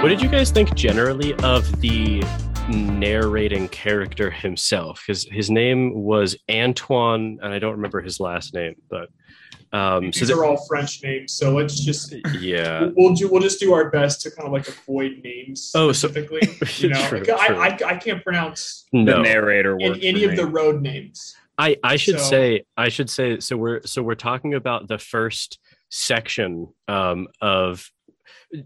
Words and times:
What 0.00 0.10
did 0.10 0.22
you 0.22 0.28
guys 0.28 0.52
think 0.52 0.74
generally 0.76 1.34
of 1.42 1.80
the 1.80 2.22
narrating 2.68 3.68
character 3.68 4.30
himself? 4.30 5.02
His 5.06 5.26
his 5.30 5.50
name 5.50 5.92
was 6.04 6.36
Antoine, 6.48 7.38
and 7.42 7.52
I 7.52 7.58
don't 7.58 7.72
remember 7.72 8.00
his 8.00 8.20
last 8.20 8.54
name, 8.54 8.76
but 8.88 9.08
um, 9.76 10.04
These 10.06 10.20
so 10.20 10.24
that- 10.26 10.34
are 10.34 10.44
all 10.44 10.64
French 10.68 11.02
names, 11.02 11.32
so 11.32 11.52
let's 11.52 11.80
just 11.84 12.14
yeah, 12.40 12.82
we'll- 12.82 12.92
we'll 12.96 13.14
do 13.14 13.28
we'll 13.28 13.42
just 13.42 13.58
do 13.58 13.72
our 13.72 13.90
best 13.90 14.20
to 14.22 14.30
kind 14.30 14.46
of 14.46 14.52
like 14.52 14.68
avoid 14.68 15.18
names 15.24 15.72
Oh, 15.74 15.90
so- 15.90 16.08
specifically. 16.08 16.42
you 16.76 16.90
know, 16.90 17.08
True, 17.08 17.18
Like, 17.18 17.30
I, 17.30 17.46
true. 17.48 17.86
I 17.86 17.90
I 17.90 17.96
can't 17.96 18.22
pronounce 18.22 18.86
The 18.92 19.02
narrator 19.02 19.76
in, 19.80 19.96
any 20.00 20.24
for 20.24 20.30
of 20.30 20.36
the 20.36 20.46
road 20.46 20.80
names. 20.80 21.34
I 21.58 21.76
I 21.82 21.96
should 21.96 22.20
So- 22.20 22.30
say 22.30 22.62
I 22.76 22.88
should 22.88 23.10
say 23.10 23.40
so 23.40 23.56
we're 23.56 23.82
so 23.84 24.02
we're 24.04 24.14
talking 24.14 24.54
about 24.54 24.86
the 24.86 24.98
first 24.98 25.58
section 25.90 26.68
um, 26.86 27.26
of 27.40 27.90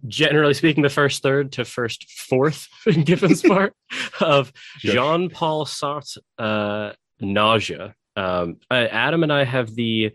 generally 0.06 0.54
speaking 0.54 0.82
the 0.82 0.88
first 0.88 1.22
third 1.22 1.52
to 1.52 1.64
first 1.64 2.10
fourth 2.10 2.68
in 2.86 3.02
Gibbon's 3.04 3.42
part 3.46 3.74
of 4.20 4.52
Sure. 4.78 4.94
Jean 4.94 5.30
Paul 5.30 5.64
Sartre's 5.66 6.18
uh, 6.38 6.92
nausea. 7.20 7.94
Um, 8.14 8.58
Adam 8.70 9.22
and 9.22 9.32
I 9.32 9.44
have 9.44 9.74
the 9.74 10.12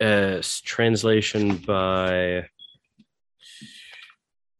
uh, 0.00 0.42
translation 0.64 1.56
by 1.56 2.48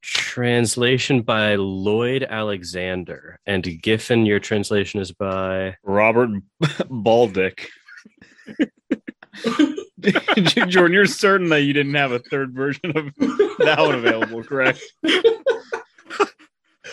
translation 0.02 1.22
by 1.22 1.56
Lloyd 1.56 2.22
Alexander 2.28 3.38
and 3.46 3.64
Giffen. 3.82 4.26
Your 4.26 4.38
translation 4.38 5.00
is 5.00 5.12
by 5.12 5.76
Robert 5.82 6.30
Baldick. 6.62 7.66
Jordan, 10.68 10.92
you're 10.92 11.06
certain 11.06 11.48
that 11.48 11.62
you 11.62 11.72
didn't 11.72 11.94
have 11.94 12.12
a 12.12 12.18
third 12.18 12.52
version 12.52 12.96
of 12.96 13.14
that 13.16 13.76
one 13.78 13.94
available, 13.94 14.42
correct? 14.42 14.82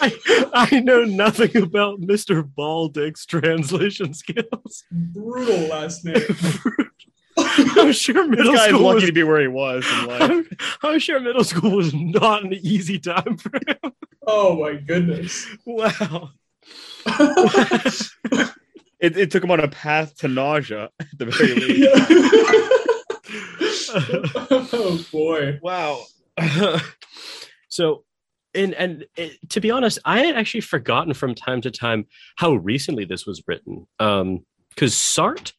I, 0.01 0.45
I 0.53 0.79
know 0.79 1.03
nothing 1.03 1.55
about 1.61 2.01
Mr. 2.01 2.43
Baldick's 2.43 3.25
translation 3.25 4.13
skills. 4.13 4.83
Brutal 4.91 5.67
last 5.67 6.03
name. 6.03 6.15
I'm 7.37 7.91
sure 7.93 8.27
This 8.27 8.37
middle 8.37 8.53
guy's 8.53 8.69
school 8.69 8.81
lucky 8.81 8.95
was, 8.95 9.05
to 9.05 9.11
be 9.11 9.23
where 9.23 9.41
he 9.41 9.47
was 9.47 9.85
in 9.91 10.07
life. 10.07 10.21
I'm, 10.21 10.49
I'm 10.83 10.99
sure 10.99 11.19
middle 11.19 11.43
school 11.43 11.77
was 11.77 11.93
not 11.93 12.43
an 12.43 12.53
easy 12.53 12.99
time 12.99 13.37
for 13.37 13.51
him. 13.67 13.93
oh 14.27 14.59
my 14.59 14.75
goodness. 14.75 15.47
Wow. 15.65 16.31
It, 19.03 19.17
it 19.17 19.31
took 19.31 19.43
him 19.43 19.51
on 19.51 19.59
a 19.59 19.67
path 19.67 20.15
to 20.19 20.29
nausea 20.29 20.89
at 20.99 21.07
the 21.17 21.25
very 21.25 21.53
least. 21.55 21.89
oh 24.73 25.05
boy. 25.11 25.59
wow. 25.61 26.03
so, 27.67 28.05
and 28.55 28.73
and 28.75 29.05
it, 29.17 29.37
to 29.49 29.59
be 29.59 29.71
honest, 29.71 29.99
I 30.05 30.19
had 30.19 30.35
actually 30.37 30.61
forgotten 30.61 31.13
from 31.13 31.35
time 31.35 31.59
to 31.61 31.69
time 31.71 32.05
how 32.37 32.53
recently 32.53 33.03
this 33.03 33.25
was 33.25 33.43
written. 33.45 33.85
Um, 33.99 34.45
because 34.69 34.93
Sartre, 34.95 35.51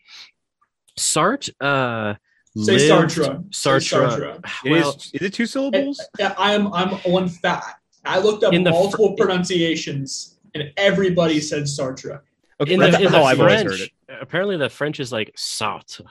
Sartre, 0.99 1.53
uh, 1.61 2.15
Say 2.57 2.89
lived- 2.89 3.11
Sartre. 3.13 3.55
Say 3.55 3.71
Sartre. 3.73 4.45
Well, 4.65 4.91
is, 4.97 5.11
is 5.13 5.23
it 5.23 5.35
two 5.35 5.47
syllables? 5.47 6.01
Yeah, 6.19 6.35
I'm 6.39 6.73
I'm 6.73 6.95
on 7.05 7.29
fat. 7.29 7.77
I 8.07 8.19
looked 8.21 8.43
up 8.43 8.55
In 8.55 8.65
the 8.65 8.71
fr- 8.71 8.75
multiple 8.75 9.15
pronunciations, 9.17 10.39
and 10.55 10.73
everybody 10.79 11.41
said 11.41 11.65
Sartre. 11.65 12.21
Okay, 12.61 12.75
in 12.75 12.81
the, 12.81 12.87
in 12.87 13.03
the 13.05 13.11
how 13.11 13.25
I've 13.25 13.39
heard 13.39 13.67
French, 13.67 13.81
it. 13.83 13.91
apparently 14.21 14.57
the 14.57 14.69
French 14.71 15.01
is 15.01 15.11
like 15.13 15.35
Sartre. 15.37 16.03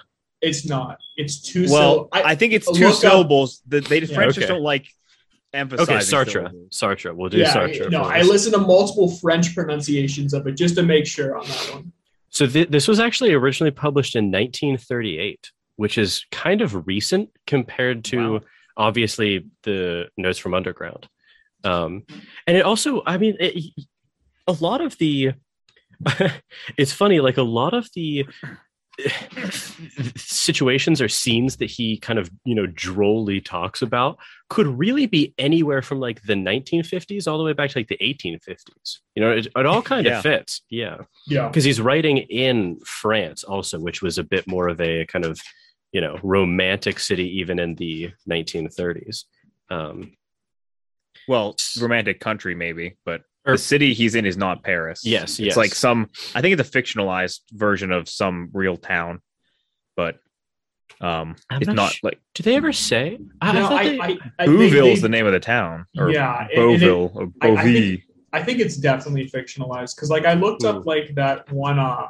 It's 0.42 0.66
not. 0.66 0.98
It's 1.16 1.42
two. 1.42 1.68
Well, 1.70 1.94
syll- 1.94 2.10
I, 2.12 2.36
think 2.36 2.52
it's 2.54 2.68
look 2.68 2.76
two 2.78 2.88
up- 2.88 2.96
syllables. 2.96 3.62
The, 3.68 3.80
they 3.80 4.00
Yeah. 4.02 4.14
French 4.14 4.32
Okay. 4.32 4.42
just 4.42 4.48
don't 4.50 4.62
like 4.62 4.88
emphasizing 5.54 5.96
Okay, 5.96 6.04
Sartre. 6.04 6.32
syllables. 6.32 6.70
Sartre. 6.72 7.16
We'll 7.16 7.30
do 7.30 7.38
yeah, 7.38 7.54
Sartre. 7.54 7.90
no, 7.90 8.04
I 8.04 8.22
listen 8.24 8.52
to 8.54 8.58
multiple 8.58 9.09
French 9.09 9.53
pronunciations 9.56 10.34
of 10.34 10.46
it 10.48 10.58
just 10.58 10.76
to 10.76 10.84
make 10.84 11.06
sure 11.08 11.38
on 11.38 11.46
that 11.48 11.70
one. 11.74 11.92
So 12.30 12.46
th- 12.48 12.70
this 12.70 12.88
was 12.88 13.00
actually 13.00 13.32
originally 13.34 13.72
published 13.72 14.16
in 14.16 14.26
1938, 14.32 15.52
which 15.78 15.98
is 15.98 16.26
kind 16.32 16.62
of 16.62 16.88
recent 16.88 17.30
compared 17.48 18.03
to 18.06 18.34
Wow. 18.34 18.42
obviously 18.76 19.46
the 19.62 20.09
Notes 20.18 20.40
from 20.40 20.53
Underground. 20.56 21.08
Um, 21.64 22.03
and 22.48 22.58
it 22.58 22.66
also, 22.66 23.02
I 23.06 23.18
mean, 23.18 23.38
it, 23.40 23.64
a 24.48 24.52
lot 24.53 24.82
of 24.82 24.98
the, 24.98 25.34
it's 26.78 26.94
funny, 26.94 27.19
like 27.19 27.38
a 27.38 27.44
lot 27.44 27.74
of 27.74 27.90
the 27.96 28.25
situations 30.16 31.02
or 31.02 31.08
scenes 31.09 31.58
that 31.58 31.69
he 31.69 31.97
kind 31.97 32.19
of, 32.19 32.30
you 32.46 32.56
know, 32.56 32.68
drolly 32.68 33.44
talks 33.44 33.81
about 33.81 34.18
could 34.50 34.68
really 34.68 35.06
be 35.06 35.34
anywhere 35.38 35.81
from 35.81 36.00
like 36.00 36.22
the 36.24 36.34
1950s 36.34 37.28
all 37.28 37.38
the 37.38 37.44
way 37.44 37.53
back 37.53 37.72
to 37.72 37.80
like 37.80 37.88
the 37.88 37.97
1850s. 37.97 39.00
You 39.16 39.24
know, 39.24 39.31
it, 39.31 39.47
it 39.56 39.66
all 39.66 39.81
kind 39.94 40.06
Yeah. 40.06 40.18
of 40.18 40.24
fits. 40.24 40.62
Yeah 40.69 40.97
Yeah. 41.28 41.47
because 41.47 41.64
he's 41.64 41.81
writing 41.81 42.18
in 42.18 42.80
France 42.85 43.44
also, 43.44 43.80
which 43.80 44.02
was 44.02 44.18
a 44.18 44.24
bit 44.24 44.47
more 44.47 44.68
of 44.68 44.80
a 44.81 45.06
kind 45.06 45.25
of 45.25 45.40
you 45.91 46.02
know 46.02 46.18
romantic 46.24 47.00
city 47.00 47.40
even 47.40 47.59
in 47.59 47.75
the 47.75 48.12
1930s. 48.30 49.25
Um, 49.70 50.16
Well, 51.28 51.56
romantic 51.80 52.20
country 52.20 52.56
maybe, 52.56 52.97
but 53.06 53.22
Or- 53.22 53.25
the 53.46 53.58
city 53.58 53.94
he's 53.94 54.16
in 54.16 54.26
is 54.26 54.38
not 54.38 54.64
Paris. 54.64 55.06
Yes, 55.06 55.31
it's 55.31 55.40
yes. 55.40 55.58
like 55.58 55.74
some. 55.74 56.09
I 56.36 56.42
think 56.42 56.58
it's 56.59 56.68
a 56.70 56.72
fictionalized 56.81 57.42
version 57.52 57.92
of 57.92 58.08
some 58.08 58.50
real 58.54 58.78
town, 58.78 59.22
but 59.98 60.20
um, 61.02 61.36
I'm 61.50 61.58
it's 61.62 61.68
not 61.68 61.76
not, 61.76 61.92
sh- 61.92 62.00
like 62.03 62.22
do 62.34 62.44
they 62.44 62.56
ever 62.56 62.72
say? 62.72 63.20
I, 63.42 63.50
I 63.50 63.53
No, 63.53 63.62
thought 63.68 63.74
I, 63.82 63.90
they- 63.90 64.00
I, 64.00 64.18
I, 64.40 64.46
Bouville 64.48 64.84
they- 64.84 64.92
is 64.94 65.02
the 65.02 65.09
name 65.09 65.26
of 65.26 65.34
the 65.34 65.40
town, 65.40 65.86
or 65.98 66.09
Yeah, 66.12 66.42
and- 66.42 66.50
and 66.52 66.52
it- 66.52 66.80
Beauville 66.80 67.12
or 67.16 67.32
I- 67.42 67.52
I 67.52 67.64
think- 67.64 68.03
I 68.32 68.42
think 68.42 68.59
it's 68.59 68.78
definitely 68.78 69.30
fictionalized 69.30 69.96
because, 69.96 70.09
like, 70.09 70.26
I 70.26 70.34
looked 70.34 70.64
up 70.64 70.88
like 70.88 71.14
that 71.16 71.52
one. 71.52 71.78
Uh, 71.78 72.08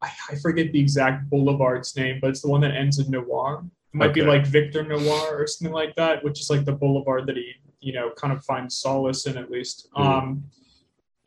I, 0.00 0.10
I 0.30 0.34
forget 0.36 0.70
the 0.72 0.78
exact 0.78 1.28
boulevard's 1.28 1.96
name, 1.96 2.18
but 2.20 2.30
it's 2.30 2.42
the 2.42 2.48
one 2.48 2.60
that 2.60 2.70
ends 2.72 2.98
in 3.00 3.10
Noir. 3.10 3.64
It 3.92 3.96
might 3.96 4.14
be 4.14 4.22
like 4.22 4.46
Victor 4.46 4.84
Noir 4.84 5.40
or 5.42 5.46
something 5.48 5.72
like 5.72 5.96
that, 5.96 6.22
which 6.22 6.38
is 6.40 6.50
like 6.50 6.64
the 6.64 6.72
boulevard 6.72 7.26
that 7.26 7.36
he, 7.36 7.52
you 7.86 7.92
know, 7.92 8.10
kind 8.16 8.32
of 8.32 8.44
find 8.44 8.70
solace 8.72 9.26
in 9.26 9.36
at 9.38 9.48
least. 9.50 9.88
Hmm. 9.94 10.02
Um, 10.02 10.44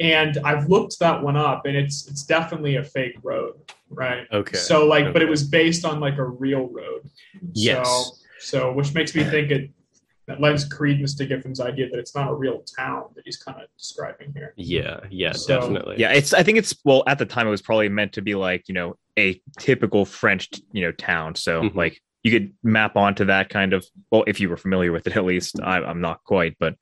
and 0.01 0.37
I've 0.45 0.67
looked 0.69 0.99
that 0.99 1.21
one 1.21 1.35
up, 1.37 1.65
and 1.65 1.75
it's 1.75 2.07
it's 2.07 2.23
definitely 2.23 2.75
a 2.77 2.83
fake 2.83 3.17
road, 3.23 3.55
right? 3.89 4.25
okay. 4.31 4.57
So 4.57 4.85
like, 4.85 5.11
but 5.13 5.21
it 5.21 5.29
was 5.29 5.43
based 5.43 5.83
on 5.85 5.99
like 5.99 6.17
a 6.17 6.23
real 6.25 6.67
road. 6.67 7.01
Yes. 7.53 7.87
So, 7.87 8.11
so 8.39 8.71
which 8.73 8.93
makes 8.93 9.13
me 9.15 9.23
think 9.23 9.51
it 9.51 9.71
that 10.27 10.39
lends 10.39 10.63
credence 10.63 11.15
to 11.15 11.25
Giffen's 11.25 11.59
idea 11.59 11.89
that 11.89 11.97
it's 11.97 12.13
not 12.15 12.29
a 12.29 12.33
real 12.35 12.61
town 12.77 13.05
that 13.15 13.23
he's 13.25 13.35
kind 13.37 13.59
of 13.61 13.67
describing 13.77 14.31
here. 14.35 14.53
yeah, 14.57 14.99
yeah, 15.09 15.31
So- 15.31 15.59
definitely. 15.59 15.95
Yeah, 15.97 16.11
it's. 16.13 16.33
I 16.33 16.43
think 16.43 16.57
it's. 16.59 16.73
Well, 16.85 17.03
at 17.07 17.17
the 17.17 17.25
time, 17.25 17.47
it 17.47 17.49
was 17.49 17.61
probably 17.63 17.89
meant 17.89 18.13
to 18.13 18.21
be 18.21 18.35
like 18.35 18.67
you 18.69 18.75
know 18.75 18.95
a 19.17 19.41
typical 19.57 20.05
French 20.05 20.49
you 20.71 20.81
know 20.83 20.91
town. 20.93 21.35
So 21.35 21.63
Mhm. 21.63 21.75
like 21.75 22.01
you 22.23 22.31
could 22.31 22.53
map 22.63 22.95
onto 22.95 23.25
that 23.25 23.49
kind 23.49 23.73
of. 23.73 23.85
Well, 24.11 24.23
if 24.27 24.39
you 24.39 24.49
were 24.49 24.57
familiar 24.57 24.91
with 24.91 25.07
it, 25.07 25.15
at 25.15 25.25
least 25.25 25.59
I, 25.61 25.77
I'm 25.77 26.01
not 26.01 26.23
quite, 26.23 26.55
but 26.59 26.75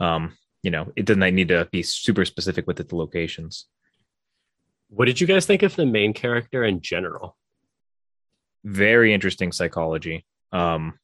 um, 0.00 0.36
you 0.62 0.70
know, 0.70 0.92
it 0.96 1.04
doesn't 1.04 1.34
need 1.34 1.48
to 1.48 1.68
be 1.70 1.82
super 1.82 2.24
specific 2.24 2.66
with 2.66 2.80
it, 2.80 2.88
the 2.88 2.96
locations. 2.96 3.66
What 4.88 5.04
did 5.04 5.20
you 5.20 5.26
guys 5.26 5.46
think 5.46 5.62
of 5.62 5.76
the 5.76 5.86
main 5.86 6.14
character 6.14 6.64
in 6.64 6.80
general? 6.80 7.36
very 8.64 9.12
interesting 9.14 9.52
psychology. 9.52 10.24
Um, 10.52 10.98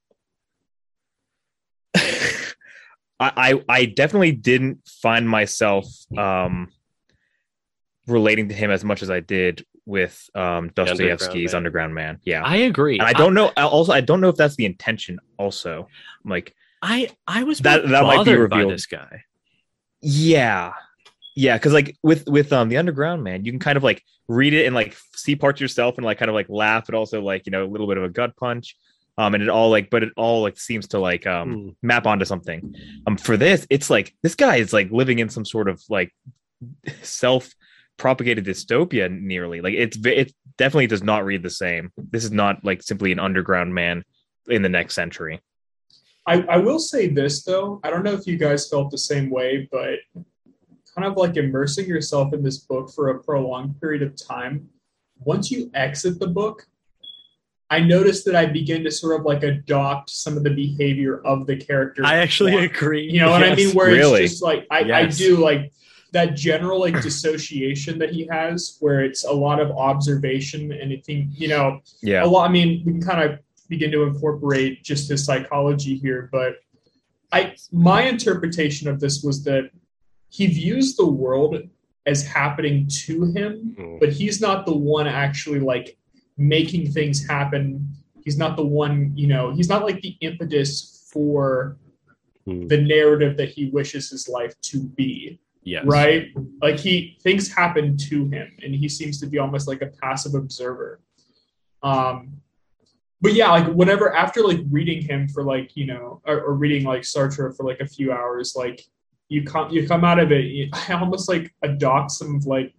I, 1.95 2.41
I 3.21 3.63
I 3.69 3.85
definitely 3.87 4.33
didn't 4.33 4.87
find 4.87 5.29
myself 5.29 5.87
um, 6.17 6.69
relating 8.07 8.49
to 8.49 8.55
him 8.55 8.71
as 8.71 8.85
much 8.85 9.03
as 9.03 9.11
I 9.11 9.21
did 9.21 9.65
with 9.87 10.29
um, 10.35 10.71
Dostoevsky's 10.75 11.55
Underground 11.55 11.91
Underground 11.91 11.95
Man. 11.95 12.19
Yeah, 12.25 12.43
I 12.43 12.57
agree. 12.57 12.99
and 12.99 13.07
I 13.07 13.13
don't 13.13 13.35
know. 13.35 13.53
I 13.57 13.65
Also, 13.65 13.93
I 13.93 14.01
don't 14.01 14.21
know 14.21 14.29
if 14.29 14.37
that's 14.37 14.57
the 14.57 14.65
intention. 14.67 15.19
Also, 15.39 15.89
I'm 16.25 16.31
like, 16.31 16.55
I 16.83 17.11
I 17.27 17.45
was 17.45 17.59
That- 17.61 17.89
that 17.89 18.03
might 18.03 18.25
be 18.25 18.33
bothered 18.33 18.51
by 18.51 18.65
this 18.65 18.87
guy. 18.87 19.25
yeah, 20.01 20.73
yeah, 21.37 21.57
because 21.57 21.73
like 21.73 21.97
with 22.03 22.27
with 22.29 22.53
um 22.53 22.69
the 22.69 22.77
Underground 22.77 23.23
Man, 23.25 23.45
you 23.45 23.53
can 23.53 23.59
kind 23.59 23.77
of 23.77 23.83
like 23.83 24.03
read 24.29 24.55
it 24.55 24.67
and 24.67 24.75
like 24.75 24.97
see 25.15 25.37
parts 25.37 25.61
yourself 25.61 25.97
and 25.99 26.05
like 26.05 26.19
kind 26.19 26.29
of 26.29 26.35
like 26.35 26.49
laugh, 26.49 26.87
but 26.87 26.95
also 26.95 27.21
like 27.23 27.47
you 27.47 27.53
know 27.53 27.65
a 27.65 27.69
little 27.71 27.87
bit 27.87 27.97
of 27.99 28.05
a 28.05 28.09
gut 28.09 28.37
punch. 28.37 28.77
Um, 29.17 29.35
and 29.35 29.45
it 29.45 29.49
all 29.49 29.71
like, 29.71 29.91
but 29.91 30.03
it 30.03 30.09
all 30.17 30.43
like 30.43 30.59
seems 30.59 30.89
to 30.89 30.99
like 30.99 31.27
um 31.27 31.53
Hmm. 31.53 31.69
map 31.83 32.07
onto 32.07 32.25
something. 32.25 32.75
Um, 33.07 33.17
for 33.17 33.37
this, 33.37 33.67
it's 33.71 33.89
like 33.89 34.15
this 34.23 34.35
guy 34.35 34.57
is 34.57 34.73
like 34.73 34.91
living 34.91 35.21
in 35.21 35.29
some 35.29 35.45
sort 35.45 35.69
of 35.69 35.81
like 35.89 36.13
self-propagated 37.99 38.45
dystopia. 38.45 39.11
Nearly 39.11 39.61
like 39.61 39.75
it's 39.75 39.97
it 40.05 40.33
definitely 40.57 40.87
does 40.87 41.03
not 41.03 41.25
read 41.25 41.43
the 41.43 41.51
same. 41.51 41.93
This 41.97 42.25
is 42.25 42.33
not 42.33 42.65
like 42.65 42.83
simply 42.83 43.13
an 43.13 43.19
underground 43.19 43.75
man 43.75 44.05
in 44.49 44.63
the 44.63 44.69
next 44.69 44.95
century. 44.95 45.41
I, 46.27 46.43
I 46.43 46.57
will 46.57 46.79
say 46.79 47.09
this 47.09 47.45
though. 47.45 47.81
I 47.85 47.91
don't 47.91 48.03
know 48.03 48.13
if 48.13 48.27
you 48.27 48.37
guys 48.39 48.69
felt 48.69 48.91
the 48.91 48.99
same 48.99 49.31
way, 49.31 49.69
but 49.71 49.99
kind 50.95 51.07
of 51.07 51.17
like 51.17 51.37
immersing 51.37 51.87
yourself 51.87 52.33
in 52.33 52.43
this 52.43 52.59
book 52.59 52.91
for 52.95 53.11
a 53.11 53.23
prolonged 53.23 53.81
period 53.81 54.03
of 54.03 54.17
time. 54.17 54.69
Once 55.19 55.51
you 55.51 55.71
exit 55.75 56.19
the 56.19 56.27
book, 56.27 56.67
I 57.71 57.81
noticed 57.81 58.25
that 58.27 58.37
I 58.37 58.47
begin 58.47 58.85
to 58.85 58.91
sort 58.91 59.19
of 59.19 59.27
like 59.27 59.43
adopt 59.43 60.11
some 60.11 60.37
of 60.37 60.45
the 60.45 60.51
behavior 60.51 61.21
of 61.25 61.47
the 61.47 61.57
character. 61.57 62.05
I 62.05 62.19
actually 62.19 62.55
One. 62.55 62.65
agree. 62.65 63.11
You 63.11 63.21
know 63.21 63.31
what 63.31 63.43
I 63.43 63.55
mean? 63.55 63.75
Where 63.75 63.89
Really? 63.89 64.25
it's 64.25 64.35
just 64.35 64.43
like 64.43 64.67
I, 64.71 64.81
I 64.93 65.07
do 65.07 65.37
like 65.37 65.73
that 66.15 66.37
general 66.37 66.79
like 66.81 66.95
dissociation 67.03 67.99
that 67.99 68.11
he 68.11 68.25
has, 68.31 68.77
where 68.81 69.01
it's 69.03 69.25
a 69.25 69.33
lot 69.33 69.61
of 69.61 69.71
observation 69.73 70.73
and 70.73 70.93
I 70.93 71.03
think 71.05 71.29
you 71.35 71.49
know 71.49 71.81
Yeah. 72.03 72.25
a 72.25 72.27
lot. 72.27 72.49
I 72.49 72.53
mean, 72.53 72.83
we 72.87 72.93
can 72.93 73.03
kind 73.03 73.23
of 73.29 73.41
begin 73.69 73.91
to 73.91 74.05
incorporate 74.05 74.83
just 74.85 75.11
his 75.11 75.25
psychology 75.27 75.97
here, 75.97 76.29
but 76.33 76.53
I 77.33 77.55
my 77.73 78.03
interpretation 78.15 78.89
of 78.89 79.01
this 79.01 79.23
was 79.25 79.43
that 79.45 79.65
he 80.29 80.47
views 80.47 80.95
the 80.97 81.07
world 81.07 81.53
as 82.07 82.23
happening 82.25 82.87
to 83.05 83.15
him, 83.37 83.75
Mm. 83.79 83.99
but 84.01 84.11
he's 84.13 84.41
not 84.41 84.67
the 84.67 84.77
one 84.97 85.07
actually 85.09 85.61
like 85.61 85.97
making 86.39 86.93
things 86.93 87.27
happen. 87.27 87.89
He's 88.25 88.39
not 88.39 88.57
the 88.57 88.65
one, 88.83 89.13
you 89.17 89.27
know, 89.27 89.53
he's 89.57 89.69
not 89.69 89.83
like 89.89 90.01
the 90.01 90.15
impetus 90.21 91.09
for 91.13 91.77
Mm. 92.47 92.69
the 92.69 92.81
narrative 92.95 93.37
that 93.39 93.49
he 93.57 93.63
wishes 93.79 94.11
his 94.11 94.29
life 94.29 94.55
to 94.71 94.77
be 95.01 95.41
Yes. 95.65 95.85
right? 95.87 96.29
Like 96.63 96.79
he 96.79 97.19
things 97.23 97.53
happen 97.53 97.97
to 97.97 98.27
him, 98.27 98.53
and 98.63 98.75
he 98.75 98.89
seems 98.89 99.19
to 99.21 99.27
be 99.27 99.39
almost 99.39 99.67
like 99.67 99.83
a 99.83 99.87
passive 99.87 100.35
observer. 100.35 101.01
Um, 101.83 102.41
but 103.21 103.33
yeah, 103.35 103.51
like 103.51 103.67
whenever 103.69 104.13
after 104.15 104.43
like 104.43 104.61
reading 104.71 105.03
him 105.03 105.29
for 105.29 105.43
like 105.43 105.75
you 105.77 105.87
know, 105.87 106.21
or, 106.27 106.41
or 106.43 106.55
reading 106.55 106.85
like 106.85 107.03
Sartre 107.03 107.57
for 107.57 107.65
like 107.65 107.81
a 107.81 107.87
few 107.87 108.13
hours, 108.13 108.55
like 108.57 108.83
you 109.29 109.45
come 109.45 109.71
you 109.71 109.89
come 109.89 110.05
out 110.05 110.19
of 110.19 110.31
it, 110.33 110.45
you, 110.45 110.69
I 110.89 110.93
almost 110.95 111.29
like 111.29 111.53
adopt 111.63 112.11
some 112.13 112.37
of 112.37 112.47
like 112.47 112.75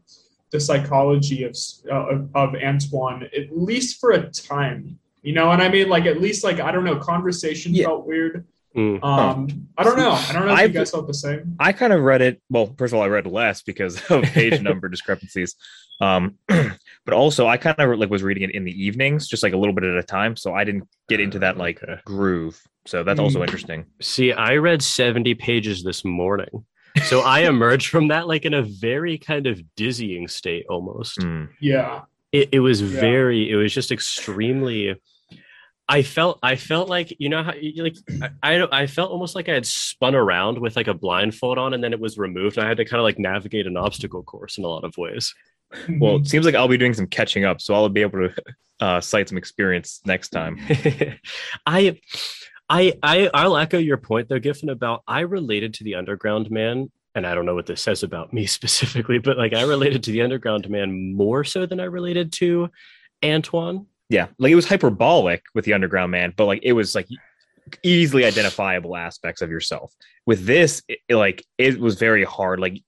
the 0.51 0.59
psychology 0.59 1.43
of 1.43 1.57
uh, 1.91 2.05
of, 2.07 2.29
of 2.35 2.55
Antoine 2.55 3.23
at 3.35 3.57
least 3.57 3.99
for 3.99 4.11
a 4.11 4.29
time. 4.29 4.99
You 5.23 5.33
know 5.33 5.47
what 5.47 5.59
I 5.59 5.69
mean? 5.69 5.89
Like 5.89 6.05
at 6.05 6.21
least 6.21 6.43
like 6.43 6.59
I 6.59 6.71
don't 6.71 6.83
know, 6.83 6.97
conversation 6.97 7.73
Yeah. 7.73 7.85
felt 7.85 8.05
weird. 8.05 8.45
Mm. 8.75 9.03
Um, 9.03 9.67
I 9.77 9.83
don't 9.83 9.97
know. 9.97 10.11
I 10.11 10.33
don't 10.33 10.45
know 10.45 10.53
if 10.53 10.59
I've- 10.59 10.73
you 10.73 10.79
guys 10.79 10.91
felt 10.91 11.07
the 11.07 11.13
same. 11.13 11.55
I 11.59 11.71
kind 11.71 11.93
of 11.93 12.01
read 12.01 12.21
it. 12.21 12.41
Well, 12.49 12.73
first 12.77 12.93
of 12.93 12.97
all, 12.99 13.03
I 13.03 13.07
read 13.07 13.25
less 13.27 13.61
because 13.61 14.01
of 14.11 14.23
page 14.33 14.61
number 14.61 14.89
discrepancies. 14.89 15.55
Um, 16.01 16.35
but 16.47 17.13
also 17.13 17.47
I 17.47 17.55
kind 17.57 17.79
of 17.79 17.97
like 17.99 18.09
was 18.09 18.21
reading 18.23 18.43
it 18.43 18.53
in 18.55 18.65
the 18.65 18.71
evenings, 18.85 19.27
just 19.29 19.43
like 19.43 19.53
a 19.53 19.57
little 19.57 19.73
bit 19.73 19.85
at 19.85 19.95
a 19.95 20.03
time. 20.03 20.35
So 20.35 20.53
I 20.53 20.63
didn't 20.65 20.87
get 21.07 21.19
into 21.21 21.39
that 21.39 21.55
like 21.57 21.81
Okay. 21.81 22.01
groove. 22.05 22.61
So 22.85 23.03
that's 23.03 23.19
also 23.19 23.39
Mm. 23.39 23.43
interesting. 23.43 23.85
See, 24.01 24.31
I 24.33 24.57
read 24.57 24.81
70 24.83 25.35
pages 25.35 25.83
this 25.83 26.03
morning. 26.03 26.65
So 27.05 27.21
I 27.21 27.39
emerged 27.47 27.87
from 27.89 28.09
that 28.09 28.27
like 28.27 28.43
in 28.45 28.53
a 28.53 28.61
very 28.61 29.17
kind 29.17 29.47
of 29.47 29.61
dizzying 29.75 30.27
state 30.27 30.65
almost. 30.69 31.19
Mm. 31.19 31.49
Yeah. 31.61 32.01
It, 32.33 32.49
it 32.51 32.59
was 32.59 32.81
Yeah. 32.81 32.99
very, 32.99 33.49
it 33.49 33.55
was 33.55 33.73
just 33.73 33.91
extremely. 33.91 34.95
I 35.87 36.01
felt, 36.01 36.39
I 36.41 36.55
felt 36.55 36.89
like, 36.89 37.15
you 37.19 37.29
know, 37.29 37.43
how 37.43 37.53
you- 37.53 37.83
like, 37.83 37.95
I, 38.41 38.57
I, 38.61 38.81
I 38.81 38.87
felt 38.87 39.11
almost 39.11 39.35
like 39.35 39.49
I 39.49 39.53
had 39.53 39.65
spun 39.65 40.15
around 40.15 40.57
with 40.57 40.75
like 40.75 40.87
a 40.87 40.93
blindfold 40.93 41.57
on 41.57 41.73
and 41.73 41.83
then 41.83 41.93
it 41.93 41.99
was 41.99 42.17
removed. 42.17 42.57
And 42.57 42.65
I 42.65 42.69
had 42.69 42.77
to 42.77 42.85
kind 42.85 42.99
of 42.99 43.03
like 43.03 43.19
navigate 43.19 43.67
an 43.67 43.77
obstacle 43.77 44.23
course 44.23 44.57
in 44.57 44.63
a 44.63 44.67
lot 44.67 44.83
of 44.83 44.97
ways. 44.97 45.33
Well, 45.99 46.17
it 46.17 46.27
seems 46.27 46.45
like 46.45 46.55
I'll 46.55 46.67
be 46.67 46.77
doing 46.77 46.93
some 46.93 47.07
catching 47.07 47.43
up, 47.43 47.59
so 47.59 47.73
I'll 47.73 47.89
be 47.89 48.01
able 48.01 48.29
to 48.29 48.33
uh, 48.79 49.01
cite 49.01 49.27
some 49.27 49.37
experience 49.37 49.99
next 50.05 50.29
time. 50.29 50.59
I, 51.65 51.99
I, 52.69 52.93
I, 53.03 53.29
I'll 53.33 53.57
echo 53.57 53.77
your 53.77 53.97
point 53.97 54.29
though, 54.29 54.39
Giffen, 54.39 54.69
about 54.69 55.01
I 55.07 55.21
related 55.21 55.73
to 55.75 55.83
the 55.83 55.95
Underground 55.95 56.49
Man, 56.51 56.91
and 57.15 57.25
I 57.27 57.33
don't 57.35 57.45
know 57.45 57.55
what 57.55 57.65
this 57.65 57.81
says 57.81 58.03
about 58.03 58.31
me 58.31 58.45
specifically, 58.45 59.17
but 59.17 59.37
like 59.37 59.53
I 59.53 59.63
related 59.63 60.03
to 60.03 60.11
the 60.11 60.21
Underground 60.21 60.69
Man 60.69 61.15
more 61.15 61.43
so 61.43 61.65
than 61.65 61.79
I 61.79 61.85
related 61.85 62.31
to 62.33 62.69
Antoine. 63.23 63.87
Yeah, 64.09 64.27
like 64.37 64.51
it 64.51 64.55
was 64.55 64.67
hyperbolic 64.67 65.43
with 65.53 65.65
the 65.65 65.73
Underground 65.73 66.11
Man, 66.11 66.33
but 66.35 66.45
like 66.45 66.61
it 66.63 66.73
was 66.73 66.93
like 66.93 67.07
easily 67.83 68.25
identifiable 68.25 68.95
aspects 68.95 69.41
of 69.41 69.49
yourself. 69.49 69.93
With 70.25 70.45
this, 70.45 70.83
it, 70.87 70.99
like 71.09 71.43
it 71.57 71.79
was 71.79 71.95
very 71.95 72.23
hard. 72.23 72.59
Like 72.59 72.81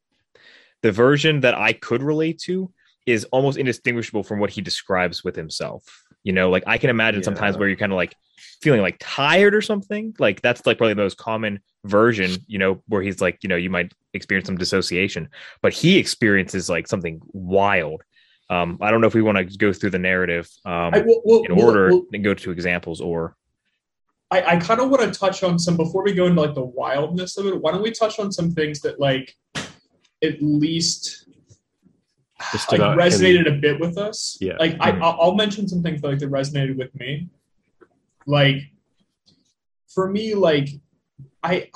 the 0.81 0.91
version 0.91 1.41
that 1.41 1.55
I 1.55 1.73
could 1.73 2.03
relate 2.03 2.39
to 2.45 2.71
is 3.05 3.23
almost 3.25 3.57
indistinguishable 3.57 4.23
from 4.23 4.39
what 4.39 4.51
he 4.51 4.61
describes 4.61 5.23
with 5.23 5.35
himself. 5.35 5.83
You 6.23 6.33
know, 6.33 6.49
like 6.49 6.63
I 6.67 6.77
can 6.77 6.89
imagine 6.89 7.23
sometimes 7.23 7.57
where 7.57 7.67
you're 7.67 7.77
kind 7.77 7.91
of 7.91 7.95
like 7.95 8.13
feeling 8.61 8.81
like 8.81 8.97
tired 8.99 9.55
or 9.55 9.61
something. 9.61 10.13
Like 10.19 10.41
that's 10.41 10.65
like 10.65 10.77
probably 10.77 10.93
the 10.93 11.01
most 11.01 11.17
common 11.17 11.61
version, 11.85 12.31
you 12.47 12.59
know, 12.59 12.83
where 12.87 13.01
he's 13.01 13.21
like, 13.21 13.39
you 13.43 13.49
know, 13.49 13.55
you 13.55 13.69
might 13.69 13.93
experience 14.13 14.47
some 14.47 14.57
dissociation, 14.57 15.29
but 15.61 15.73
he 15.73 15.97
experiences 15.97 16.69
like 16.69 16.87
something 16.87 17.21
wild. 17.31 18.03
Um, 18.49 18.77
I 18.81 18.91
don't 18.91 19.01
know 19.01 19.07
if 19.07 19.13
we 19.13 19.21
want 19.21 19.37
to 19.37 19.57
go 19.57 19.73
through 19.73 19.89
the 19.89 19.99
narrative 19.99 20.49
um, 20.65 20.93
I, 20.93 20.99
well, 21.05 21.21
well, 21.25 21.43
in 21.43 21.55
well, 21.55 21.65
order 21.67 21.89
well, 21.89 22.05
and 22.13 22.23
go 22.23 22.33
to 22.33 22.51
examples 22.51 23.01
or 23.01 23.35
I, 24.31 24.55
I 24.55 24.57
kind 24.57 24.79
of 24.79 24.89
want 24.89 25.01
to 25.13 25.17
touch 25.19 25.43
on 25.43 25.57
some 25.59 25.77
before 25.77 26.03
we 26.03 26.13
go 26.13 26.27
into 26.27 26.41
like 26.41 26.53
the 26.55 26.63
wildness 26.63 27.37
of 27.37 27.45
it. 27.45 27.61
Why 27.61 27.71
don't 27.71 27.81
we 27.81 27.91
touch 27.91 28.19
on 28.19 28.31
some 28.31 28.53
things 28.53 28.81
that 28.81 28.99
like 28.99 29.35
at 30.23 30.41
least 30.41 31.27
Just 32.51 32.71
like 32.71 32.79
about 32.79 32.97
resonated 32.97 33.47
a 33.47 33.59
bit 33.59 33.79
with 33.79 33.97
us? 33.97 34.37
Yeah. 34.41 34.57
Like 34.59 34.77
I, 34.79 34.91
Mhm. 34.91 35.01
I'll 35.01 35.17
I'll 35.21 35.35
mention 35.35 35.67
some 35.67 35.81
things 35.81 36.01
that, 36.01 36.07
like 36.07 36.19
that 36.19 36.29
resonated 36.29 36.77
with 36.77 36.93
me. 36.95 37.29
Like 38.25 38.57
for 39.87 40.09
me, 40.09 40.35
like 40.35 40.69
I 41.43 41.69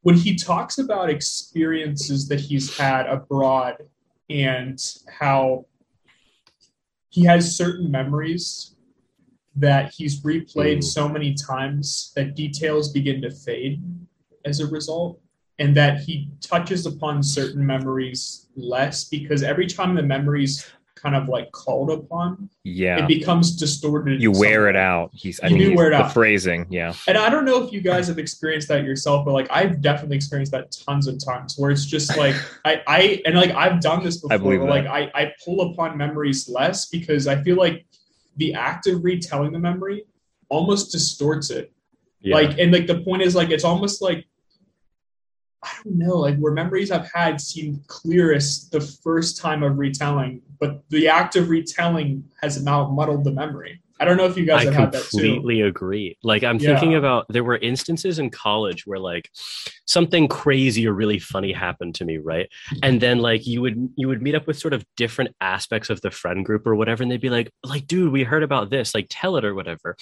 when 0.00 0.16
he 0.16 0.36
talks 0.36 0.78
about 0.78 1.08
experiences 1.10 2.28
that 2.28 2.40
he's 2.40 2.76
had 2.76 3.06
abroad 3.06 3.76
and 4.34 4.80
how 5.08 5.64
he 7.08 7.24
has 7.24 7.56
certain 7.56 7.88
memories 7.88 8.74
that 9.54 9.94
he's 9.96 10.22
replayed 10.22 10.82
so 10.82 11.08
many 11.08 11.32
times 11.34 12.12
that 12.16 12.34
details 12.34 12.90
begin 12.90 13.22
to 13.22 13.30
fade 13.30 13.80
as 14.44 14.58
a 14.58 14.66
result 14.66 15.20
and 15.60 15.76
that 15.76 16.00
he 16.00 16.28
touches 16.40 16.84
upon 16.84 17.22
certain 17.22 17.64
memories 17.64 18.48
less 18.56 19.04
because 19.04 19.44
every 19.44 19.68
time 19.68 19.94
the 19.94 20.02
memories 20.02 20.68
kind 21.04 21.14
of 21.14 21.28
like 21.28 21.52
called 21.52 21.90
upon 21.90 22.48
yeah, 22.64 22.98
it 23.04 23.06
becomes 23.08 23.54
distorted 23.56 24.22
you 24.22 24.32
wear 24.32 24.68
it 24.68 24.76
out. 24.76 25.10
He's 25.12 25.38
I 25.40 25.48
You 25.48 25.58
do 25.70 25.74
wear 25.76 25.88
it 25.88 25.90
the 25.90 26.04
out. 26.04 26.12
phrasing. 26.14 26.66
Yeah, 26.70 26.94
and 27.06 27.18
i 27.18 27.28
don't 27.28 27.44
know 27.44 27.62
if 27.62 27.72
you 27.72 27.80
guys 27.82 28.08
have 28.08 28.18
experienced 28.18 28.68
that 28.68 28.84
yourself 28.84 29.24
but 29.26 29.32
like 29.32 29.46
i've 29.50 29.80
definitely 29.82 30.16
experienced 30.16 30.52
that 30.52 30.74
tons 30.86 31.06
of 31.06 31.22
times 31.24 31.56
where 31.58 31.70
it's 31.70 31.84
just 31.84 32.16
like 32.16 32.34
i 32.64 32.82
i 32.86 33.22
and 33.26 33.34
like 33.36 33.50
i've 33.50 33.80
done 33.80 34.02
this 34.02 34.16
before 34.22 34.34
I 34.34 34.38
believe 34.38 34.60
that. 34.60 34.68
like 34.70 34.86
i 34.86 35.10
i 35.14 35.32
pull 35.44 35.60
upon 35.72 35.96
memories 35.98 36.48
less 36.48 36.86
because 36.86 37.26
i 37.26 37.36
feel 37.42 37.56
like 37.56 37.84
the 38.36 38.54
act 38.54 38.86
of 38.86 39.04
retelling 39.04 39.52
the 39.52 39.58
memory 39.58 40.04
almost 40.48 40.90
distorts 40.90 41.50
it 41.50 41.70
Yeah. 42.20 42.36
like 42.36 42.58
and 42.58 42.72
like 42.72 42.86
the 42.86 43.00
point 43.02 43.22
is 43.22 43.34
like 43.34 43.50
it's 43.50 43.64
almost 43.64 44.00
like 44.00 44.26
i 45.64 45.70
don't 45.82 45.98
know 45.98 46.16
like 46.18 46.36
where 46.38 46.52
memories 46.52 46.90
i've 46.90 47.10
had 47.12 47.40
seem 47.40 47.82
clearest 47.86 48.70
the 48.70 48.80
first 48.80 49.38
time 49.38 49.62
of 49.62 49.78
retelling 49.78 50.40
but 50.60 50.82
the 50.90 51.08
act 51.08 51.36
of 51.36 51.48
retelling 51.48 52.22
has 52.40 52.62
now 52.62 52.88
muddled 52.88 53.24
the 53.24 53.32
memory 53.32 53.80
i 54.00 54.04
don't 54.04 54.16
know 54.16 54.26
if 54.26 54.36
you 54.36 54.44
guys 54.44 54.62
I 54.62 54.64
have 54.64 54.74
had 54.74 54.92
that 54.92 55.04
too 55.04 55.18
completely 55.18 55.60
agree. 55.60 56.18
Like 56.22 56.42
I'm 56.42 56.58
Yeah. 56.58 56.70
thinking 56.70 56.94
about 56.96 57.26
there 57.28 57.44
were 57.44 57.56
instances 57.56 58.18
in 58.18 58.30
college 58.30 58.86
where 58.86 58.98
like 58.98 59.30
something 59.86 60.26
crazy 60.28 60.86
or 60.88 60.92
really 60.92 61.18
funny 61.18 61.52
happened 61.52 61.94
to 61.96 62.04
me, 62.04 62.18
right? 62.18 62.48
And 62.82 63.00
then 63.00 63.18
like 63.18 63.46
you 63.46 63.62
would 63.62 63.90
you 63.96 64.08
would 64.08 64.20
meet 64.22 64.34
up 64.34 64.46
with 64.46 64.58
sort 64.58 64.74
of 64.74 64.84
different 64.96 65.30
aspects 65.40 65.90
of 65.90 66.00
the 66.00 66.10
friend 66.10 66.44
group 66.44 66.66
or 66.66 66.74
whatever, 66.74 67.02
and 67.02 67.10
they'd 67.12 67.20
be 67.20 67.30
like, 67.30 67.50
like, 67.64 67.86
dude, 67.86 68.12
we 68.12 68.24
heard 68.24 68.42
about 68.42 68.70
this, 68.70 68.94
like 68.94 69.06
tell 69.10 69.36
it 69.36 69.44
or 69.44 69.54
whatever. 69.54 69.96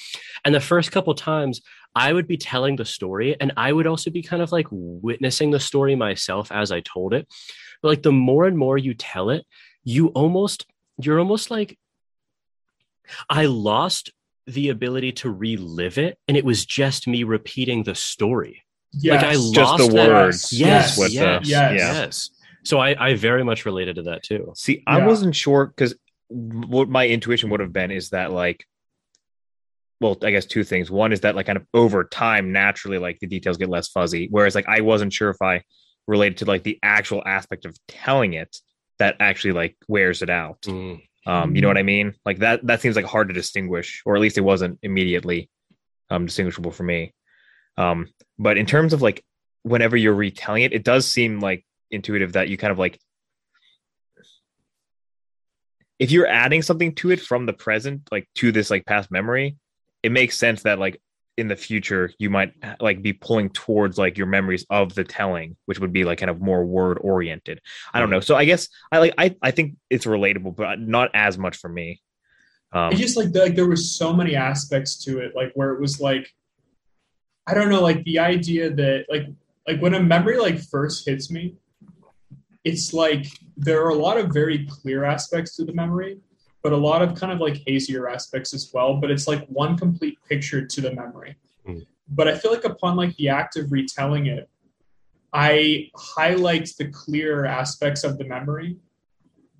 And 0.44 0.54
the 0.54 0.60
first 0.60 0.90
couple 0.92 1.14
times 1.14 1.60
I 1.94 2.12
would 2.12 2.26
be 2.26 2.38
telling 2.38 2.76
the 2.76 2.86
story 2.86 3.36
and 3.40 3.52
I 3.56 3.72
would 3.72 3.86
also 3.86 4.10
be 4.10 4.22
kind 4.22 4.42
of 4.42 4.52
like 4.52 4.66
witnessing 4.70 5.50
the 5.50 5.60
story 5.60 5.94
myself 5.96 6.50
as 6.50 6.72
I 6.72 6.80
told 6.80 7.12
it. 7.12 7.28
But 7.82 7.88
like 7.88 8.02
the 8.02 8.12
more 8.12 8.46
and 8.46 8.56
more 8.56 8.78
you 8.78 8.94
tell 8.94 9.28
it, 9.30 9.44
you 9.84 10.08
almost 10.08 10.64
you're 10.98 11.18
almost 11.18 11.50
like 11.50 11.78
I 13.28 13.46
lost 13.46 14.10
the 14.46 14.70
ability 14.70 15.12
to 15.12 15.30
relive 15.30 15.98
it, 15.98 16.18
and 16.28 16.36
it 16.36 16.44
was 16.44 16.64
just 16.66 17.06
me 17.06 17.22
repeating 17.24 17.82
the 17.84 17.94
story. 17.94 18.62
yes. 18.92 19.22
Like 19.22 19.30
I 19.30 19.32
just 19.34 19.56
lost 19.56 19.86
the 19.88 19.94
that- 19.94 20.08
words. 20.08 20.52
Yes, 20.52 20.92
is 20.92 20.98
what 20.98 21.08
the- 21.08 21.14
yes, 21.14 21.48
yes. 21.48 21.72
yes. 21.78 22.30
So 22.64 22.78
I, 22.78 23.08
I 23.10 23.14
very 23.14 23.42
much 23.44 23.64
related 23.66 23.96
to 23.96 24.02
that 24.04 24.22
too. 24.22 24.52
See, 24.54 24.82
I 24.86 24.98
Yeah. 24.98 25.06
wasn't 25.06 25.34
sure 25.34 25.66
because 25.66 25.94
what 26.28 26.88
my 26.88 27.06
intuition 27.08 27.50
would 27.50 27.60
have 27.60 27.72
been 27.72 27.90
is 27.90 28.10
that 28.10 28.30
like, 28.32 28.64
well, 30.00 30.16
I 30.22 30.30
guess 30.30 30.46
two 30.46 30.64
things. 30.64 30.90
One 30.90 31.12
is 31.12 31.20
that 31.20 31.36
like 31.36 31.46
kind 31.46 31.56
of 31.58 31.66
over 31.74 32.04
time, 32.04 32.52
naturally, 32.52 32.98
like 32.98 33.18
the 33.20 33.26
details 33.26 33.56
get 33.56 33.68
less 33.68 33.88
fuzzy. 33.88 34.28
Whereas 34.30 34.54
like 34.54 34.68
I 34.68 34.80
wasn't 34.80 35.12
sure 35.12 35.30
if 35.30 35.40
I 35.40 35.62
related 36.08 36.38
to 36.38 36.44
like 36.44 36.64
the 36.64 36.78
actual 36.82 37.22
aspect 37.24 37.64
of 37.64 37.76
telling 37.88 38.32
it 38.34 38.56
that 38.98 39.16
actually 39.20 39.52
like 39.52 39.76
wears 39.88 40.22
it 40.22 40.30
out. 40.30 40.62
Mm. 40.62 41.02
Um, 41.26 41.54
you 41.54 41.62
know 41.62 41.68
what 41.68 41.78
I 41.78 41.82
mean? 41.82 42.14
Like 42.24 42.38
that 42.40 42.66
that 42.66 42.80
seems 42.80 42.96
like 42.96 43.04
hard 43.04 43.28
to 43.28 43.34
distinguish, 43.34 44.02
or 44.04 44.16
at 44.16 44.20
least 44.20 44.38
it 44.38 44.42
wasn't 44.42 44.78
immediately 44.82 45.48
um 46.10 46.26
distinguishable 46.26 46.72
for 46.72 46.82
me. 46.82 47.14
Um, 47.76 48.08
but 48.38 48.58
in 48.58 48.66
terms 48.66 48.92
of 48.92 49.02
like 49.02 49.24
whenever 49.62 49.96
you're 49.96 50.14
retelling 50.14 50.64
it, 50.64 50.72
it 50.72 50.84
does 50.84 51.06
seem 51.06 51.40
like 51.40 51.64
intuitive 51.90 52.32
that 52.32 52.48
you 52.48 52.56
kind 52.56 52.72
of 52.72 52.78
like 52.78 52.98
if 55.98 56.10
you're 56.10 56.26
adding 56.26 56.62
something 56.62 56.94
to 56.96 57.12
it 57.12 57.20
from 57.20 57.46
the 57.46 57.52
present, 57.52 58.08
like 58.10 58.28
to 58.34 58.50
this 58.50 58.70
like 58.70 58.84
past 58.84 59.10
memory, 59.10 59.56
it 60.02 60.10
makes 60.10 60.36
sense 60.36 60.64
that 60.64 60.80
like 60.80 61.00
in 61.38 61.48
the 61.48 61.56
future 61.56 62.12
you 62.18 62.28
might 62.28 62.52
like 62.80 63.00
be 63.00 63.12
pulling 63.12 63.48
towards 63.50 63.96
like 63.96 64.18
your 64.18 64.26
memories 64.26 64.66
of 64.68 64.94
the 64.94 65.04
telling, 65.04 65.56
which 65.66 65.78
would 65.78 65.92
be 65.92 66.04
like 66.04 66.18
kind 66.18 66.30
of 66.30 66.40
more 66.40 66.64
word 66.64 66.98
oriented. 67.00 67.60
I 67.94 68.00
don't 68.00 68.10
know. 68.10 68.20
So 68.20 68.36
I 68.36 68.44
guess 68.44 68.68
I 68.90 68.98
like 68.98 69.14
I 69.16 69.36
I 69.42 69.50
think 69.50 69.76
it's 69.88 70.04
relatable, 70.04 70.56
but 70.56 70.80
not 70.80 71.10
as 71.14 71.38
much 71.38 71.56
for 71.56 71.68
me. 71.68 72.00
Um, 72.72 72.94
just 72.94 73.16
like 73.16 73.34
like 73.34 73.54
there 73.54 73.68
was 73.68 73.96
so 73.96 74.12
many 74.12 74.34
aspects 74.34 75.02
to 75.04 75.18
it, 75.20 75.34
like 75.34 75.52
where 75.54 75.72
it 75.72 75.80
was 75.80 76.00
like, 76.00 76.32
I 77.46 77.54
don't 77.54 77.68
know, 77.68 77.82
like 77.82 78.02
the 78.04 78.18
idea 78.18 78.70
that 78.70 79.06
like 79.08 79.26
like 79.66 79.80
when 79.80 79.94
a 79.94 80.02
memory 80.02 80.38
like 80.38 80.58
first 80.58 81.06
hits 81.06 81.30
me, 81.30 81.56
it's 82.64 82.92
like 82.92 83.26
there 83.56 83.84
are 83.84 83.90
a 83.90 83.94
lot 83.94 84.18
of 84.18 84.32
very 84.32 84.66
clear 84.66 85.04
aspects 85.04 85.56
to 85.56 85.64
the 85.64 85.72
memory, 85.72 86.18
but 86.62 86.72
a 86.72 86.76
lot 86.76 87.02
of 87.02 87.14
kind 87.14 87.32
of 87.32 87.40
like 87.40 87.62
hazier 87.66 88.08
aspects 88.08 88.54
as 88.54 88.70
well. 88.72 88.94
But 88.94 89.10
it's 89.10 89.26
like 89.26 89.46
one 89.48 89.76
complete 89.76 90.18
picture 90.28 90.64
to 90.66 90.80
the 90.80 90.92
memory. 90.92 91.36
Mm. 91.66 91.86
But 92.08 92.28
I 92.28 92.36
feel 92.36 92.52
like 92.52 92.64
upon 92.64 92.96
like 92.96 93.16
the 93.16 93.28
act 93.28 93.56
of 93.56 93.72
retelling 93.72 94.26
it, 94.26 94.48
I 95.32 95.90
highlight 95.96 96.70
the 96.78 96.88
clear 96.90 97.44
aspects 97.46 98.04
of 98.04 98.18
the 98.18 98.24
memory 98.24 98.76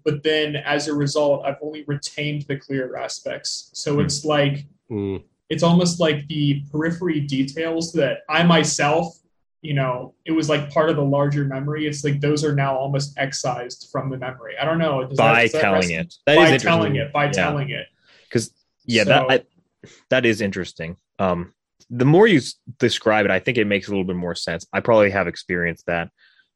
but 0.05 0.25
then 0.25 0.57
as 0.57 0.89
a 0.89 0.95
result 0.95 1.45
i've 1.47 1.57
only 1.63 1.85
retained 1.85 2.43
the 2.43 2.57
clear 2.57 2.97
aspects 2.97 3.71
so 3.73 3.95
Hmm. 3.95 4.01
it's 4.01 4.25
like 4.25 4.67
Mm. 4.91 5.23
it's 5.49 5.63
almost 5.63 6.01
like 6.01 6.27
the 6.27 6.63
periphery 6.73 7.21
details 7.21 7.93
that 7.93 8.19
i 8.29 8.43
myself 8.43 9.22
you 9.63 9.75
know 9.75 10.15
it 10.25 10.33
was 10.33 10.49
like 10.49 10.71
part 10.71 10.91
of 10.91 10.97
the 10.97 11.03
larger 11.05 11.45
memory. 11.45 11.87
It's 11.87 12.05
like 12.05 12.21
those 12.21 12.45
are 12.45 12.55
now 12.55 12.77
almost 12.77 13.17
excised 13.17 13.89
from 13.91 14.11
the 14.11 14.19
memory. 14.19 14.55
I 14.61 14.65
don't 14.65 14.79
know. 14.79 15.07
That- 15.07 15.17
by 15.17 15.47
that 15.49 15.61
telling 15.61 15.89
rest- 15.89 15.91
it. 15.91 16.15
That 16.27 16.39
is 16.39 16.51
by 16.51 16.57
telling 16.59 16.97
it 16.97 17.13
by 17.13 17.25
Yeah. 17.27 17.31
telling 17.31 17.71
it. 17.71 17.87
Because 18.29 18.53
yeah 18.85 19.05
So- 19.05 19.09
that 19.11 19.31
I, 19.31 19.89
that 20.11 20.27
is 20.27 20.41
interesting. 20.41 20.97
Um 21.19 21.55
the 21.91 22.05
more 22.05 22.27
you 22.27 22.39
s- 22.39 22.55
describe 22.79 23.25
it 23.27 23.31
i 23.31 23.39
think 23.39 23.59
it 23.59 23.67
makes 23.67 23.87
a 23.89 23.91
little 23.91 24.05
bit 24.05 24.17
more 24.17 24.35
sense. 24.35 24.67
I 24.73 24.81
probably 24.81 25.11
have 25.11 25.27
experienced 25.29 25.87
that. 25.87 26.11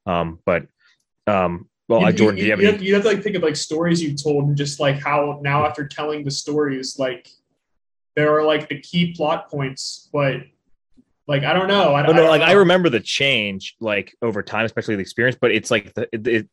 Um 0.04 0.38
but 0.44 0.66
um 1.26 1.68
well 1.88 2.00
you, 2.00 2.06
I, 2.06 2.12
jordan 2.12 2.38
you, 2.38 2.42
do 2.42 2.46
you 2.46 2.50
have 2.52 2.60
you 2.60 2.66
have, 2.72 2.82
you 2.82 2.94
have 2.94 3.02
to 3.04 3.08
like 3.08 3.22
think 3.22 3.36
of 3.36 3.42
like 3.42 3.56
stories 3.56 4.02
you've 4.02 4.20
told 4.22 4.44
and 4.48 4.56
just 4.56 4.80
like 4.80 4.98
how 5.00 5.38
now 5.42 5.64
after 5.66 5.86
telling 5.86 6.24
the 6.24 6.30
stories 6.30 6.98
like 6.98 7.28
there 8.16 8.36
are 8.36 8.44
like 8.44 8.68
the 8.68 8.80
key 8.80 9.12
plot 9.12 9.48
points 9.50 10.08
but 10.12 10.36
like 11.28 11.42
i 11.44 11.52
don't 11.52 11.68
know 11.68 11.94
i, 11.94 12.02
Oh, 12.02 12.06
don't 12.06 12.16
no, 12.16 12.22
don't 12.22 12.30
like 12.30 12.42
I 12.42 12.52
know. 12.52 12.60
remember 12.60 12.88
the 12.88 13.00
change 13.00 13.74
like 13.80 14.14
over 14.22 14.42
time, 14.42 14.64
especially 14.64 14.96
the 14.96 15.02
experience, 15.02 15.36
but 15.40 15.50
it's 15.52 15.70
like 15.70 15.92
the, 15.94 16.08
it, 16.12 16.26
it 16.26 16.48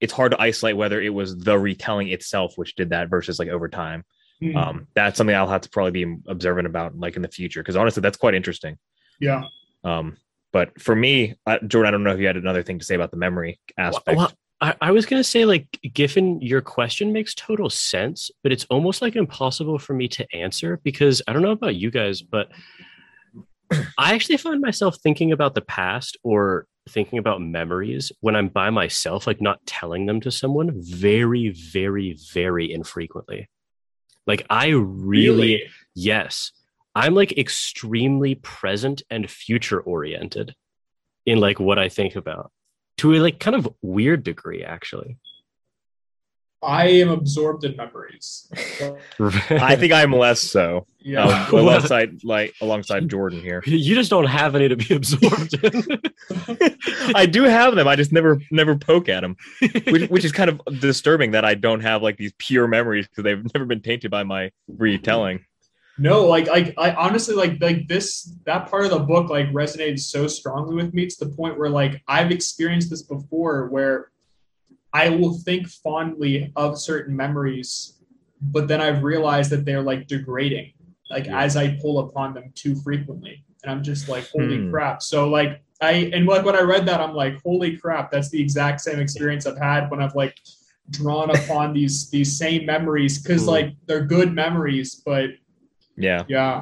it's 0.00 0.12
hard 0.12 0.32
to 0.32 0.40
isolate 0.40 0.76
whether 0.76 1.00
it 1.00 1.08
was 1.14 1.36
the 1.38 1.58
retelling 1.58 2.08
itself 2.08 2.52
which 2.56 2.74
did 2.74 2.90
that 2.90 3.08
versus 3.08 3.38
like 3.38 3.48
over 3.48 3.68
time. 3.68 4.04
Hmm. 4.40 4.56
Um, 4.56 4.86
that's 4.94 5.16
something 5.16 5.34
I'll 5.34 5.48
have 5.48 5.62
to 5.62 5.70
probably 5.70 6.04
be 6.04 6.16
observant 6.28 6.66
about 6.66 6.98
like 6.98 7.16
in 7.16 7.22
the 7.22 7.28
future 7.28 7.60
because 7.62 7.76
honestly, 7.76 8.02
that's 8.02 8.18
quite 8.18 8.34
interesting. 8.34 8.76
yeah 9.20 9.44
Um, 9.84 10.16
but 10.52 10.80
for 10.80 10.94
me, 10.94 11.36
uh, 11.46 11.58
Jordan, 11.66 11.88
I 11.88 11.90
don't 11.92 12.02
know 12.04 12.12
if 12.12 12.20
you 12.20 12.26
had 12.26 12.36
another 12.36 12.62
thing 12.62 12.78
to 12.78 12.84
say 12.84 12.94
about 12.94 13.10
the 13.10 13.16
memory 13.16 13.58
aspect. 13.78 14.16
Well, 14.18 14.32
I, 14.60 14.74
I 14.80 14.90
was 14.90 15.04
gonna 15.06 15.24
say, 15.24 15.44
like, 15.44 15.66
Giffen, 15.92 16.40
your 16.40 16.62
question 16.62 17.12
makes 17.12 17.34
total 17.34 17.68
sense, 17.70 18.30
but 18.42 18.52
it's 18.52 18.64
almost 18.70 19.02
like 19.02 19.14
impossible 19.16 19.78
for 19.78 19.92
me 19.94 20.08
to 20.08 20.26
answer 20.34 20.80
because 20.82 21.20
I 21.28 21.32
don't 21.32 21.42
know 21.42 21.50
about 21.50 21.74
you 21.76 21.90
guys, 21.90 22.22
but 22.22 22.48
I 23.98 24.14
actually 24.14 24.36
find 24.36 24.60
myself 24.60 24.98
thinking 24.98 25.32
about 25.32 25.54
the 25.54 25.60
past 25.60 26.16
or 26.22 26.66
thinking 26.88 27.18
about 27.18 27.40
memories 27.40 28.12
when 28.20 28.36
I'm 28.36 28.48
by 28.48 28.70
myself, 28.70 29.26
like 29.26 29.40
not 29.40 29.64
telling 29.66 30.06
them 30.06 30.20
to 30.20 30.30
someone 30.30 30.72
very, 30.74 31.50
very, 31.50 32.16
very 32.32 32.72
infrequently. 32.72 33.48
Like 34.26 34.46
I 34.50 34.68
really, 34.68 35.64
yes, 35.94 36.52
I'm 36.94 37.14
like 37.14 37.36
extremely 37.36 38.36
present 38.36 39.02
and 39.10 39.30
future 39.30 39.80
oriented 39.80 40.54
in 41.24 41.38
like 41.38 41.60
what 41.60 41.78
I 41.78 41.88
think 41.88 42.16
about 42.16 42.52
to 42.98 43.14
a 43.14 43.18
like 43.20 43.38
kind 43.38 43.56
of 43.56 43.68
weird 43.82 44.22
degree, 44.22 44.64
actually. 44.64 45.18
I 46.62 46.88
am 46.88 47.10
absorbed 47.10 47.64
in 47.64 47.76
memories. 47.76 48.50
I 49.50 49.76
think 49.76 49.92
I'm 49.92 50.12
less 50.12 50.40
so. 50.40 50.86
Yeah. 50.98 51.24
Um, 51.24 51.54
alongside 51.58 52.24
like 52.24 52.54
alongside 52.60 53.08
Jordan 53.08 53.40
here. 53.40 53.62
you 53.66 53.94
just 53.94 54.10
don't 54.10 54.26
have 54.26 54.56
any 54.56 54.68
to 54.68 54.76
be 54.76 54.94
absorbed 54.94 55.54
in. 55.62 56.00
I 57.14 57.26
do 57.26 57.44
have 57.44 57.76
them. 57.76 57.86
I 57.86 57.94
just 57.94 58.10
never 58.12 58.40
never 58.50 58.76
poke 58.76 59.08
at 59.08 59.20
them, 59.20 59.36
which, 59.86 60.10
which 60.10 60.24
is 60.24 60.32
kind 60.32 60.50
of 60.50 60.60
disturbing 60.80 61.32
that 61.32 61.44
I 61.44 61.54
don't 61.54 61.80
have 61.80 62.02
like 62.02 62.16
these 62.16 62.32
pure 62.38 62.66
memories 62.66 63.06
because 63.06 63.24
they've 63.24 63.54
never 63.54 63.66
been 63.66 63.82
tainted 63.82 64.10
by 64.10 64.24
my 64.24 64.50
retelling. 64.66 65.44
no, 65.98 66.26
like 66.26 66.48
like 66.48 66.74
I 66.78 66.92
honestly 66.92 67.36
like 67.36 67.60
like 67.60 67.86
this 67.86 68.32
that 68.44 68.68
part 68.68 68.84
of 68.84 68.90
the 68.90 68.98
book 68.98 69.30
like 69.30 69.46
resonated 69.52 70.00
so 70.00 70.26
strongly 70.26 70.74
with 70.74 70.92
me 70.92 71.06
to 71.06 71.24
the 71.24 71.30
point 71.36 71.58
where 71.58 71.70
like 71.70 72.02
I've 72.08 72.32
experienced 72.32 72.90
this 72.90 73.02
before 73.02 73.68
where 73.68 74.10
I 75.02 75.08
will 75.10 75.34
think 75.46 75.62
fondly 75.86 76.34
of 76.56 76.78
certain 76.90 77.14
memories, 77.24 77.70
but 78.54 78.66
then 78.68 78.80
I've 78.80 79.02
realized 79.12 79.50
that 79.52 79.64
they're 79.66 79.82
like 79.92 80.06
degrading, 80.14 80.72
like 81.10 81.26
Yeah. 81.26 81.44
as 81.44 81.56
I 81.56 81.76
pull 81.82 81.96
upon 82.06 82.34
them 82.34 82.46
too 82.54 82.74
frequently. 82.86 83.34
And 83.62 83.70
I'm 83.72 83.82
just 83.82 84.08
like, 84.08 84.24
holy 84.30 84.58
Hmm. 84.58 84.70
crap. 84.70 85.02
So 85.02 85.28
like 85.38 85.50
I 85.82 85.92
and 86.14 86.26
like 86.26 86.44
when 86.48 86.56
I 86.56 86.62
read 86.74 86.86
that, 86.86 87.00
I'm 87.04 87.14
like, 87.14 87.34
holy 87.42 87.76
crap, 87.76 88.10
that's 88.10 88.30
the 88.30 88.40
exact 88.40 88.80
same 88.80 88.98
experience 89.06 89.44
I've 89.46 89.58
had 89.72 89.90
when 89.90 90.00
I've 90.04 90.14
like 90.14 90.34
drawn 90.90 91.28
upon 91.38 91.74
these 91.78 92.08
these 92.10 92.38
same 92.38 92.64
memories 92.74 93.14
because 93.22 93.42
Hmm. 93.42 93.54
like 93.56 93.68
they're 93.86 94.06
good 94.16 94.30
memories, 94.44 95.02
but 95.04 95.28
Yeah, 96.08 96.24
yeah. 96.28 96.56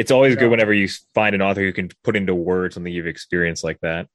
it's 0.00 0.10
always 0.10 0.34
Yeah. 0.34 0.40
good 0.40 0.50
whenever 0.50 0.74
you 0.74 0.88
find 1.14 1.34
an 1.34 1.42
author 1.42 1.62
who 1.62 1.72
can 1.72 1.88
put 2.04 2.16
into 2.16 2.34
words 2.34 2.74
something 2.74 2.92
you've 2.92 3.06
experienced 3.16 3.64
like 3.64 3.80
that. 3.80 4.08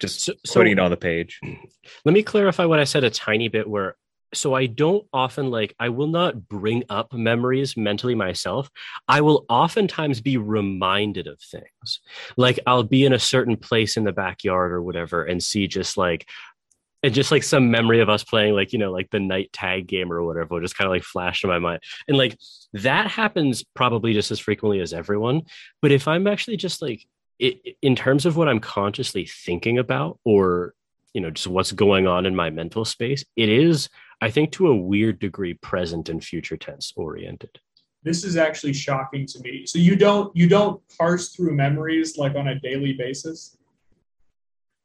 Just 0.00 0.20
So- 0.22 0.32
so- 0.44 0.60
putting 0.60 0.72
it 0.72 0.78
on 0.78 0.90
the 0.90 0.96
page. 0.96 1.40
Let 2.04 2.12
me 2.12 2.22
clarify 2.22 2.64
what 2.64 2.78
I 2.80 2.84
said 2.84 3.04
a 3.04 3.10
tiny 3.10 3.48
bit 3.48 3.68
where 3.68 3.96
so 4.32 4.54
I 4.54 4.66
don't 4.66 5.04
often 5.12 5.50
like 5.50 5.74
I 5.80 5.88
will 5.88 6.06
not 6.06 6.48
bring 6.48 6.84
up 6.88 7.12
memories 7.12 7.76
mentally 7.76 8.14
myself. 8.14 8.70
I 9.08 9.22
will 9.22 9.44
oftentimes 9.48 10.20
be 10.20 10.36
reminded 10.36 11.26
of 11.26 11.40
things. 11.40 12.00
Like 12.36 12.60
I'll 12.64 12.84
be 12.84 13.04
in 13.04 13.12
a 13.12 13.18
certain 13.18 13.56
place 13.56 13.96
in 13.96 14.04
the 14.04 14.12
backyard 14.12 14.70
or 14.70 14.82
whatever 14.82 15.24
and 15.24 15.42
see 15.42 15.66
just 15.66 15.96
like 15.96 16.28
and 17.02 17.12
just 17.14 17.30
like 17.32 17.42
some 17.42 17.70
memory 17.72 18.00
of 18.00 18.08
us 18.08 18.22
playing 18.22 18.54
like 18.54 18.72
you 18.72 18.78
know 18.78 18.92
like 18.92 19.10
the 19.10 19.18
night 19.18 19.52
tag 19.52 19.86
game 19.86 20.12
or 20.12 20.22
whatever 20.22 20.54
will 20.54 20.60
just 20.60 20.76
kind 20.76 20.86
of 20.86 20.92
like 20.92 21.02
flash 21.02 21.42
in 21.42 21.50
my 21.50 21.58
mind 21.58 21.82
and 22.06 22.16
like 22.16 22.36
that 22.74 23.10
happens 23.10 23.64
probably 23.74 24.12
just 24.12 24.30
as 24.30 24.38
frequently 24.38 24.80
as 24.80 24.92
everyone 24.92 25.40
but 25.80 25.92
if 25.92 26.06
i'm 26.06 26.26
actually 26.26 26.58
just 26.58 26.82
like 26.82 27.06
it, 27.40 27.76
in 27.82 27.96
terms 27.96 28.26
of 28.26 28.36
what 28.36 28.48
i'm 28.48 28.60
consciously 28.60 29.26
thinking 29.26 29.78
about 29.78 30.18
or 30.24 30.74
you 31.14 31.20
know 31.20 31.30
just 31.30 31.46
what's 31.46 31.72
going 31.72 32.06
on 32.06 32.26
in 32.26 32.36
my 32.36 32.50
mental 32.50 32.84
space 32.84 33.24
it 33.36 33.48
is 33.48 33.88
i 34.20 34.30
think 34.30 34.52
to 34.52 34.68
a 34.68 34.76
weird 34.76 35.18
degree 35.18 35.54
present 35.54 36.08
and 36.08 36.22
future 36.22 36.56
tense 36.56 36.92
oriented 36.96 37.58
This 38.02 38.24
is 38.24 38.36
actually 38.36 38.72
shocking 38.72 39.26
to 39.26 39.40
me. 39.40 39.66
So 39.66 39.78
you 39.78 39.94
don't 39.94 40.34
you 40.34 40.48
don't 40.48 40.80
parse 40.96 41.34
through 41.34 41.54
memories 41.54 42.16
like 42.16 42.34
on 42.34 42.48
a 42.48 42.58
daily 42.58 42.94
basis? 42.94 43.56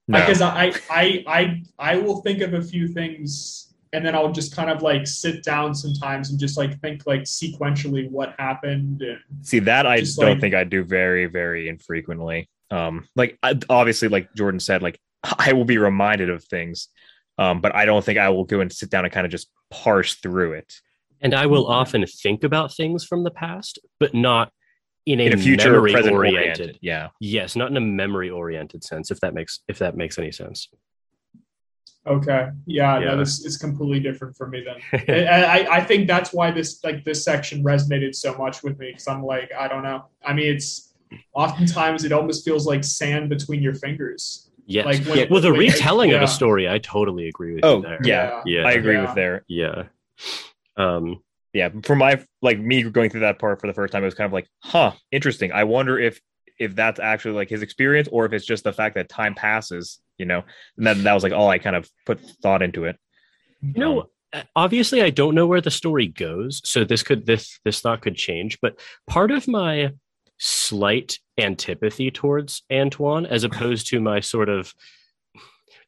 No. 0.08 0.20
because 0.20 0.42
I, 0.42 0.74
I 0.90 1.24
I 1.28 1.64
I 1.80 1.96
will 1.98 2.22
think 2.22 2.42
of 2.42 2.54
a 2.54 2.62
few 2.62 2.88
things 2.88 3.65
and 3.96 4.06
then 4.06 4.16
I'll 4.16 4.32
just 4.32 4.56
kind 4.56 4.70
of 4.70 4.82
like 4.82 5.08
sit 5.08 5.44
down 5.44 5.74
sometimes 5.74 6.30
and 6.30 6.40
just 6.40 6.58
like 6.58 6.80
think 6.82 7.06
like 7.06 7.24
sequentially 7.24 8.10
what 8.10 8.36
happened 8.38 9.02
and 9.02 9.20
See 9.42 9.60
that 9.60 9.86
I 9.88 10.00
Just 10.00 10.20
don't 10.20 10.32
like- 10.32 10.42
think 10.42 10.56
I 10.56 10.64
do 10.64 10.84
very 10.84 11.26
very 11.26 11.70
infrequently. 11.70 12.50
Um, 12.72 13.08
like 13.16 13.38
I, 13.44 13.58
obviously, 13.70 14.08
like 14.08 14.34
Jordan 14.36 14.60
said, 14.60 14.82
like 14.82 15.00
I 15.24 15.54
will 15.54 15.66
be 15.66 15.78
reminded 15.78 16.30
of 16.30 16.44
things, 16.44 16.90
um, 17.38 17.62
but 17.62 17.76
I 17.76 17.86
don't 17.86 18.04
think 18.04 18.20
I 18.20 18.30
will 18.30 18.46
go 18.46 18.60
and 18.60 18.72
sit 18.72 18.90
down 18.90 19.06
and 19.06 19.14
kind 19.14 19.26
of 19.26 19.32
just 19.32 19.50
parse 19.72 20.14
through 20.16 20.54
it 20.54 20.74
and 21.22 21.34
i 21.34 21.46
will 21.46 21.68
often 21.68 22.06
think 22.06 22.44
about 22.44 22.74
things 22.74 23.04
from 23.04 23.24
the 23.24 23.32
past 23.32 23.80
but 24.00 24.14
not 24.14 24.52
in 25.06 25.20
a, 25.20 25.26
in 25.26 25.34
a 25.34 25.38
future 25.38 25.72
memory 25.72 25.94
oriented 25.94 26.14
oriented. 26.14 26.80
Yeah, 26.82 27.10
yes 27.20 27.56
not 27.56 27.70
in 27.70 27.78
a 27.78 27.82
memory 27.82 28.30
oriented 28.30 28.84
sense 28.84 29.12
if 29.12 29.20
that 29.20 29.34
makes 29.34 29.60
if 29.68 29.80
that 29.80 29.96
makes 29.98 30.18
any 30.18 30.32
sense 30.32 30.70
okay 32.08 32.50
yeah, 32.66 33.00
Yeah. 33.00 33.06
no 33.06 33.18
this 33.18 33.44
is 33.46 33.58
completely 33.58 34.00
different 34.00 34.36
for 34.38 34.48
me 34.48 34.64
then 34.64 34.78
I, 35.28 35.44
I 35.44 35.76
I 35.78 35.84
think 35.84 36.08
that's 36.08 36.32
why 36.34 36.52
this 36.52 36.84
like 36.84 37.04
this 37.04 37.24
section 37.24 37.64
resonated 37.64 38.14
so 38.16 38.38
much 38.38 38.62
with 38.64 38.78
me 38.80 38.88
because 38.92 39.08
I'm 39.08 39.24
like 39.24 39.52
I 39.58 39.68
don't 39.68 39.84
know 39.84 40.06
I 40.24 40.34
mean 40.34 40.48
it's 40.56 40.94
oftentimes 41.34 42.04
it 42.04 42.12
almost 42.12 42.46
feels 42.46 42.66
like 42.68 42.84
sand 42.84 43.30
between 43.30 43.62
your 43.62 43.74
fingers 43.76 44.50
yes 44.68 44.86
like 44.86 45.04
when- 45.06 45.30
well 45.30 45.42
the 45.42 45.50
like, 45.50 45.60
retelling 45.60 46.12
of 46.12 46.18
yeah. 46.22 46.24
a 46.26 46.28
story 46.28 46.68
i 46.70 46.78
totally 46.80 47.28
agree 47.28 47.54
with 47.56 47.64
Oh, 47.66 47.78
you 47.78 47.82
there 47.84 48.00
yeah. 48.04 48.42
yeah 48.46 48.68
I 48.68 48.72
agree 48.74 48.96
Yeah. 48.96 49.02
with 49.06 49.16
there. 49.16 49.44
yeah 49.48 49.84
um 50.78 51.22
Yeah, 51.54 51.70
for 51.84 51.96
my 51.96 52.22
like 52.42 52.60
me 52.60 52.84
going 52.84 53.10
through 53.10 53.22
that 53.22 53.40
part 53.40 53.62
for 53.62 53.68
the 53.68 53.74
first 53.74 53.94
time, 53.94 54.04
it 54.04 54.06
was 54.08 54.14
kind 54.14 54.26
of 54.26 54.34
like, 54.34 54.48
huh, 54.62 54.92
interesting. 55.12 55.54
I 55.54 55.64
wonder 55.64 55.98
if 55.98 56.20
if 56.60 56.76
that's 56.76 57.00
actually 57.00 57.36
like 57.36 57.50
his 57.50 57.62
experience 57.62 58.08
or 58.12 58.26
if 58.26 58.34
it's 58.34 58.46
just 58.46 58.64
the 58.64 58.74
fact 58.74 58.96
that 58.96 59.10
time 59.10 59.36
passes, 59.36 60.00
you 60.18 60.26
know. 60.26 60.44
And 60.78 60.88
then 60.88 61.04
that 61.04 61.14
was 61.14 61.24
like 61.24 61.34
all 61.34 61.50
I 61.50 61.58
kind 61.60 61.76
of 61.76 61.90
put 62.06 62.20
thought 62.42 62.62
into 62.62 62.86
it. 62.86 62.98
you 63.62 63.80
know 63.80 64.02
um, 64.02 64.08
uh, 64.34 64.44
obviously 64.56 65.02
I 65.02 65.10
don't 65.12 65.36
know 65.36 65.48
where 65.48 65.62
the 65.62 65.72
story 65.72 66.08
goes, 66.08 66.62
so 66.64 66.84
this 66.84 67.04
could 67.04 67.26
this 67.26 67.60
this 67.66 67.80
thought 67.82 68.02
could 68.02 68.16
change. 68.16 68.60
But 68.62 68.80
part 69.08 69.32
of 69.32 69.48
my 69.48 69.92
slight 70.38 71.20
antipathy 71.38 72.12
towards 72.12 72.64
Antoine, 72.72 73.26
as 73.26 73.44
opposed 73.44 73.88
to 73.88 74.02
my 74.02 74.20
sort 74.20 74.50
of 74.50 74.74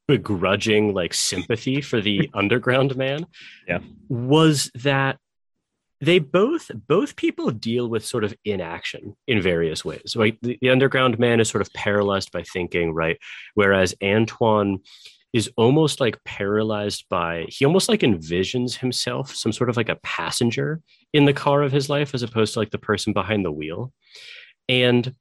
begrudging 0.08 0.94
like 0.94 1.14
sympathy 1.14 1.82
for 1.82 2.00
the 2.02 2.30
underground 2.34 2.96
man, 2.96 3.26
Yeah. 3.68 3.80
was 4.08 4.72
that 4.76 5.18
they 6.00 6.20
both 6.20 6.70
both 6.88 7.16
people 7.16 7.50
deal 7.50 7.88
with 7.88 8.06
sort 8.06 8.24
of 8.24 8.36
inaction 8.46 9.16
in 9.28 9.42
various 9.42 9.84
ways 9.84 10.16
right? 10.16 10.38
The, 10.42 10.58
the 10.62 10.70
underground 10.70 11.18
man 11.20 11.40
is 11.40 11.50
sort 11.50 11.62
of 11.62 11.74
paralyzed 11.74 12.32
by 12.32 12.44
thinking 12.44 12.94
right? 12.94 13.18
Whereas 13.56 13.96
antoine 14.04 14.80
is 15.34 15.52
almost 15.58 16.00
like 16.00 16.24
paralyzed 16.24 17.06
by 17.10 17.46
he 17.50 17.66
almost 17.66 17.90
like 17.90 18.02
envisions 18.02 18.78
himself 18.78 19.36
some 19.36 19.52
sort 19.52 19.70
of 19.70 19.78
like 19.78 19.90
a 19.90 20.00
passenger 20.04 20.82
in 21.14 21.26
the 21.26 21.34
car 21.34 21.64
of 21.64 21.72
his 21.72 21.90
life 21.90 22.14
as 22.14 22.24
opposed 22.24 22.54
to 22.54 22.60
like 22.60 22.72
the 22.72 22.78
person 22.78 23.14
behind 23.14 23.44
the 23.44 23.52
wheel. 23.52 23.92
And 24.70 25.14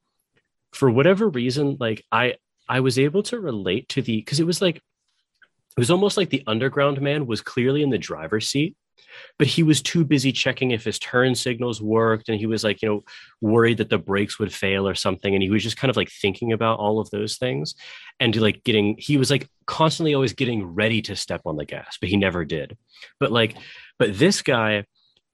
for 0.76 0.90
whatever 0.90 1.28
reason 1.28 1.76
like 1.80 2.04
i 2.12 2.34
i 2.68 2.80
was 2.80 2.98
able 2.98 3.22
to 3.22 3.40
relate 3.40 3.88
to 3.88 4.02
the 4.02 4.18
because 4.18 4.40
it 4.40 4.46
was 4.46 4.60
like 4.60 4.76
it 4.76 5.80
was 5.80 5.90
almost 5.90 6.16
like 6.16 6.28
the 6.28 6.42
underground 6.46 7.00
man 7.00 7.26
was 7.26 7.40
clearly 7.40 7.82
in 7.82 7.90
the 7.90 7.98
driver's 7.98 8.48
seat 8.48 8.76
but 9.38 9.46
he 9.46 9.62
was 9.62 9.82
too 9.82 10.04
busy 10.04 10.32
checking 10.32 10.70
if 10.70 10.84
his 10.84 10.98
turn 10.98 11.34
signals 11.34 11.80
worked 11.82 12.28
and 12.28 12.38
he 12.38 12.46
was 12.46 12.64
like 12.64 12.82
you 12.82 12.88
know 12.88 13.04
worried 13.40 13.78
that 13.78 13.90
the 13.90 13.98
brakes 13.98 14.38
would 14.38 14.52
fail 14.52 14.86
or 14.86 14.94
something 14.94 15.34
and 15.34 15.42
he 15.42 15.50
was 15.50 15.62
just 15.62 15.76
kind 15.76 15.90
of 15.90 15.96
like 15.96 16.10
thinking 16.10 16.52
about 16.52 16.78
all 16.78 17.00
of 17.00 17.10
those 17.10 17.36
things 17.36 17.74
and 18.20 18.36
like 18.36 18.64
getting 18.64 18.96
he 18.98 19.16
was 19.16 19.30
like 19.30 19.48
constantly 19.66 20.14
always 20.14 20.32
getting 20.32 20.64
ready 20.64 21.02
to 21.02 21.16
step 21.16 21.42
on 21.44 21.56
the 21.56 21.64
gas 21.64 21.98
but 22.00 22.08
he 22.08 22.16
never 22.16 22.44
did. 22.44 22.76
But 23.20 23.32
like 23.32 23.56
but 23.98 24.18
this 24.18 24.42
guy 24.42 24.84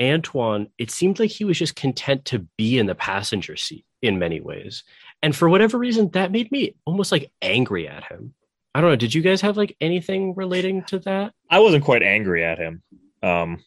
antoine 0.00 0.68
it 0.78 0.90
seemed 0.90 1.20
like 1.20 1.30
he 1.30 1.44
was 1.44 1.58
just 1.58 1.76
content 1.76 2.24
to 2.24 2.46
be 2.56 2.78
in 2.78 2.86
the 2.86 2.94
passenger 2.94 3.56
seat 3.56 3.84
in 4.00 4.18
many 4.18 4.40
ways 4.40 4.82
and 5.22 5.36
for 5.36 5.48
whatever 5.48 5.78
reason 5.78 6.10
that 6.10 6.32
made 6.32 6.50
me 6.50 6.74
almost 6.84 7.12
like 7.12 7.30
angry 7.40 7.86
at 7.86 8.04
him. 8.04 8.34
I 8.74 8.80
don't 8.80 8.90
know 8.90 8.96
did 8.96 9.14
you 9.14 9.22
guys 9.22 9.40
have 9.42 9.56
like 9.56 9.76
anything 9.80 10.34
relating 10.34 10.82
to 10.84 10.98
that? 11.00 11.34
I 11.50 11.60
wasn't 11.60 11.84
quite 11.84 12.02
angry 12.02 12.44
at 12.44 12.58
him. 12.58 12.82
Um, 13.22 13.62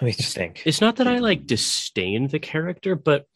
let 0.00 0.06
me 0.06 0.12
just 0.12 0.34
think. 0.34 0.62
it's 0.64 0.80
not 0.80 0.96
that 0.96 1.06
I 1.06 1.18
like 1.18 1.46
disdain 1.46 2.28
the 2.28 2.38
character, 2.38 2.94
but 2.94 3.26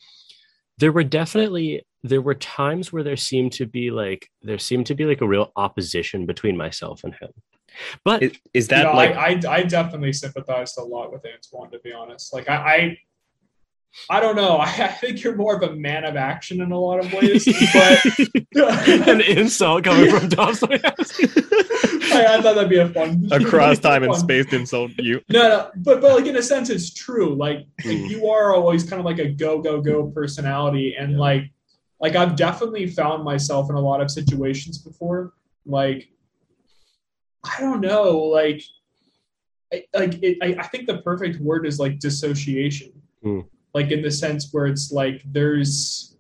there 0.79 0.93
were 0.93 1.05
definitely 1.05 1.85
there 2.03 2.23
were 2.23 2.35
times 2.35 2.93
where 2.93 3.03
there 3.03 3.17
seemed 3.17 3.53
to 3.53 3.67
be 3.67 3.91
like 3.91 4.29
there 4.43 4.59
seemed 4.59 4.87
to 4.87 4.95
be 4.95 5.05
like 5.05 5.21
a 5.21 5.27
real 5.27 5.53
opposition 5.57 6.27
between 6.27 6.57
myself 6.57 7.05
and 7.05 7.15
him. 7.15 7.31
But 8.05 8.23
Is, 8.23 8.33
is 8.53 8.65
You 8.71 8.77
that 8.77 8.83
know, 8.85 8.93
like 8.95 9.17
I, 9.17 9.41
I 9.49 9.55
I 9.57 9.63
definitely 9.63 10.13
sympathized 10.13 10.79
a 10.79 10.85
lot 10.85 11.13
with 11.13 11.25
Antoine 11.27 11.71
to 11.71 11.79
be 11.81 11.93
honest. 11.93 12.33
Like 12.33 12.49
I 12.49 12.55
I, 12.57 12.99
I 14.11 14.21
don't 14.21 14.37
know. 14.37 14.57
I, 14.57 14.65
I 14.67 14.89
think 14.89 15.23
you're 15.23 15.37
more 15.37 15.57
of 15.57 15.63
a 15.63 15.75
man 15.75 16.05
of 16.05 16.17
action 16.17 16.61
in 16.61 16.73
a 16.73 16.79
lot 16.79 17.05
of 17.05 17.13
ways, 17.13 17.45
but 17.73 18.05
an 19.09 19.21
insult 19.21 19.85
coming 19.85 20.11
from 20.11 20.29
Dostoevsky. 20.29 21.29
I, 22.13 22.37
I 22.37 22.41
thought 22.43 22.55
that'd 22.55 22.69
be 22.69 22.79
a 22.79 22.89
fun 22.89 23.29
across 23.33 23.79
time 23.79 24.03
and 24.05 24.13
fun. 24.13 24.21
space 24.21 24.53
insult 24.53 24.93
you? 24.99 25.21
No, 25.31 25.43
no, 25.49 25.71
but 25.77 26.01
but 26.01 26.15
like 26.17 26.27
in 26.27 26.37
a 26.37 26.43
sense, 26.43 26.71
it's 26.71 26.93
true. 26.93 27.35
Like 27.35 27.67
Mm. 27.83 28.09
you 28.09 28.29
are 28.29 28.55
always 28.55 28.89
kind 28.89 29.01
of 29.01 29.05
like 29.07 29.19
a 29.19 29.29
go 29.29 29.61
go 29.61 29.81
go 29.81 30.07
personality, 30.11 30.95
and 30.99 31.19
like 31.19 31.51
like 32.01 32.15
I've 32.17 32.37
definitely 32.37 32.87
found 32.87 33.25
myself 33.25 33.69
in 33.71 33.77
a 33.77 33.81
lot 33.81 34.01
of 34.01 34.11
situations 34.11 34.79
before. 34.79 35.33
Like 35.67 36.09
I 37.45 37.61
don't 37.61 37.81
know, 37.81 38.19
like 38.19 38.63
I, 39.73 39.85
like 39.95 40.23
it, 40.23 40.39
I, 40.43 40.57
I 40.61 40.67
think 40.69 40.87
the 40.87 40.99
perfect 40.99 41.41
word 41.41 41.67
is 41.67 41.79
like 41.79 41.99
dissociation. 41.99 42.93
Mm. 43.25 43.47
Like 43.75 43.91
in 43.91 44.03
the 44.03 44.11
sense 44.11 44.49
where 44.53 44.67
it's 44.67 44.93
like 44.93 45.23
there's 45.27 46.17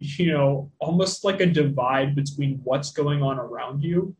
you 0.00 0.32
know 0.32 0.70
almost 0.80 1.24
like 1.24 1.40
a 1.40 1.46
divide 1.46 2.14
between 2.14 2.60
what's 2.64 2.90
going 2.92 3.22
on 3.22 3.38
around 3.38 3.82
you 3.82 4.14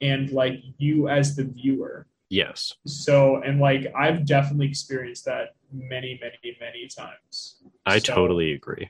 and 0.00 0.30
like 0.30 0.60
you 0.78 1.08
as 1.08 1.36
the 1.36 1.44
viewer 1.44 2.06
yes. 2.30 2.72
so 2.86 3.42
and 3.42 3.60
like 3.60 3.92
i've 3.98 4.24
definitely 4.24 4.66
experienced 4.66 5.24
that 5.26 5.54
many 5.70 6.18
many 6.22 6.56
many 6.60 6.88
times 6.88 7.56
I 7.84 7.98
So, 7.98 8.14
totally 8.14 8.52
agree. 8.54 8.88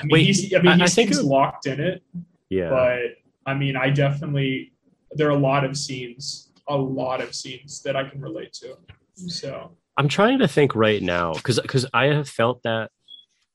i 0.00 0.04
mean 0.04 0.10
Wait, 0.12 0.26
he's 0.26 0.54
i 0.54 0.58
mean 0.58 0.68
I- 0.68 0.76
he 0.76 0.82
I 0.84 0.86
think 0.86 1.10
it- 1.10 1.24
locked 1.24 1.66
in 1.66 1.80
it 1.80 2.02
Yeah. 2.48 2.70
but 2.70 3.00
i 3.44 3.52
mean 3.54 3.74
i 3.76 3.90
definitely 3.90 4.72
there 5.12 5.26
are 5.26 5.30
a 5.42 5.44
lot 5.52 5.64
of 5.64 5.76
scenes 5.76 6.50
a 6.68 6.76
lot 6.76 7.20
of 7.20 7.34
scenes 7.34 7.82
that 7.82 7.96
i 7.96 8.08
can 8.08 8.20
relate 8.20 8.52
to 8.62 8.76
so 9.14 9.72
I'm 9.96 10.08
trying 10.08 10.38
to 10.38 10.48
think 10.48 10.74
right 10.74 11.02
now 11.02 11.34
because 11.34 11.60
because 11.60 11.86
I 11.92 12.06
have 12.06 12.28
felt 12.28 12.62
that 12.62 12.90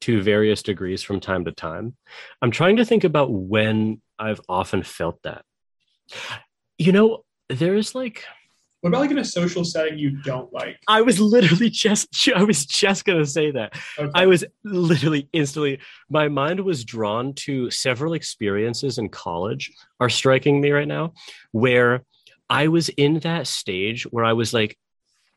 to 0.02 0.22
various 0.22 0.62
degrees 0.62 1.02
from 1.02 1.20
time 1.20 1.46
to 1.46 1.52
time. 1.52 1.96
I'm 2.42 2.52
trying 2.52 2.78
to 2.78 2.86
think 2.86 3.04
about 3.04 3.32
when 3.32 4.02
I've 4.20 4.42
often 4.48 4.84
felt 4.84 5.20
that. 5.24 5.44
You 6.78 6.92
know, 6.92 7.24
there's 7.50 7.96
like 7.96 8.24
what 8.82 8.90
about 8.90 9.02
like 9.02 9.12
in 9.12 9.18
a 9.18 9.26
social 9.26 9.66
setting 9.66 9.98
you 9.98 10.12
don't 10.22 10.54
like 10.54 10.78
I 10.88 11.02
was 11.02 11.20
literally 11.20 11.70
just 11.70 12.30
I 12.36 12.44
was 12.44 12.66
just 12.66 13.06
gonna 13.06 13.26
say 13.26 13.52
that. 13.52 13.76
okay. 13.98 14.12
I 14.14 14.28
was 14.28 14.46
literally 14.64 15.28
instantly 15.34 15.80
my 16.10 16.28
mind 16.28 16.60
was 16.60 16.86
drawn 16.86 17.34
to 17.34 17.72
several 17.72 18.14
experiences 18.14 18.98
in 19.00 19.10
college 19.10 19.72
are 20.00 20.10
striking 20.10 20.62
me 20.62 20.72
right 20.72 20.88
now 20.88 21.14
where 21.52 22.04
I 22.50 22.68
was 22.68 22.90
in 22.90 23.20
that 23.20 23.48
stage 23.48 24.04
where 24.04 24.24
I 24.24 24.34
was 24.34 24.54
like 24.54 24.78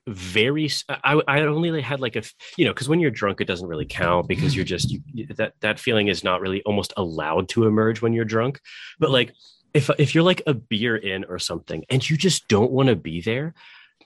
very 0.07 0.71
I 0.89 1.43
only 1.43 1.81
had 1.81 2.01
like 2.01 2.17
a 2.17 2.23
you 2.57 2.65
know 2.65 2.73
because 2.73 2.89
when 2.89 3.01
you're 3.01 3.11
drunk 3.11 3.41
it 3.41 3.47
doesn't 3.47 3.69
really 3.69 3.85
count 3.85 4.29
because 4.29 4.57
you're 4.57 4.65
just 4.65 4.91
you, 4.91 5.27
that 5.37 5.55
that 5.61 5.79
feeling 5.79 6.09
is 6.09 6.25
not 6.25 6.41
really 6.41 6.63
almost 6.63 6.93
allowed 6.97 7.49
to 7.51 7.67
emerge 7.67 8.01
when 8.01 8.13
you're 8.13 8.25
drunk 8.25 8.61
but 8.99 9.11
like 9.11 9.33
if 9.75 9.91
if 9.99 10.15
you're 10.15 10.25
like 10.25 10.43
a 10.47 10.55
beer 10.55 10.97
in 10.97 11.25
or 11.25 11.39
something 11.39 11.85
and 11.91 12.09
you 12.09 12.17
just 12.17 12.49
don't 12.49 12.73
want 12.73 12.89
to 12.89 12.97
be 12.97 13.21
there 13.21 13.55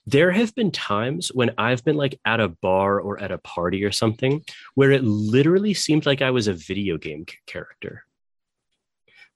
there 0.06 0.30
have 0.32 0.54
been 0.54 0.70
times 0.70 1.28
when 1.32 1.52
I've 1.56 1.84
been 1.84 1.96
like 1.96 2.18
at 2.24 2.40
a 2.40 2.48
bar 2.48 3.00
or 3.00 3.20
at 3.20 3.32
a 3.32 3.38
party 3.38 3.84
or 3.84 3.92
something 3.92 4.44
where 4.74 4.90
it 4.90 5.02
literally 5.02 5.72
seemed 5.72 6.04
like 6.04 6.20
I 6.20 6.30
was 6.30 6.46
a 6.46 6.52
video 6.52 6.98
game 6.98 7.24
character. 7.46 8.04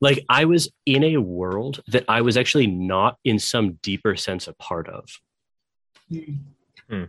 Like 0.01 0.25
I 0.29 0.44
was 0.44 0.71
in 0.85 1.05
a 1.05 1.16
world 1.16 1.83
that 1.88 2.05
I 2.09 2.21
was 2.21 2.37
actually 2.37 2.66
not 2.66 3.16
in 3.25 3.38
some 3.38 3.79
deeper 3.83 4.14
sense 4.14 4.47
a 4.47 4.53
part 4.53 4.88
of. 4.88 5.09
Hmm. 6.11 7.05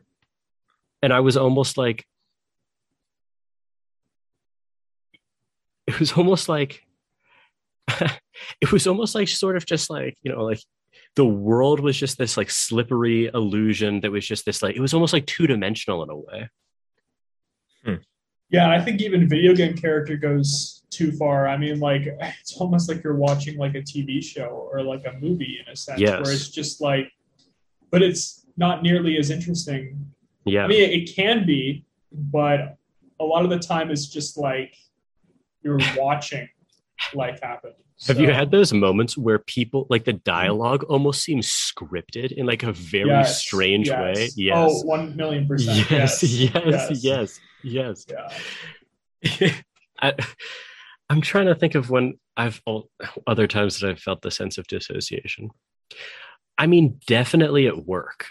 And 1.01 1.13
I 1.13 1.19
was 1.21 1.37
almost 1.37 1.77
like, 1.77 2.05
it 5.87 5.99
was 5.99 6.11
almost 6.13 6.49
like, 6.49 6.85
it 8.61 8.71
was 8.71 8.87
almost 8.87 9.15
like 9.15 9.27
sort 9.27 9.55
of 9.55 9.65
just 9.65 9.89
like, 9.89 10.17
you 10.21 10.31
know, 10.31 10.43
like 10.43 10.59
the 11.15 11.25
world 11.25 11.79
was 11.79 11.97
just 11.97 12.17
this 12.17 12.37
like 12.37 12.51
slippery 12.51 13.29
illusion 13.33 14.01
that 14.01 14.11
was 14.11 14.25
just 14.27 14.45
this 14.45 14.61
like, 14.61 14.75
it 14.75 14.81
was 14.81 14.93
almost 14.93 15.13
like 15.13 15.25
two 15.25 15.47
dimensional 15.47 16.03
in 16.03 16.09
a 16.09 16.15
way. 16.17 16.49
yeah 18.51 18.69
i 18.71 18.79
think 18.83 18.99
even 19.01 19.27
video 19.29 19.53
game 19.55 19.75
character 19.75 20.17
goes 20.17 20.81
too 20.89 21.11
far 21.13 21.47
i 21.47 21.55
mean 21.55 21.79
like 21.79 22.01
it's 22.41 22.57
almost 22.57 22.89
like 22.89 23.03
you're 23.03 23.15
watching 23.15 23.57
like 23.57 23.75
a 23.75 23.81
tv 23.81 24.23
show 24.23 24.67
or 24.71 24.81
like 24.81 25.05
a 25.05 25.13
movie 25.19 25.59
in 25.63 25.71
a 25.71 25.75
sense 25.75 25.99
Yes. 26.01 26.23
where 26.23 26.33
it's 26.33 26.49
just 26.49 26.81
like 26.81 27.11
but 27.91 28.01
it's 28.01 28.45
not 28.59 28.83
nearly 28.83 29.17
as 29.17 29.31
interesting 29.31 30.05
Yeah. 30.45 30.65
I 30.65 30.67
mean, 30.67 30.89
it 30.89 31.15
can 31.15 31.45
be, 31.45 31.85
but 32.11 32.77
a 33.19 33.25
lot 33.25 33.43
of 33.43 33.49
the 33.49 33.59
time 33.59 33.89
it's 33.89 34.07
just 34.07 34.37
like 34.37 34.75
you're 35.63 35.79
watching 35.97 36.47
life 37.13 37.39
happen. 37.41 37.73
Have 38.07 38.19
you 38.19 38.31
had 38.31 38.49
those 38.49 38.71
moments 38.71 39.17
where 39.17 39.39
people 39.39 39.85
like 39.89 40.05
the 40.05 40.13
dialogue 40.13 40.83
almost 40.85 41.21
seems 41.21 41.47
scripted 41.47 42.31
in 42.31 42.45
like 42.45 42.63
a 42.63 42.71
very 42.71 43.09
yes, 43.09 43.41
strange 43.41 43.87
yes. 43.87 43.99
way? 43.99 44.25
Oh, 44.27 44.31
yes. 44.37 44.71
Oh, 44.71 44.85
one 44.85 45.15
million 45.17 45.45
percent. 45.47 45.91
yes, 45.91 46.23
yes, 46.23 47.03
yes, 47.03 47.03
yes, 47.03 47.39
yes, 47.61 48.05
Yeah. 49.39 49.53
I, 50.01 50.13
I'm 51.09 51.19
trying 51.19 51.47
to 51.47 51.55
think 51.55 51.75
of 51.75 51.89
when 51.89 52.17
I've 52.37 52.61
oh, 52.65 52.85
other 53.27 53.47
times 53.47 53.79
that 53.79 53.89
I've 53.89 53.99
felt 53.99 54.21
the 54.21 54.31
sense 54.31 54.57
of 54.57 54.65
dissociation. 54.67 55.49
I 56.57 56.67
mean, 56.67 56.99
definitely 57.05 57.67
at 57.67 57.85
work. 57.85 58.27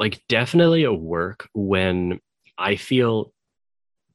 Like, 0.00 0.22
definitely 0.28 0.82
a 0.84 0.92
work 0.92 1.48
when 1.52 2.20
I 2.58 2.74
feel 2.76 3.32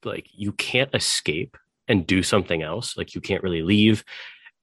like 0.03 0.27
you 0.33 0.51
can't 0.51 0.93
escape 0.93 1.57
and 1.87 2.05
do 2.05 2.23
something 2.23 2.61
else. 2.61 2.97
Like, 2.97 3.15
you 3.15 3.21
can't 3.21 3.43
really 3.43 3.61
leave. 3.61 4.03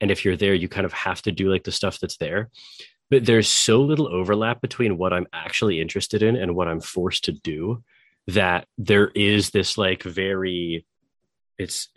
And 0.00 0.11
if 0.11 0.24
you're 0.24 0.37
there, 0.37 0.52
you 0.52 0.68
kind 0.68 0.85
of 0.85 0.92
have 0.92 1.22
to 1.22 1.32
do 1.32 1.48
like 1.48 1.62
the 1.62 1.72
stuff 1.72 2.00
that's 2.00 2.16
there. 2.16 2.50
But 3.08 3.24
there's 3.24 3.48
so 3.48 3.82
little 3.82 4.08
overlap 4.08 4.61
between 4.61 4.98
what 4.98 5.12
I'm 5.12 5.26
actually 5.32 5.80
interested 5.80 6.22
in 6.22 6.35
and 6.35 6.56
what 6.56 6.66
I'm 6.66 6.80
forced 6.80 7.24
to 7.24 7.32
do 7.32 7.85
that 8.26 8.66
there 8.78 9.08
is 9.14 9.50
this 9.50 9.78
like 9.78 10.02
very, 10.02 10.87
it's, 11.58 11.88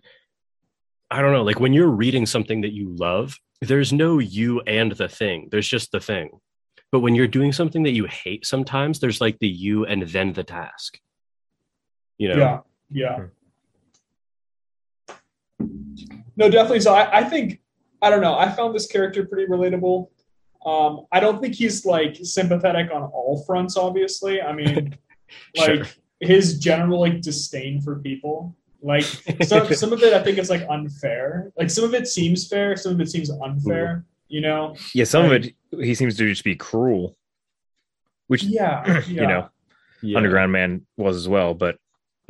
I 1.09 1.21
don't 1.21 1.33
know, 1.33 1.43
like 1.43 1.59
when 1.59 1.73
you're 1.73 1.88
reading 1.88 2.25
something 2.25 2.61
that 2.61 2.73
you 2.73 2.95
love, 2.95 3.39
there's 3.61 3.93
no 3.93 4.19
you 4.19 4.61
and 4.61 4.91
the 4.91 5.07
thing. 5.07 5.47
There's 5.49 5.67
just 5.67 5.91
the 5.91 5.99
thing. 5.99 6.29
But 6.91 6.99
when 7.01 7.15
you're 7.15 7.27
doing 7.27 7.51
something 7.51 7.83
that 7.83 7.91
you 7.91 8.05
hate, 8.05 8.45
sometimes 8.45 8.99
there's 8.99 9.19
like 9.19 9.39
the 9.39 9.47
you 9.47 9.85
and 9.85 10.03
then 10.03 10.33
the 10.33 10.43
task. 10.43 10.99
You 12.17 12.29
know? 12.29 12.37
Yeah, 12.37 12.59
yeah. 12.89 13.25
No, 16.37 16.49
definitely. 16.49 16.81
So 16.81 16.93
I, 16.93 17.19
I 17.19 17.23
think 17.23 17.61
I 18.01 18.09
don't 18.09 18.21
know. 18.21 18.37
I 18.37 18.49
found 18.51 18.75
this 18.75 18.87
character 18.87 19.25
pretty 19.25 19.49
relatable. 19.51 20.09
Um, 20.65 21.05
I 21.11 21.19
don't 21.19 21.41
think 21.41 21.55
he's 21.55 21.85
like 21.85 22.17
sympathetic 22.23 22.91
on 22.93 23.03
all 23.03 23.43
fronts. 23.45 23.77
Obviously, 23.77 24.41
I 24.41 24.53
mean, 24.53 24.97
like 25.57 25.75
Sure. 25.75 25.85
his 26.19 26.59
general 26.59 26.99
like 27.01 27.21
disdain 27.21 27.81
for 27.81 27.99
people. 27.99 28.55
Like 28.81 29.03
some 29.43 29.73
some 29.73 29.93
of 29.93 30.03
it, 30.03 30.13
I 30.13 30.21
think 30.23 30.37
is 30.37 30.49
like 30.49 30.65
unfair. 30.69 31.51
Like 31.57 31.69
some 31.69 31.83
of 31.83 31.93
it 31.93 32.07
seems 32.07 32.47
fair, 32.47 32.75
some 32.75 32.93
of 32.93 33.01
it 33.01 33.09
seems 33.09 33.29
unfair. 33.31 34.05
You 34.27 34.41
know? 34.41 34.75
Yeah, 34.93 35.05
some 35.05 35.25
of 35.25 35.31
it 35.31 35.53
he 35.71 35.93
seems 35.95 36.17
to 36.17 36.27
just 36.27 36.43
be 36.43 36.55
cruel, 36.55 37.15
which 38.27 38.43
Yeah, 38.43 38.83
yeah. 39.07 39.21
you 39.21 39.27
know 39.27 39.49
Yeah. 40.01 40.17
Underground 40.17 40.51
Man 40.51 40.85
was 40.97 41.15
as 41.15 41.27
well, 41.27 41.53
but 41.53 41.77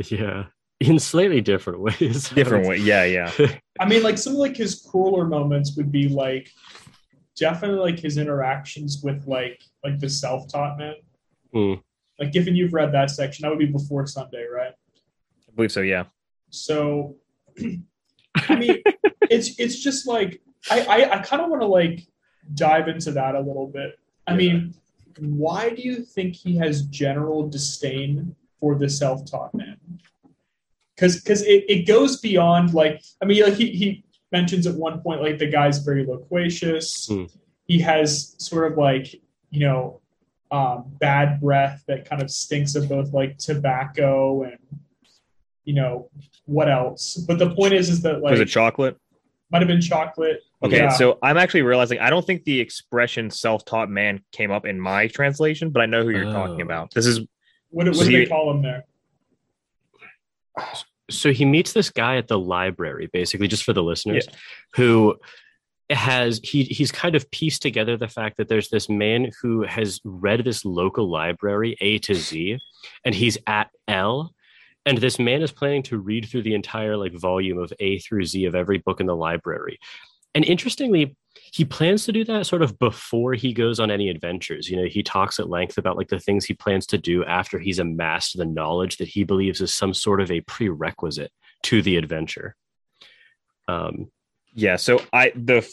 Yeah. 0.09 0.45
In 0.81 0.99
slightly 0.99 1.39
different 1.39 1.79
ways. 1.79 2.29
different 2.35 2.67
way. 2.67 2.77
Yeah, 2.77 3.05
yeah. 3.05 3.31
I 3.79 3.87
mean, 3.87 4.03
like 4.03 4.17
some 4.17 4.33
of 4.33 4.39
like 4.39 4.57
his 4.57 4.85
crueler 4.89 5.25
moments 5.25 5.75
would 5.77 5.89
be 5.91 6.09
like 6.09 6.51
definitely 7.37 7.79
like 7.79 7.99
his 7.99 8.17
interactions 8.17 9.01
with 9.01 9.25
like 9.25 9.61
like 9.83 9.99
the 9.99 10.09
self-taught 10.09 10.77
man. 10.77 10.95
Hmm. 11.53 11.73
Like 12.19 12.33
given 12.33 12.55
you've 12.55 12.73
read 12.73 12.91
that 12.93 13.09
section, 13.09 13.43
that 13.43 13.49
would 13.49 13.59
be 13.59 13.65
before 13.65 14.05
Sunday, 14.05 14.45
right? 14.53 14.73
I 15.47 15.51
believe 15.55 15.71
so. 15.71 15.81
Yeah. 15.81 16.05
So 16.49 17.15
I 18.35 18.55
mean 18.55 18.83
it's 19.29 19.57
it's 19.57 19.79
just 19.79 20.07
like 20.07 20.41
I 20.69 20.81
I, 20.81 21.17
I 21.17 21.19
kind 21.19 21.41
of 21.41 21.49
want 21.49 21.61
to 21.61 21.67
like 21.67 22.07
dive 22.53 22.87
into 22.87 23.11
that 23.11 23.35
a 23.35 23.39
little 23.39 23.67
bit. 23.67 23.99
I 24.27 24.35
mean, 24.35 24.73
why 25.19 25.69
do 25.69 25.81
you 25.81 26.03
think 26.03 26.35
he 26.35 26.57
has 26.57 26.83
general 26.83 27.47
disdain 27.47 28.35
for 28.59 28.75
the 28.75 28.89
self-taught 28.89 29.53
man? 29.53 29.77
Because 30.95 31.21
because 31.21 31.41
it, 31.43 31.65
it 31.67 31.87
goes 31.87 32.19
beyond 32.19 32.73
like 32.73 33.01
I 33.21 33.25
mean 33.25 33.43
like 33.43 33.55
he 33.55 33.71
he 33.71 34.03
mentions 34.31 34.67
at 34.67 34.75
one 34.75 35.01
point 35.01 35.21
like 35.21 35.37
the 35.37 35.47
guy's 35.47 35.79
very 35.79 36.05
loquacious. 36.05 37.07
Hmm. 37.07 37.25
He 37.67 37.79
has 37.79 38.35
sort 38.37 38.71
of 38.71 38.77
like 38.77 39.13
you 39.49 39.61
know 39.61 40.01
um, 40.51 40.85
bad 40.99 41.41
breath 41.41 41.83
that 41.87 42.07
kind 42.07 42.21
of 42.21 42.31
stinks 42.31 42.75
of 42.75 42.87
both 42.87 43.13
like 43.13 43.37
tobacco 43.37 44.43
and 44.43 44.57
you 45.65 45.73
know 45.73 46.09
what 46.45 46.69
else. 46.69 47.15
But 47.15 47.39
the 47.39 47.53
point 47.55 47.73
is 47.73 47.89
is 47.89 48.01
that 48.03 48.21
like 48.21 48.31
was 48.31 48.39
it 48.39 48.45
chocolate? 48.45 48.97
Might 49.51 49.61
have 49.61 49.67
been 49.67 49.81
chocolate. 49.81 50.41
Okay, 50.63 50.77
Yeah. 50.77 50.89
so 50.89 51.17
I'm 51.21 51.37
actually 51.37 51.61
realizing 51.61 51.99
I 51.99 52.09
don't 52.09 52.25
think 52.25 52.43
the 52.45 52.59
expression 52.59 53.29
"self-taught 53.29 53.89
man" 53.89 54.21
came 54.31 54.51
up 54.51 54.65
in 54.65 54.79
my 54.79 55.07
translation, 55.07 55.69
but 55.69 55.81
I 55.81 55.85
know 55.85 56.03
who 56.03 56.09
you're 56.09 56.23
talking 56.31 56.61
Oh. 56.61 56.65
about. 56.65 56.93
This 56.93 57.05
is 57.05 57.19
what, 57.69 57.85
what 57.87 57.95
so 57.95 58.03
do 58.05 58.09
he- 58.09 58.17
they 58.17 58.25
call 58.25 58.51
him 58.51 58.61
there? 58.61 58.85
so 61.09 61.31
he 61.31 61.45
meets 61.45 61.73
this 61.73 61.89
guy 61.91 62.15
at 62.17 62.27
the 62.27 62.39
library 62.39 63.09
basically 63.11 63.47
just 63.47 63.63
for 63.63 63.73
the 63.73 63.83
listeners 63.83 64.25
who 64.73 65.15
has 65.91 66.39
he 66.43 66.63
he's 66.63 66.91
kind 66.91 67.13
of 67.13 67.29
pieced 67.29 67.61
together 67.61 67.95
the 67.97 68.07
fact 68.07 68.37
that 68.37 68.47
there's 68.47 68.69
this 68.69 68.89
man 68.89 69.29
who 69.41 69.61
has 69.63 69.99
read 70.03 70.43
this 70.43 70.65
local 70.65 71.09
library 71.11 71.75
A 71.81 71.99
to 71.99 72.15
Z 72.15 72.57
and 73.03 73.13
he's 73.13 73.37
at 73.45 73.69
L 73.87 74.33
and 74.85 74.97
this 74.97 75.17
man 75.19 75.41
is 75.41 75.51
planning 75.51 75.83
to 75.83 75.97
read 75.97 76.27
through 76.27 76.43
the 76.43 76.53
entire 76.53 76.95
like 76.95 77.13
volume 77.13 77.57
of 77.57 77.73
A 77.79 77.99
through 77.99 78.25
Z 78.25 78.45
of 78.45 78.55
every 78.55 78.77
book 78.77 78.99
in 78.99 79.07
the 79.07 79.15
library. 79.15 79.79
And 80.33 80.45
interestingly 80.45 81.15
he 81.51 81.65
plans 81.65 82.05
to 82.05 82.11
do 82.11 82.23
that 82.25 82.45
sort 82.45 82.61
of 82.61 82.77
before 82.79 83.33
he 83.33 83.53
goes 83.53 83.79
on 83.79 83.89
any 83.89 84.09
adventures. 84.09 84.69
You 84.69 84.77
know 84.77 84.85
he 84.85 85.03
talks 85.03 85.39
at 85.39 85.49
length 85.49 85.77
about 85.77 85.97
like 85.97 86.09
the 86.09 86.19
things 86.19 86.45
he 86.45 86.53
plans 86.53 86.85
to 86.87 86.97
do 86.97 87.23
after 87.25 87.59
he's 87.59 87.79
amassed 87.79 88.37
the 88.37 88.45
knowledge 88.45 88.97
that 88.97 89.07
he 89.07 89.23
believes 89.23 89.61
is 89.61 89.73
some 89.73 89.93
sort 89.93 90.21
of 90.21 90.31
a 90.31 90.41
prerequisite 90.41 91.31
to 91.63 91.81
the 91.81 91.97
adventure. 91.97 92.55
Um 93.67 94.11
yeah. 94.53 94.75
So 94.75 95.01
I 95.11 95.31
the 95.35 95.67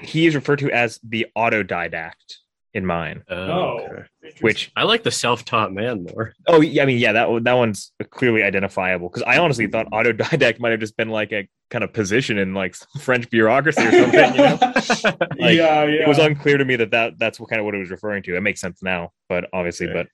he 0.00 0.26
is 0.26 0.34
referred 0.34 0.60
to 0.60 0.70
as 0.70 0.98
the 1.02 1.26
autodidact 1.36 2.41
in 2.74 2.86
mine. 2.86 3.22
Oh, 3.28 3.36
oh, 3.36 3.78
okay. 3.80 4.02
Which 4.40 4.70
i 4.76 4.84
like 4.84 5.02
the 5.02 5.10
self-taught 5.10 5.72
man 5.72 6.04
more 6.04 6.32
oh 6.46 6.60
yeah, 6.60 6.82
I 6.82 6.86
mean 6.86 6.98
yeah 6.98 7.12
that 7.12 7.28
that 7.44 7.52
one's 7.52 7.92
clearly 8.10 8.42
identifiable 8.42 9.08
because 9.08 9.24
I 9.24 9.38
honestly 9.38 9.66
thought 9.66 9.90
mm-hmm. 9.90 10.20
autodidact 10.20 10.60
might 10.60 10.70
have 10.70 10.80
just 10.80 10.96
been 10.96 11.10
like 11.10 11.32
a 11.32 11.48
kind 11.70 11.82
of 11.82 11.92
position 11.92 12.38
in 12.38 12.54
like 12.54 12.76
French 13.00 13.28
bureaucracy 13.30 13.82
or 13.82 13.90
something. 13.90 14.34
You 14.34 14.42
know? 14.42 14.58
Like, 15.38 15.56
yeah, 15.56 15.84
yeah. 15.84 16.02
It 16.02 16.08
was 16.08 16.18
unclear 16.18 16.58
to 16.58 16.64
me 16.64 16.76
that, 16.76 16.90
that 16.90 17.18
that's 17.18 17.40
what 17.40 17.48
kind 17.48 17.58
of 17.58 17.64
what 17.64 17.74
it 17.74 17.78
was 17.78 17.90
referring 17.90 18.22
to. 18.24 18.36
It 18.36 18.42
makes 18.42 18.60
sense 18.60 18.82
now, 18.82 19.10
but 19.28 19.48
obviously, 19.52 19.88
Okay. 19.88 19.94
but 19.94 20.08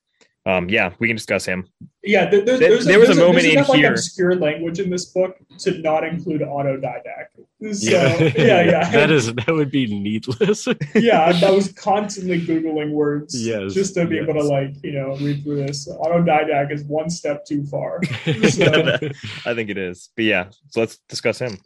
um, 0.48 0.68
yeah, 0.70 0.92
we 0.98 1.06
can 1.08 1.16
discuss 1.16 1.44
him. 1.44 1.68
yeah, 2.02 2.28
there, 2.30 2.40
there's, 2.44 2.58
There- 2.61 2.70
there's 2.70 2.84
there 2.87 2.98
was 2.98 3.11
a 3.11 3.14
there's 3.14 3.18
moment 3.18 3.42
there's 3.42 3.44
in 3.52 3.58
enough, 3.58 3.68
like 3.68 3.78
here- 3.78 3.90
obscure 3.92 4.34
language 4.34 4.78
in 4.80 4.88
this 4.90 5.04
book 5.06 5.37
to 5.58 5.78
not 5.78 6.04
include 6.04 6.40
autodidact. 6.40 7.34
So 7.37 7.90
Yeah. 7.90 8.18
yeah, 8.37 8.62
yeah, 8.62 8.90
that 8.98 9.11
is 9.11 9.34
that 9.34 9.48
would 9.48 9.70
be 9.70 9.87
needless 9.87 10.66
yeah. 10.94 11.32
I 11.44 11.50
was 11.50 11.72
constantly 11.72 12.40
googling 12.40 12.92
words 12.92 13.34
Yes, 13.44 13.74
just 13.74 13.94
to 13.94 14.06
be 14.06 14.16
able 14.18 14.34
to 14.34 14.42
like 14.44 14.74
you 14.84 14.92
know 14.92 15.16
read 15.16 15.42
through 15.42 15.66
this. 15.66 15.88
Autodidact 15.88 16.72
is 16.72 16.84
one 16.84 17.11
step 17.11 17.44
too 17.44 17.64
far. 17.64 18.00
So- 18.50 18.98
I 19.44 19.54
think 19.54 19.68
it 19.70 19.78
is, 19.78 20.11
but 20.16 20.24
yeah, 20.24 20.44
so 20.68 20.80
let's 20.80 20.98
discuss 21.08 21.38
him. 21.40 21.58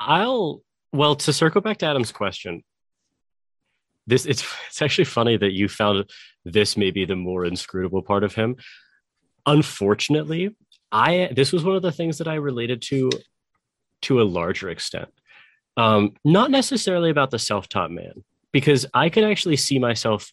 I'll 0.00 0.62
well 0.92 1.16
to 1.16 1.32
circle 1.32 1.60
back 1.60 1.78
to 1.78 1.86
Adam's 1.86 2.12
question. 2.12 2.62
This 4.06 4.24
it's 4.24 4.44
it's 4.68 4.80
actually 4.82 5.04
funny 5.04 5.36
that 5.36 5.52
you 5.52 5.68
found 5.68 6.08
this 6.52 6.76
may 6.76 6.90
be 6.90 7.04
the 7.04 7.16
more 7.16 7.44
inscrutable 7.44 8.02
part 8.02 8.24
of 8.24 8.34
him. 8.34 8.56
Unfortunately, 9.46 10.56
I 10.90 11.30
this 11.34 11.52
was 11.52 11.64
one 11.64 11.76
of 11.76 11.82
the 11.82 11.92
things 11.92 12.18
that 12.18 12.28
I 12.28 12.34
related 12.34 12.82
to 12.82 13.10
to 14.02 14.20
a 14.20 14.24
larger 14.24 14.68
extent. 14.70 15.08
Um, 15.76 16.14
not 16.24 16.50
necessarily 16.50 17.10
about 17.10 17.30
the 17.30 17.38
self-taught 17.38 17.90
man, 17.90 18.24
because 18.52 18.86
I 18.92 19.08
could 19.08 19.24
actually 19.24 19.56
see 19.56 19.78
myself 19.78 20.32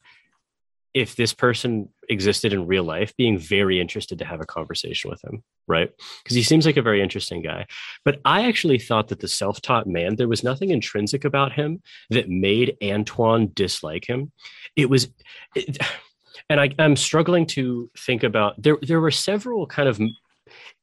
if 0.95 1.17
this 1.17 1.34
person 1.34 1.89
existed 2.08 2.53
in 2.53 2.65
real 2.65 2.84
life 2.84 3.13
being 3.17 3.38
very 3.38 3.81
interested 3.81 4.17
to 4.17 4.25
have 4.25 4.39
a 4.39 4.45
conversation 4.45 5.12
with 5.12 5.21
him, 5.25 5.43
right? 5.67 5.91
Because 6.23 6.38
he 6.38 6.41
seems 6.41 6.65
like 6.65 6.77
a 6.77 6.81
very 6.81 7.01
interesting 7.01 7.41
guy. 7.41 7.67
But 8.05 8.21
I 8.23 8.47
actually 8.47 8.79
thought 8.79 9.10
that 9.10 9.19
the 9.19 9.27
self 9.27 9.62
taught 9.62 9.88
man, 9.88 10.15
there 10.15 10.29
was 10.29 10.41
nothing 10.41 10.69
intrinsic 10.69 11.25
about 11.25 11.51
him 11.51 11.81
that 12.12 12.29
made 12.29 12.77
Antoine 12.81 13.51
dislike 13.53 14.08
him. 14.08 14.31
It 14.77 14.89
was, 14.89 15.10
it, 15.53 15.77
and 16.49 16.62
I, 16.62 16.73
I'm 16.79 16.95
struggling 16.95 17.45
to 17.47 17.91
think 17.97 18.23
about, 18.23 18.62
there, 18.62 18.77
there 18.81 19.01
were 19.01 19.12
several 19.12 19.67
kind 19.67 19.89
of 19.89 19.99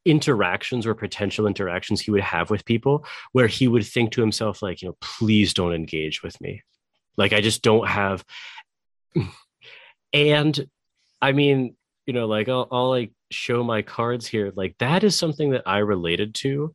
interactions 0.05 0.87
or 0.87 0.95
potential 0.95 1.47
interactions 1.47 2.03
he 2.03 2.11
would 2.11 2.21
have 2.21 2.51
with 2.51 2.67
people 2.67 3.07
where 3.33 3.47
he 3.47 3.67
would 3.67 3.87
think 3.87 4.13
to 4.13 4.21
himself, 4.21 4.61
like, 4.61 4.83
you 4.83 4.89
know, 4.89 4.97
please 5.01 5.55
don't 5.55 5.73
engage 5.73 6.23
with 6.23 6.39
me. 6.39 6.63
Like, 7.17 7.33
I 7.33 7.41
just 7.41 7.63
don't 7.63 7.89
have. 7.89 8.23
And 10.13 10.69
I 11.21 11.33
mean, 11.33 11.77
you 12.07 12.13
know, 12.13 12.27
like 12.27 12.49
I'll, 12.49 12.69
I'll 12.71 12.91
like 12.91 13.13
show 13.31 13.63
my 13.63 13.83
cards 13.83 14.27
here. 14.27 14.53
Like 14.55 14.77
that 14.79 15.05
is 15.05 15.17
something 15.17 15.51
that 15.51 15.63
I 15.67 15.79
related 15.79 16.35
to. 16.37 16.75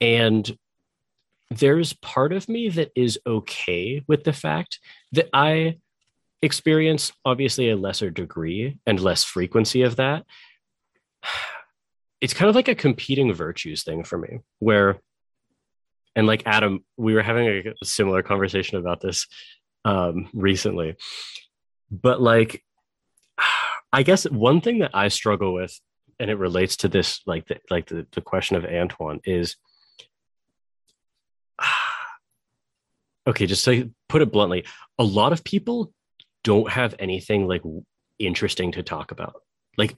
And 0.00 0.56
there's 1.50 1.92
part 1.94 2.32
of 2.32 2.48
me 2.48 2.68
that 2.70 2.90
is 2.96 3.18
okay 3.26 4.02
with 4.06 4.24
the 4.24 4.32
fact 4.32 4.80
that 5.12 5.28
I 5.32 5.78
experience 6.42 7.12
obviously 7.24 7.70
a 7.70 7.76
lesser 7.76 8.10
degree 8.10 8.78
and 8.86 9.00
less 9.00 9.24
frequency 9.24 9.82
of 9.82 9.96
that. 9.96 10.24
It's 12.20 12.32
kind 12.32 12.48
of 12.48 12.54
like 12.54 12.68
a 12.68 12.74
competing 12.74 13.34
virtues 13.34 13.82
thing 13.82 14.02
for 14.02 14.16
me, 14.16 14.38
where, 14.58 14.98
and 16.16 16.26
like 16.26 16.44
Adam, 16.46 16.82
we 16.96 17.12
were 17.12 17.20
having 17.20 17.46
a 17.46 17.84
similar 17.84 18.22
conversation 18.22 18.78
about 18.78 19.02
this 19.02 19.26
um, 19.84 20.30
recently, 20.32 20.96
but 21.90 22.22
like, 22.22 22.64
I 23.94 24.02
guess 24.02 24.24
one 24.24 24.60
thing 24.60 24.80
that 24.80 24.90
I 24.92 25.06
struggle 25.06 25.54
with, 25.54 25.80
and 26.18 26.28
it 26.28 26.34
relates 26.34 26.78
to 26.78 26.88
this, 26.88 27.20
like 27.26 27.46
the 27.46 27.60
like 27.70 27.86
the, 27.86 28.04
the 28.10 28.20
question 28.20 28.56
of 28.56 28.64
Antoine 28.64 29.20
is, 29.24 29.54
okay, 33.28 33.46
just 33.46 33.64
to 33.66 33.92
put 34.08 34.20
it 34.20 34.32
bluntly, 34.32 34.64
a 34.98 35.04
lot 35.04 35.32
of 35.32 35.44
people 35.44 35.92
don't 36.42 36.72
have 36.72 36.96
anything 36.98 37.46
like 37.46 37.62
interesting 38.18 38.72
to 38.72 38.82
talk 38.82 39.12
about. 39.12 39.42
Like 39.78 39.94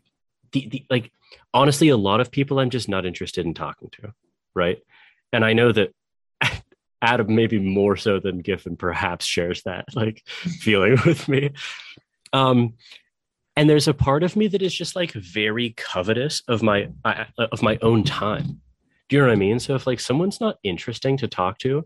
the, 0.52 0.68
the 0.68 0.86
like 0.90 1.10
honestly, 1.54 1.88
a 1.88 1.96
lot 1.96 2.20
of 2.20 2.30
people 2.30 2.58
I'm 2.58 2.68
just 2.68 2.90
not 2.90 3.06
interested 3.06 3.46
in 3.46 3.54
talking 3.54 3.88
to, 3.92 4.12
right? 4.54 4.78
And 5.32 5.42
I 5.42 5.54
know 5.54 5.72
that 5.72 5.94
Adam 7.00 7.34
maybe 7.34 7.58
more 7.58 7.96
so 7.96 8.20
than 8.20 8.40
Giffen 8.40 8.76
perhaps 8.76 9.24
shares 9.24 9.62
that 9.62 9.86
like 9.94 10.22
feeling 10.26 10.98
with 11.06 11.28
me. 11.28 11.52
Um, 12.34 12.74
and 13.56 13.68
there's 13.68 13.88
a 13.88 13.94
part 13.94 14.22
of 14.22 14.36
me 14.36 14.48
that 14.48 14.62
is 14.62 14.74
just 14.74 14.96
like 14.96 15.12
very 15.12 15.74
covetous 15.76 16.42
of 16.48 16.62
my 16.62 16.88
of 17.38 17.62
my 17.62 17.78
own 17.82 18.04
time. 18.04 18.60
Do 19.08 19.16
you 19.16 19.22
know 19.22 19.28
what 19.28 19.32
I 19.34 19.36
mean? 19.36 19.60
So 19.60 19.74
if 19.74 19.86
like 19.86 20.00
someone's 20.00 20.40
not 20.40 20.58
interesting 20.62 21.16
to 21.18 21.28
talk 21.28 21.58
to, 21.58 21.84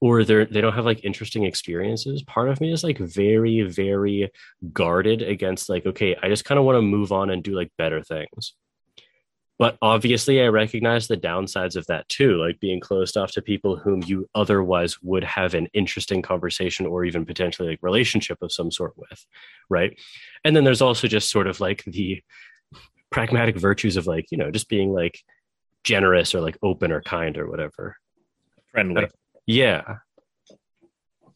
or 0.00 0.24
they're 0.24 0.44
they 0.44 0.60
don't 0.60 0.74
have 0.74 0.84
like 0.84 1.04
interesting 1.04 1.44
experiences 1.44 2.22
part 2.22 2.48
of 2.48 2.60
me 2.60 2.72
is 2.72 2.84
like 2.84 2.98
very 2.98 3.62
very 3.62 4.30
guarded 4.72 5.22
against 5.22 5.68
like 5.68 5.86
okay 5.86 6.16
i 6.22 6.28
just 6.28 6.44
kind 6.44 6.58
of 6.58 6.64
want 6.64 6.76
to 6.76 6.82
move 6.82 7.12
on 7.12 7.30
and 7.30 7.42
do 7.42 7.54
like 7.54 7.70
better 7.78 8.02
things 8.02 8.54
but 9.58 9.76
obviously 9.82 10.42
i 10.42 10.46
recognize 10.46 11.06
the 11.06 11.16
downsides 11.16 11.76
of 11.76 11.86
that 11.86 12.08
too 12.08 12.36
like 12.36 12.58
being 12.60 12.80
closed 12.80 13.16
off 13.16 13.32
to 13.32 13.42
people 13.42 13.76
whom 13.76 14.02
you 14.04 14.28
otherwise 14.34 15.00
would 15.02 15.24
have 15.24 15.54
an 15.54 15.66
interesting 15.72 16.22
conversation 16.22 16.86
or 16.86 17.04
even 17.04 17.24
potentially 17.24 17.68
like 17.68 17.78
relationship 17.82 18.38
of 18.42 18.52
some 18.52 18.70
sort 18.70 18.92
with 18.96 19.26
right 19.68 19.98
and 20.44 20.54
then 20.54 20.64
there's 20.64 20.82
also 20.82 21.06
just 21.06 21.30
sort 21.30 21.46
of 21.46 21.60
like 21.60 21.84
the 21.84 22.22
pragmatic 23.10 23.56
virtues 23.56 23.96
of 23.96 24.06
like 24.06 24.26
you 24.30 24.38
know 24.38 24.50
just 24.50 24.68
being 24.68 24.92
like 24.92 25.22
generous 25.84 26.34
or 26.34 26.40
like 26.40 26.58
open 26.62 26.90
or 26.90 27.00
kind 27.02 27.38
or 27.38 27.48
whatever 27.48 27.96
Friendly. 28.72 29.06
yeah 29.46 29.82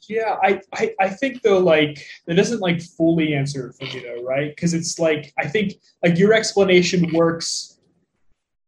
Yeah, 0.09 0.37
I, 0.42 0.61
I 0.74 0.94
I 0.98 1.09
think 1.11 1.42
though 1.42 1.59
like 1.59 2.04
that 2.26 2.35
doesn't 2.35 2.61
like 2.61 2.83
fully 2.83 3.35
answer 3.35 3.72
for 3.72 3.85
me 3.85 4.02
though, 4.02 4.22
right? 4.24 4.50
Because 4.54 4.74
it's 4.74 4.98
like 4.98 5.33
I 5.38 5.46
think 5.46 5.74
like 6.02 6.18
your 6.18 6.33
explanation 6.33 7.12
works 7.12 7.80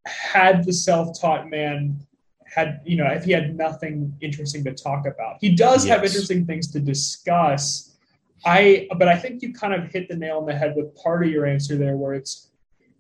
had 0.07 0.65
the 0.65 0.73
self-taught 0.73 1.49
man 1.49 1.97
had 2.45 2.81
you 2.85 2.97
know 2.97 3.07
if 3.07 3.25
he 3.25 3.33
had 3.33 3.57
nothing 3.57 4.15
interesting 4.21 4.63
to 4.65 4.73
talk 4.73 5.07
about. 5.07 5.37
He 5.41 5.55
does 5.55 5.87
have 5.87 6.05
interesting 6.05 6.45
things 6.45 6.71
to 6.73 6.81
discuss. 6.81 7.97
I 8.45 8.89
but 8.99 9.09
I 9.09 9.17
think 9.17 9.43
you 9.43 9.53
kind 9.55 9.75
of 9.75 9.91
hit 9.93 10.09
the 10.09 10.17
nail 10.17 10.39
on 10.39 10.47
the 10.47 10.55
head 10.55 10.75
with 10.77 10.95
part 10.97 11.25
of 11.25 11.31
your 11.31 11.47
answer 11.47 11.77
there 11.77 11.97
where 11.97 12.15
it's 12.15 12.51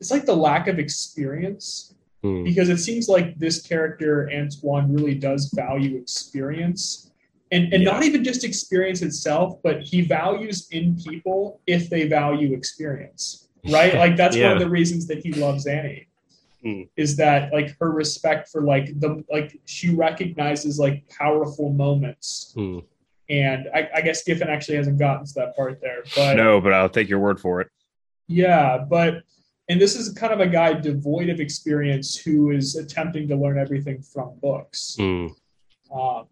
it's 0.01 0.11
like 0.11 0.25
the 0.25 0.37
lack 0.37 0.69
of 0.69 0.79
experience 0.79 1.95
Hmm. 2.23 2.45
because 2.45 2.69
it 2.69 2.79
seems 2.79 3.09
like 3.09 3.37
this 3.37 3.61
character 3.61 4.31
Antoine 4.33 4.93
really 4.95 5.17
does 5.17 5.51
value 5.55 5.97
experience 5.97 7.11
and 7.51 7.73
and 7.73 7.83
Yeah. 7.83 7.91
not 7.91 8.05
even 8.05 8.23
just 8.23 8.45
experience 8.45 9.03
itself 9.03 9.61
but 9.65 9.83
he 9.83 10.03
values 10.03 10.69
in 10.71 10.97
people 10.97 11.61
if 11.67 11.91
they 11.91 12.07
value 12.07 12.55
experience 12.55 13.49
right 13.73 13.95
like 14.03 14.17
that's 14.17 14.37
one 14.37 14.53
of 14.53 14.61
the 14.61 14.69
reasons 14.69 15.09
that 15.09 15.19
he 15.19 15.33
loves 15.33 15.67
Annie 15.67 16.07
Hmm. 16.63 16.83
is 16.97 17.17
that 17.17 17.53
like 17.53 17.77
her 17.81 17.91
respect 17.91 18.49
for 18.49 18.63
like 18.63 18.99
the 19.01 19.25
like 19.29 19.61
she 19.65 19.91
recognizes 19.91 20.79
like 20.79 21.03
powerful 21.09 21.71
moments 21.73 22.53
Hmm. 22.55 22.79
and 23.29 23.67
I, 23.75 23.89
I 23.97 24.01
guess 24.01 24.23
Giffen 24.23 24.49
actually 24.49 24.77
hasn't 24.77 24.99
gotten 24.99 25.27
to 25.27 25.33
that 25.35 25.57
part 25.57 25.81
there 25.81 26.05
but 26.15 26.35
no, 26.37 26.61
but 26.61 26.73
I'll 26.73 26.89
take 26.89 27.09
your 27.09 27.19
word 27.19 27.41
for 27.41 27.61
it. 27.63 27.69
yeah, 28.29 28.79
but 28.79 29.25
and 29.69 29.81
this 29.81 29.97
is 29.97 30.13
kind 30.13 30.33
of 30.33 30.41
a 30.41 30.47
guy 30.47 30.73
devoid 30.75 31.31
of 31.31 31.41
experience 31.41 32.17
who 32.17 32.51
is 32.51 32.77
attempting 32.77 33.27
to 33.29 33.37
learn 33.37 33.59
everything 33.59 34.01
from 34.03 34.39
books. 34.41 34.97
Hmm. 34.99 35.29
Um, 35.93 36.27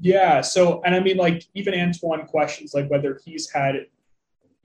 yeah, 0.00 0.40
so 0.42 0.82
and 0.84 0.94
I 0.94 1.00
mean, 1.00 1.16
like 1.16 1.44
even 1.54 1.74
Antoine 1.74 2.26
questions 2.26 2.74
like 2.74 2.90
whether 2.90 3.20
he's 3.24 3.48
had, 3.50 3.86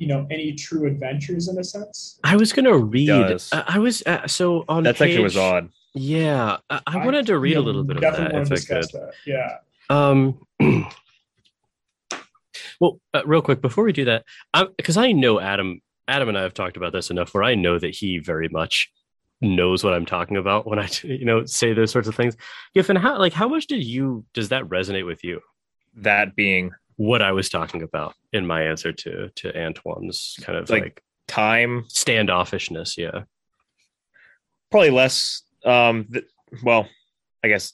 you 0.01 0.07
know, 0.07 0.25
any 0.31 0.53
true 0.53 0.87
adventures 0.87 1.47
in 1.47 1.59
a 1.59 1.63
sense. 1.63 2.19
I 2.23 2.35
was 2.35 2.51
gonna 2.51 2.75
read. 2.75 3.05
does. 3.05 3.49
I, 3.53 3.63
I 3.67 3.79
was 3.79 4.01
uh, 4.07 4.25
so 4.25 4.65
on. 4.67 4.81
That 4.81 4.97
section 4.97 5.21
was 5.21 5.37
odd. 5.37 5.69
Yeah, 5.93 6.57
I, 6.71 6.81
I 6.87 7.05
wanted 7.05 7.27
to 7.27 7.37
read 7.37 7.51
yeah, 7.51 7.59
a 7.59 7.61
little 7.61 7.83
bit 7.83 7.97
of 7.97 8.01
that 8.01 8.33
want 8.33 8.49
if 8.49 8.49
to 8.49 8.55
I 8.55 8.57
could. 8.57 8.81
discuss 8.81 8.91
that. 8.93 9.11
Yeah, 9.27 9.57
Um, 9.91 10.41
well, 12.79 12.99
uh, 13.13 13.21
real 13.25 13.43
quick 13.43 13.61
before 13.61 13.83
we 13.83 13.93
do 13.93 14.05
that, 14.05 14.25
because 14.75 14.97
I 14.97 15.11
know 15.11 15.39
Adam, 15.39 15.81
Adam 16.07 16.29
and 16.29 16.37
I 16.37 16.41
have 16.41 16.55
talked 16.55 16.77
about 16.77 16.93
this 16.93 17.11
enough 17.11 17.35
where 17.35 17.43
I 17.43 17.53
know 17.53 17.77
that 17.77 17.93
he 17.93 18.17
very 18.17 18.49
much 18.49 18.91
knows 19.39 19.83
what 19.83 19.93
I'm 19.93 20.07
talking 20.07 20.37
about 20.37 20.65
when 20.65 20.79
I, 20.79 20.89
you 21.03 21.25
know, 21.25 21.45
say 21.45 21.73
those 21.73 21.91
sorts 21.91 22.07
of 22.07 22.15
things. 22.15 22.35
Giffen, 22.73 22.95
how 22.95 23.19
like 23.19 23.33
how 23.33 23.47
much 23.47 23.67
did 23.67 23.83
you 23.83 24.25
does 24.33 24.49
that 24.49 24.63
resonate 24.63 25.05
with 25.05 25.23
you? 25.23 25.41
That 25.97 26.35
being 26.35 26.71
What 26.97 27.21
I 27.21 27.31
was 27.31 27.49
talking 27.49 27.81
about 27.81 28.13
in 28.33 28.45
my 28.45 28.63
answer 28.63 28.91
to 28.91 29.29
to 29.35 29.57
Antoine's 29.57 30.35
kind 30.41 30.57
of 30.57 30.69
Like- 30.69 30.83
like, 30.83 31.03
time, 31.27 31.83
standoffishness. 31.87 32.97
Yeah. 32.97 33.23
probably 34.69 34.89
less. 34.89 35.43
Um, 35.65 36.05
th- 36.11 36.25
well, 36.63 36.87
I 37.43 37.47
guess 37.49 37.73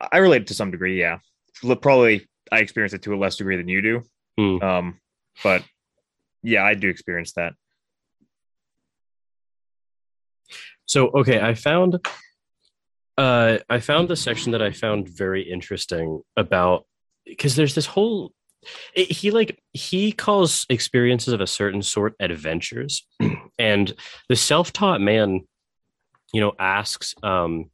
I 0.00 0.18
relate 0.18 0.42
it 0.42 0.46
to 0.48 0.54
some 0.54 0.70
degree. 0.70 0.98
Yeah, 1.00 1.18
probably 1.80 2.26
I 2.52 2.58
experience 2.60 2.92
it 2.92 3.02
to 3.02 3.14
a 3.14 3.16
less 3.16 3.36
degree 3.36 3.56
than 3.56 3.68
you 3.68 3.82
do. 3.82 4.02
Hmm. 4.38 4.62
Um, 4.62 5.00
but 5.42 5.64
yeah, 6.42 6.64
I 6.64 6.74
do 6.74 6.88
experience 6.88 7.32
that. 7.32 7.54
So 10.86 11.08
okay, 11.08 11.40
I 11.40 11.54
found 11.54 11.98
uh 13.18 13.58
I 13.68 13.80
found 13.80 14.08
the 14.08 14.16
section 14.16 14.52
that 14.52 14.62
I 14.62 14.70
found 14.72 15.08
very 15.08 15.42
interesting 15.50 16.22
about 16.36 16.86
because 17.26 17.56
there's 17.56 17.74
this 17.74 17.86
whole 17.86 18.32
it, 18.94 19.10
he 19.10 19.30
like 19.30 19.58
he 19.72 20.12
calls 20.12 20.66
experiences 20.68 21.32
of 21.32 21.40
a 21.40 21.46
certain 21.46 21.82
sort 21.82 22.14
adventures. 22.20 23.06
And 23.58 23.94
the 24.28 24.36
self-taught 24.36 25.00
man 25.00 25.40
you 26.34 26.42
know 26.42 26.52
asks 26.58 27.14
um 27.22 27.70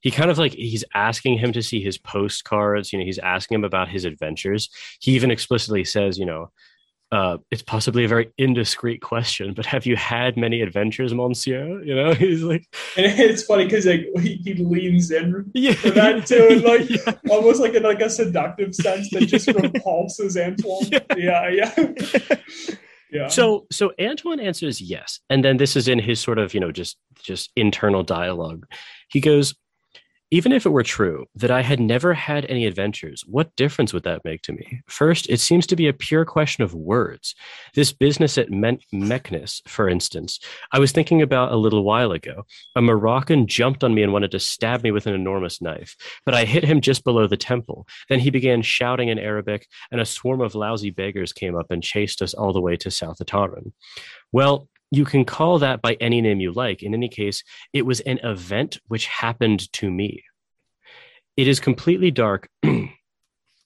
he 0.00 0.10
kind 0.10 0.28
of 0.28 0.38
like 0.38 0.52
he's 0.54 0.84
asking 0.92 1.38
him 1.38 1.52
to 1.52 1.62
see 1.62 1.80
his 1.80 1.98
postcards 1.98 2.92
you 2.92 2.98
know 2.98 3.04
he's 3.04 3.20
asking 3.20 3.54
him 3.56 3.64
about 3.64 3.88
his 3.88 4.04
adventures. 4.04 4.70
He 5.00 5.12
even 5.12 5.30
explicitly 5.30 5.84
says 5.84 6.18
you 6.18 6.26
know 6.26 6.50
uh, 7.12 7.38
it's 7.50 7.62
possibly 7.62 8.04
a 8.04 8.08
very 8.08 8.30
indiscreet 8.38 9.02
question, 9.02 9.52
but 9.52 9.66
have 9.66 9.84
you 9.84 9.96
had 9.96 10.36
many 10.36 10.62
adventures, 10.62 11.12
Monsieur? 11.12 11.82
You 11.82 11.94
know, 11.94 12.14
he's 12.14 12.42
like, 12.42 12.64
and 12.96 13.06
it's 13.20 13.42
funny 13.42 13.64
because 13.64 13.86
like 13.86 14.06
he, 14.20 14.36
he 14.44 14.54
leans 14.54 15.10
in 15.10 15.50
yeah, 15.54 15.72
for 15.72 15.90
that 15.90 16.26
too, 16.26 16.46
and 16.50 16.62
like 16.64 16.88
Yeah. 16.88 17.14
almost 17.28 17.60
like 17.60 17.74
in 17.74 17.82
like 17.82 18.00
a 18.00 18.08
seductive 18.10 18.74
sense 18.74 19.10
that 19.10 19.26
just 19.26 19.46
repulses 19.54 20.36
Antoine. 20.36 20.88
Yeah, 21.16 21.48
yeah, 21.48 21.74
yeah. 23.10 23.26
So, 23.28 23.66
so 23.72 23.92
Antoine 24.00 24.38
answers 24.38 24.80
yes, 24.80 25.18
and 25.28 25.44
then 25.44 25.56
this 25.56 25.74
is 25.74 25.88
in 25.88 25.98
his 25.98 26.20
sort 26.20 26.38
of 26.38 26.54
you 26.54 26.60
know 26.60 26.70
just 26.70 26.96
just 27.22 27.50
internal 27.56 28.04
dialogue. 28.04 28.66
He 29.10 29.20
goes, 29.20 29.54
even 30.30 30.52
if 30.52 30.64
it 30.64 30.70
were 30.70 30.84
true 30.84 31.26
that 31.34 31.50
I 31.50 31.62
had 31.62 31.80
never 31.80 32.14
had 32.14 32.46
any 32.46 32.64
adventures, 32.64 33.24
what 33.26 33.54
difference 33.56 33.92
would 33.92 34.04
that 34.04 34.24
make 34.24 34.42
to 34.42 34.52
me? 34.52 34.80
First, 34.86 35.28
it 35.28 35.40
seems 35.40 35.66
to 35.66 35.76
be 35.76 35.88
a 35.88 35.92
pure 35.92 36.24
question 36.24 36.62
of 36.62 36.72
words. 36.72 37.34
This 37.74 37.92
business 37.92 38.38
at 38.38 38.50
Men- 38.50 38.78
Meknes, 38.94 39.60
for 39.68 39.88
instance, 39.88 40.38
I 40.72 40.78
was 40.78 40.92
thinking 40.92 41.20
about 41.20 41.50
a 41.50 41.56
little 41.56 41.82
while 41.82 42.12
ago. 42.12 42.44
A 42.76 42.80
Moroccan 42.82 43.48
jumped 43.48 43.82
on 43.82 43.94
me 43.94 44.02
and 44.04 44.12
wanted 44.12 44.30
to 44.30 44.38
stab 44.38 44.84
me 44.84 44.92
with 44.92 45.06
an 45.06 45.14
enormous 45.14 45.60
knife, 45.60 45.96
but 46.24 46.34
I 46.34 46.44
hit 46.44 46.64
him 46.64 46.80
just 46.80 47.02
below 47.02 47.26
the 47.26 47.36
temple. 47.36 47.88
Then 48.08 48.20
he 48.20 48.30
began 48.30 48.62
shouting 48.62 49.08
in 49.08 49.18
Arabic, 49.18 49.66
and 49.90 50.00
a 50.00 50.06
swarm 50.06 50.40
of 50.40 50.54
lousy 50.54 50.90
beggars 50.90 51.32
came 51.32 51.56
up 51.56 51.70
and 51.70 51.82
chased 51.82 52.22
us 52.22 52.34
all 52.34 52.52
the 52.52 52.60
way 52.60 52.76
to 52.76 52.90
Souk 52.90 53.18
Attarin. 53.18 53.72
Well, 54.32 54.68
you 54.90 55.04
can 55.04 55.24
call 55.24 55.58
that 55.60 55.80
by 55.80 55.94
any 56.00 56.20
name 56.20 56.40
you 56.40 56.52
like. 56.52 56.82
In 56.82 56.94
any 56.94 57.08
case, 57.08 57.44
it 57.72 57.86
was 57.86 58.00
an 58.00 58.18
event 58.24 58.78
which 58.88 59.06
happened 59.06 59.72
to 59.74 59.90
me. 59.90 60.24
It 61.36 61.46
is 61.46 61.60
completely 61.60 62.10
dark, 62.10 62.48
and 62.62 62.90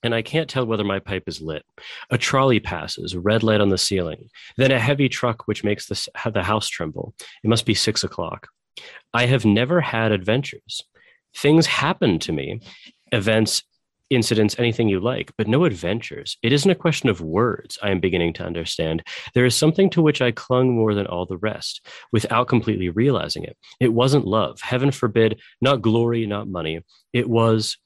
I 0.04 0.22
can't 0.22 0.50
tell 0.50 0.66
whether 0.66 0.84
my 0.84 0.98
pipe 0.98 1.24
is 1.26 1.40
lit. 1.40 1.64
A 2.10 2.18
trolley 2.18 2.60
passes, 2.60 3.16
red 3.16 3.42
light 3.42 3.60
on 3.60 3.70
the 3.70 3.78
ceiling, 3.78 4.28
then 4.56 4.70
a 4.70 4.78
heavy 4.78 5.08
truck 5.08 5.48
which 5.48 5.64
makes 5.64 5.86
the, 5.86 6.30
the 6.32 6.42
house 6.42 6.68
tremble. 6.68 7.14
It 7.42 7.48
must 7.48 7.66
be 7.66 7.74
six 7.74 8.04
o'clock. 8.04 8.48
I 9.12 9.26
have 9.26 9.44
never 9.44 9.80
had 9.80 10.12
adventures. 10.12 10.82
Things 11.36 11.66
happen 11.66 12.18
to 12.20 12.32
me, 12.32 12.60
events, 13.12 13.64
incidents, 14.10 14.56
anything 14.58 14.88
you 14.88 15.00
like, 15.00 15.32
but 15.36 15.48
no 15.48 15.64
adventures. 15.64 16.36
It 16.42 16.52
isn't 16.52 16.70
a 16.70 16.74
question 16.74 17.08
of 17.08 17.20
words, 17.20 17.78
I 17.82 17.90
am 17.90 18.00
beginning 18.00 18.32
to 18.34 18.44
understand. 18.44 19.02
There 19.34 19.44
is 19.44 19.54
something 19.54 19.90
to 19.90 20.02
which 20.02 20.20
I 20.22 20.30
clung 20.30 20.74
more 20.74 20.94
than 20.94 21.06
all 21.06 21.26
the 21.26 21.38
rest, 21.38 21.86
without 22.12 22.48
completely 22.48 22.88
realizing 22.90 23.44
it. 23.44 23.56
It 23.80 23.92
wasn't 23.92 24.26
love, 24.26 24.60
heaven 24.60 24.90
forbid, 24.90 25.40
not 25.60 25.82
glory, 25.82 26.26
not 26.26 26.48
money. 26.48 26.80
It 27.12 27.28
was. 27.28 27.76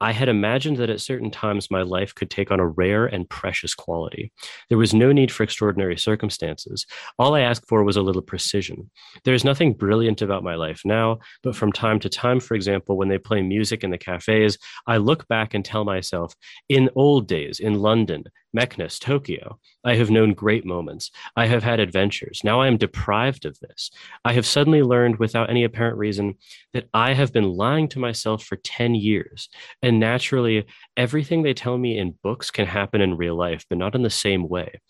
I 0.00 0.12
had 0.12 0.28
imagined 0.28 0.78
that 0.78 0.90
at 0.90 1.00
certain 1.00 1.30
times 1.30 1.70
my 1.70 1.82
life 1.82 2.14
could 2.14 2.30
take 2.30 2.50
on 2.50 2.58
a 2.58 2.66
rare 2.66 3.06
and 3.06 3.28
precious 3.28 3.74
quality. 3.74 4.32
There 4.68 4.78
was 4.78 4.94
no 4.94 5.12
need 5.12 5.30
for 5.30 5.42
extraordinary 5.42 5.98
circumstances. 5.98 6.86
All 7.18 7.34
I 7.34 7.40
asked 7.40 7.68
for 7.68 7.84
was 7.84 7.96
a 7.96 8.02
little 8.02 8.22
precision. 8.22 8.90
There 9.24 9.34
is 9.34 9.44
nothing 9.44 9.74
brilliant 9.74 10.22
about 10.22 10.42
my 10.42 10.54
life 10.54 10.80
now, 10.84 11.18
but 11.42 11.54
from 11.54 11.72
time 11.72 12.00
to 12.00 12.08
time, 12.08 12.40
for 12.40 12.54
example, 12.54 12.96
when 12.96 13.08
they 13.08 13.18
play 13.18 13.42
music 13.42 13.84
in 13.84 13.90
the 13.90 13.98
cafes, 13.98 14.56
I 14.86 14.96
look 14.96 15.28
back 15.28 15.52
and 15.52 15.64
tell 15.64 15.84
myself, 15.84 16.34
in 16.68 16.88
old 16.94 17.28
days, 17.28 17.60
in 17.60 17.74
London, 17.74 18.24
Meknes, 18.56 18.98
Tokyo, 18.98 19.58
I 19.84 19.94
have 19.94 20.10
known 20.10 20.34
great 20.34 20.64
moments. 20.64 21.10
I 21.36 21.46
have 21.46 21.62
had 21.62 21.80
adventures. 21.80 22.40
Now 22.42 22.60
I 22.60 22.66
am 22.66 22.76
deprived 22.76 23.46
of 23.46 23.58
this. 23.60 23.90
I 24.24 24.32
have 24.32 24.46
suddenly 24.46 24.82
learned, 24.82 25.18
without 25.18 25.50
any 25.50 25.64
apparent 25.64 25.98
reason, 25.98 26.34
that 26.72 26.88
I 26.92 27.14
have 27.14 27.32
been 27.32 27.52
lying 27.52 27.88
to 27.90 27.98
myself 27.98 28.42
for 28.44 28.56
10 28.56 28.94
years. 28.94 29.48
And 29.82 30.00
naturally, 30.00 30.66
everything 30.96 31.42
they 31.42 31.54
tell 31.54 31.78
me 31.78 31.98
in 31.98 32.18
books 32.22 32.50
can 32.50 32.66
happen 32.66 33.00
in 33.00 33.16
real 33.16 33.36
life, 33.36 33.64
but 33.68 33.78
not 33.78 33.94
in 33.94 34.02
the 34.02 34.10
same 34.10 34.48
way. 34.48 34.80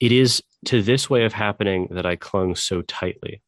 It 0.00 0.12
is 0.12 0.42
to 0.66 0.82
this 0.82 1.10
way 1.10 1.24
of 1.24 1.32
happening 1.32 1.88
that 1.90 2.06
I 2.06 2.16
clung 2.16 2.56
so 2.56 2.82
tightly. 2.82 3.42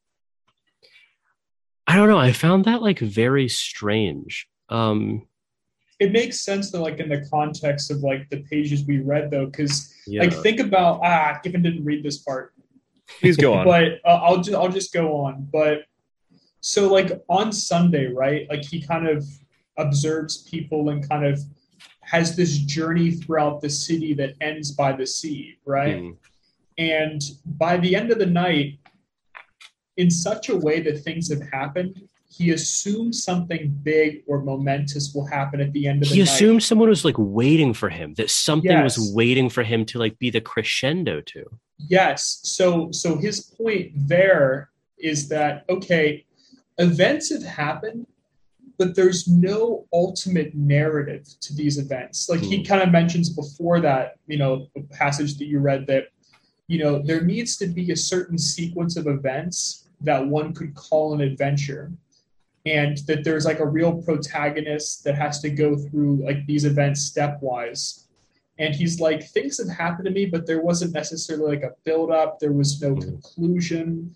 I 1.87 1.97
don't 1.97 2.09
know. 2.09 2.19
I 2.19 2.33
found 2.33 2.65
that 2.65 2.83
like 2.83 2.99
very 2.99 3.49
strange 3.49 4.49
Um, 4.69 5.27
It 5.99 6.13
makes 6.13 6.41
sense 6.41 6.71
though, 6.71 6.83
like 6.83 6.99
in 6.99 7.09
the 7.09 7.27
context 7.31 7.91
of 7.91 7.99
like 8.01 8.29
the 8.29 8.43
pages 8.43 8.85
we 8.87 8.99
read 8.99 9.31
though, 9.31 9.47
because 9.47 9.95
yeah. 10.07 10.23
like 10.23 10.35
think 10.35 10.61
about 10.61 11.01
ah, 11.03 11.41
Giffen 11.43 11.63
didn't 11.63 11.85
read 11.85 12.03
this 12.03 12.19
part, 12.19 12.53
Please 13.21 13.37
go 13.37 13.55
on. 13.55 13.65
but 13.65 14.01
uh, 14.05 14.21
I'll 14.23 14.39
just 14.39 14.57
I'll 14.57 14.69
just 14.69 14.93
go 14.93 15.15
on. 15.17 15.49
But 15.53 15.85
so 16.61 16.93
like 16.93 17.23
on 17.29 17.53
Sunday, 17.53 18.07
right? 18.07 18.47
Like 18.51 18.65
he 18.65 18.81
kind 18.81 19.09
of 19.09 19.25
observes 19.79 20.43
people 20.43 20.89
and 20.91 21.07
kind 21.09 21.25
of 21.25 21.41
has 22.01 22.37
this 22.37 22.59
journey 22.59 23.11
throughout 23.11 23.61
the 23.61 23.71
city 23.71 24.15
that 24.15 24.35
ends 24.41 24.71
by 24.71 24.93
the 24.93 25.07
sea, 25.07 25.59
right? 25.65 25.97
Mm. 25.97 26.17
And 26.79 27.23
by 27.45 27.79
the 27.79 27.97
end 27.97 28.11
of 28.11 28.19
the 28.19 28.27
night, 28.27 28.79
in 29.97 30.11
such 30.11 30.51
a 30.51 30.57
way 30.57 30.81
that 30.81 31.03
things 31.03 31.31
have 31.31 31.43
happened, 31.51 32.09
he 32.37 32.51
assumes 32.51 33.25
something 33.25 33.79
big 33.83 34.23
or 34.27 34.43
momentous 34.43 35.15
will 35.15 35.27
happen 35.27 35.61
at 35.61 35.73
the 35.73 35.87
end 35.87 36.03
of 36.03 36.09
the 36.09 36.15
he 36.15 36.21
night. 36.21 36.29
assumed 36.29 36.63
someone 36.63 36.89
was 36.89 37.05
like 37.05 37.15
waiting 37.19 37.73
for 37.73 37.89
him 37.89 38.15
that 38.15 38.31
something 38.31 38.83
was 38.83 39.13
waiting 39.15 39.49
for 39.49 39.63
him 39.63 39.85
to 39.87 39.99
like 39.99 40.19
be 40.19 40.31
the 40.31 40.41
crescendo 40.41 41.21
to 41.23 41.49
Yes. 41.79 42.41
So 42.43 42.91
so 42.91 43.17
his 43.17 43.41
point 43.41 43.93
there 43.95 44.71
is 44.99 45.29
that 45.29 45.65
okay, 45.69 46.25
events 46.79 47.33
have 47.33 47.43
happened, 47.43 48.07
but 48.79 48.95
there's 48.95 49.29
no 49.29 49.87
ultimate 49.93 50.55
narrative 50.55 51.27
to 51.41 51.55
these 51.55 51.79
events. 51.79 52.29
Like 52.29 52.41
he 52.41 52.59
hmm. 52.59 52.65
kind 52.65 52.83
of 52.83 52.91
mentions 52.91 53.31
before 53.31 53.81
that, 53.81 54.17
you 54.27 54.39
know, 54.39 54.69
the 54.75 54.83
passage 54.83 55.39
that 55.39 55.47
you 55.47 55.61
read 55.61 55.87
that, 55.89 56.09
you 56.67 56.79
know, 56.79 57.01
there 57.03 57.23
needs 57.23 57.57
to 57.59 57.67
be 57.67 57.93
a 57.93 57.97
certain 57.97 58.39
sequence 58.39 58.97
of 58.97 59.07
events 59.07 59.89
that 60.01 60.27
one 60.27 60.53
could 60.53 60.75
call 60.75 61.15
an 61.15 61.21
adventure. 61.21 61.93
And 62.67 62.99
that 63.07 63.23
there's 63.23 63.45
like 63.45 63.61
a 63.61 63.67
real 63.67 64.03
protagonist 64.03 65.05
that 65.05 65.15
has 65.15 65.41
to 65.41 65.51
go 65.51 65.77
through 65.77 66.17
like 66.25 66.45
these 66.47 66.65
events 66.65 67.09
stepwise. 67.11 68.07
And 68.59 68.75
he's 68.75 68.99
like 69.01 69.23
things 69.29 69.59
have 69.59 69.69
happened 69.77 70.07
to 70.07 70.11
me 70.11 70.27
but 70.27 70.47
there 70.47 70.61
wasn't 70.63 70.93
necessarily 70.93 71.55
like 71.57 71.63
a 71.65 71.73
build 71.85 72.11
up 72.11 72.41
there 72.41 72.53
was 72.53 72.81
no 72.83 72.95
Mhm. 72.97 73.03
conclusion. 73.03 74.15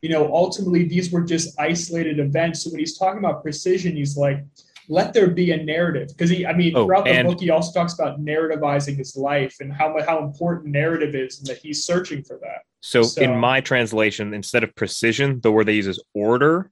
You 0.00 0.10
know 0.10 0.34
ultimately 0.34 0.84
these 0.84 1.12
were 1.12 1.20
just 1.22 1.58
isolated 1.60 2.18
events. 2.18 2.64
So 2.64 2.70
when 2.70 2.80
he's 2.80 2.98
talking 2.98 3.18
about 3.20 3.42
precision 3.42 3.94
he's 3.96 4.16
like 4.16 4.44
let 4.88 5.12
there 5.14 5.30
be 5.30 5.52
a 5.52 5.62
narrative. 5.62 6.08
Because 6.08 6.28
he 6.30 6.44
i 6.44 6.52
mean 6.52 6.72
Oh, 6.74 6.86
throughout 6.86 7.04
the 7.04 7.22
book 7.22 7.38
he 7.40 7.50
also 7.50 7.72
talks 7.78 7.94
about 7.94 8.20
narrativizing 8.24 8.96
his 8.96 9.16
life 9.16 9.54
and 9.60 9.72
how 9.72 9.94
how 10.04 10.24
important 10.24 10.72
narrative 10.72 11.14
is 11.14 11.38
and 11.38 11.46
that 11.46 11.58
he's 11.58 11.84
searching 11.84 12.24
for 12.24 12.36
that. 12.42 12.62
So, 12.80 13.02
So- 13.04 13.22
in 13.22 13.36
my 13.38 13.60
translation, 13.60 14.34
instead 14.34 14.64
of 14.64 14.74
precision, 14.74 15.38
the 15.40 15.52
word 15.52 15.66
they 15.66 15.74
use 15.74 15.86
is 15.86 16.02
order. 16.14 16.68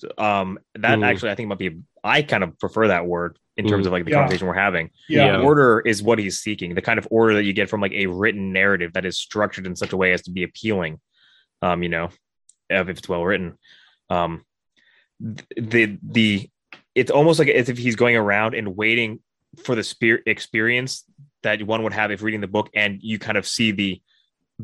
So, 0.00 0.08
um, 0.18 0.58
that 0.76 1.02
actually 1.02 1.30
I 1.30 1.34
think 1.34 1.48
might 1.48 1.58
be. 1.58 1.78
I 2.02 2.22
kind 2.22 2.42
of 2.42 2.58
prefer 2.58 2.88
that 2.88 3.04
word 3.06 3.38
in 3.58 3.66
terms 3.68 3.86
of 3.86 3.92
like 3.92 4.04
the 4.06 4.10
Yeah. 4.12 4.16
conversation 4.18 4.46
we're 4.46 4.54
having. 4.54 4.88
yeah 5.08 5.26
Yeah. 5.26 5.42
Order 5.42 5.80
is 5.84 6.02
what 6.02 6.18
he's 6.18 6.38
seeking. 6.38 6.74
The 6.74 6.80
kind 6.80 6.98
of 6.98 7.06
order 7.10 7.34
that 7.34 7.44
you 7.44 7.52
get 7.52 7.68
from 7.68 7.82
like 7.82 7.92
a 7.92 8.06
written 8.06 8.52
narrative 8.52 8.94
that 8.94 9.04
is 9.04 9.18
structured 9.18 9.66
in 9.66 9.76
such 9.76 9.92
a 9.92 9.96
way 9.98 10.12
as 10.12 10.22
to 10.22 10.30
be 10.30 10.42
appealing. 10.42 10.98
Um, 11.60 11.82
you 11.82 11.90
know, 11.90 12.08
if 12.70 12.88
it's 12.88 13.06
well 13.06 13.24
written. 13.24 13.58
Um, 14.08 14.44
the 15.20 15.98
the 16.02 16.48
it's 16.94 17.10
almost 17.10 17.38
like 17.38 17.48
as 17.48 17.68
if 17.68 17.76
he's 17.76 17.96
going 17.96 18.16
around 18.16 18.54
and 18.54 18.74
waiting 18.76 19.20
for 19.64 19.74
the 19.74 19.82
spirit 19.82 20.22
experience 20.26 21.04
that 21.42 21.62
one 21.62 21.82
would 21.82 21.92
have 21.92 22.10
if 22.10 22.22
reading 22.22 22.40
the 22.40 22.46
book, 22.46 22.70
and 22.74 23.02
you 23.02 23.18
kind 23.18 23.36
of 23.36 23.46
see 23.46 23.72
the 23.72 24.00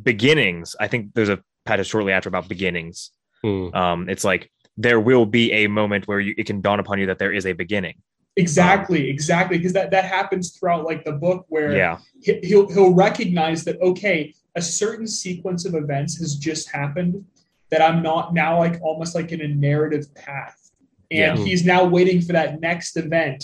beginnings. 0.01 0.75
I 0.81 0.88
think 0.88 1.14
there's 1.14 1.29
a 1.29 1.42
passage 1.64 1.88
shortly 1.88 2.12
after 2.12 2.29
about 2.29 2.49
beginnings. 2.49 3.11
Mm. 3.44 3.75
Um, 3.75 4.09
it's 4.09 4.25
like 4.25 4.51
there 4.77 5.01
will 5.01 5.27
be 5.27 5.53
a 5.53 5.67
moment 5.67 6.07
where 6.07 6.21
you, 6.21 6.35
it 6.37 6.47
can 6.47 6.61
dawn 6.61 6.81
upon 6.81 6.99
you 6.99 7.07
that 7.07 7.19
there 7.19 7.33
is 7.33 7.47
a 7.47 7.53
beginning. 7.53 7.95
exactly 8.37 9.09
exactly 9.09 9.57
because 9.57 9.73
that 9.73 9.91
that 9.91 10.05
happens 10.05 10.51
throughout 10.57 10.85
like 10.85 11.03
the 11.05 11.12
book 11.12 11.47
where 11.49 11.75
Yeah, 11.75 11.99
he- 12.23 12.41
he'll 12.43 12.69
he'll 12.73 12.93
recognize 12.95 13.65
that 13.65 13.81
okay 13.81 14.35
a 14.55 14.62
certain 14.62 15.07
sequence 15.07 15.65
of 15.65 15.75
events 15.75 16.19
has 16.19 16.35
just 16.37 16.71
happened 16.71 17.25
that 17.71 17.81
i'm 17.87 18.03
not 18.03 18.35
now 18.35 18.59
like 18.59 18.77
almost 18.83 19.15
like 19.15 19.33
in 19.33 19.41
a 19.41 19.49
narrative 19.49 20.07
path 20.15 20.71
and 21.11 21.39
Yeah. 21.39 21.45
he's 21.47 21.65
now 21.65 21.83
waiting 21.97 22.21
for 22.21 22.33
that 22.35 22.61
next 22.61 22.97
event 22.99 23.41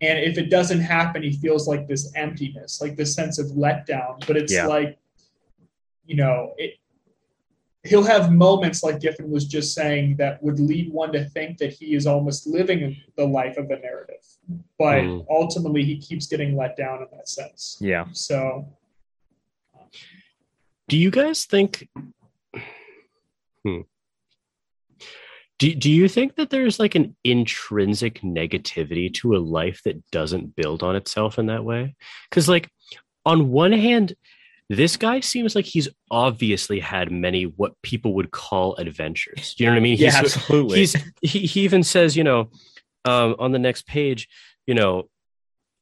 and 0.00 0.18
if 0.18 0.36
it 0.42 0.50
doesn't 0.50 0.80
happen 0.80 1.22
he 1.22 1.32
feels 1.44 1.68
like 1.68 1.86
this 1.86 2.04
emptiness 2.16 2.80
like 2.82 2.96
this 2.96 3.14
sense 3.14 3.38
of 3.38 3.46
letdown 3.64 4.14
but 4.26 4.36
it's 4.36 4.52
Yeah. 4.52 4.66
like 4.66 4.98
you 6.04 6.16
know 6.16 6.52
it 6.58 6.72
he'll 7.86 8.04
have 8.04 8.32
moments 8.32 8.82
like 8.82 9.00
giffen 9.00 9.30
was 9.30 9.46
just 9.46 9.74
saying 9.74 10.16
that 10.16 10.42
would 10.42 10.58
lead 10.58 10.92
one 10.92 11.12
to 11.12 11.24
think 11.30 11.58
that 11.58 11.72
he 11.72 11.94
is 11.94 12.06
almost 12.06 12.46
living 12.46 12.96
the 13.16 13.24
life 13.24 13.56
of 13.56 13.70
a 13.70 13.78
narrative 13.78 14.24
but 14.78 15.02
Mm. 15.02 15.26
ultimately 15.28 15.84
he 15.84 15.98
keeps 15.98 16.26
getting 16.26 16.56
let 16.56 16.76
down 16.76 17.02
in 17.02 17.08
that 17.12 17.28
sense 17.28 17.78
yeah. 17.80 18.06
so 18.12 18.68
do 20.88 20.96
you 20.96 21.10
guys 21.10 21.44
think 21.44 21.88
hmm. 23.64 23.80
do, 25.58 25.74
do 25.74 25.90
you 25.90 26.08
think 26.08 26.36
that 26.36 26.50
there's 26.50 26.78
like 26.78 26.94
an 26.94 27.16
intrinsic 27.24 28.20
negativity 28.20 29.12
to 29.14 29.34
a 29.34 29.38
life 29.38 29.80
that 29.84 30.08
doesn't 30.10 30.54
build 30.54 30.82
on 30.82 30.96
itself 30.96 31.38
in 31.38 31.46
that 31.46 31.64
way 31.64 31.94
because 32.30 32.48
like 32.48 32.70
on 33.24 33.50
one 33.50 33.72
hand 33.72 34.14
this 34.68 34.96
guy 34.96 35.20
seems 35.20 35.54
like 35.54 35.64
he's 35.64 35.88
obviously 36.10 36.80
had 36.80 37.12
many 37.12 37.44
what 37.44 37.72
people 37.82 38.14
would 38.14 38.30
call 38.30 38.74
adventures 38.76 39.54
you 39.58 39.66
know 39.66 39.72
what 39.72 39.78
i 39.78 39.80
mean 39.80 39.96
Yeah, 39.96 40.10
He's- 40.10 40.36
absolutely. 40.36 40.78
he's 40.78 40.96
he, 41.22 41.38
he 41.46 41.60
even 41.62 41.82
says 41.82 42.16
you 42.16 42.24
know 42.24 42.50
um, 43.04 43.36
on 43.38 43.52
the 43.52 43.58
next 43.60 43.86
page 43.86 44.28
you 44.66 44.74
know 44.74 45.08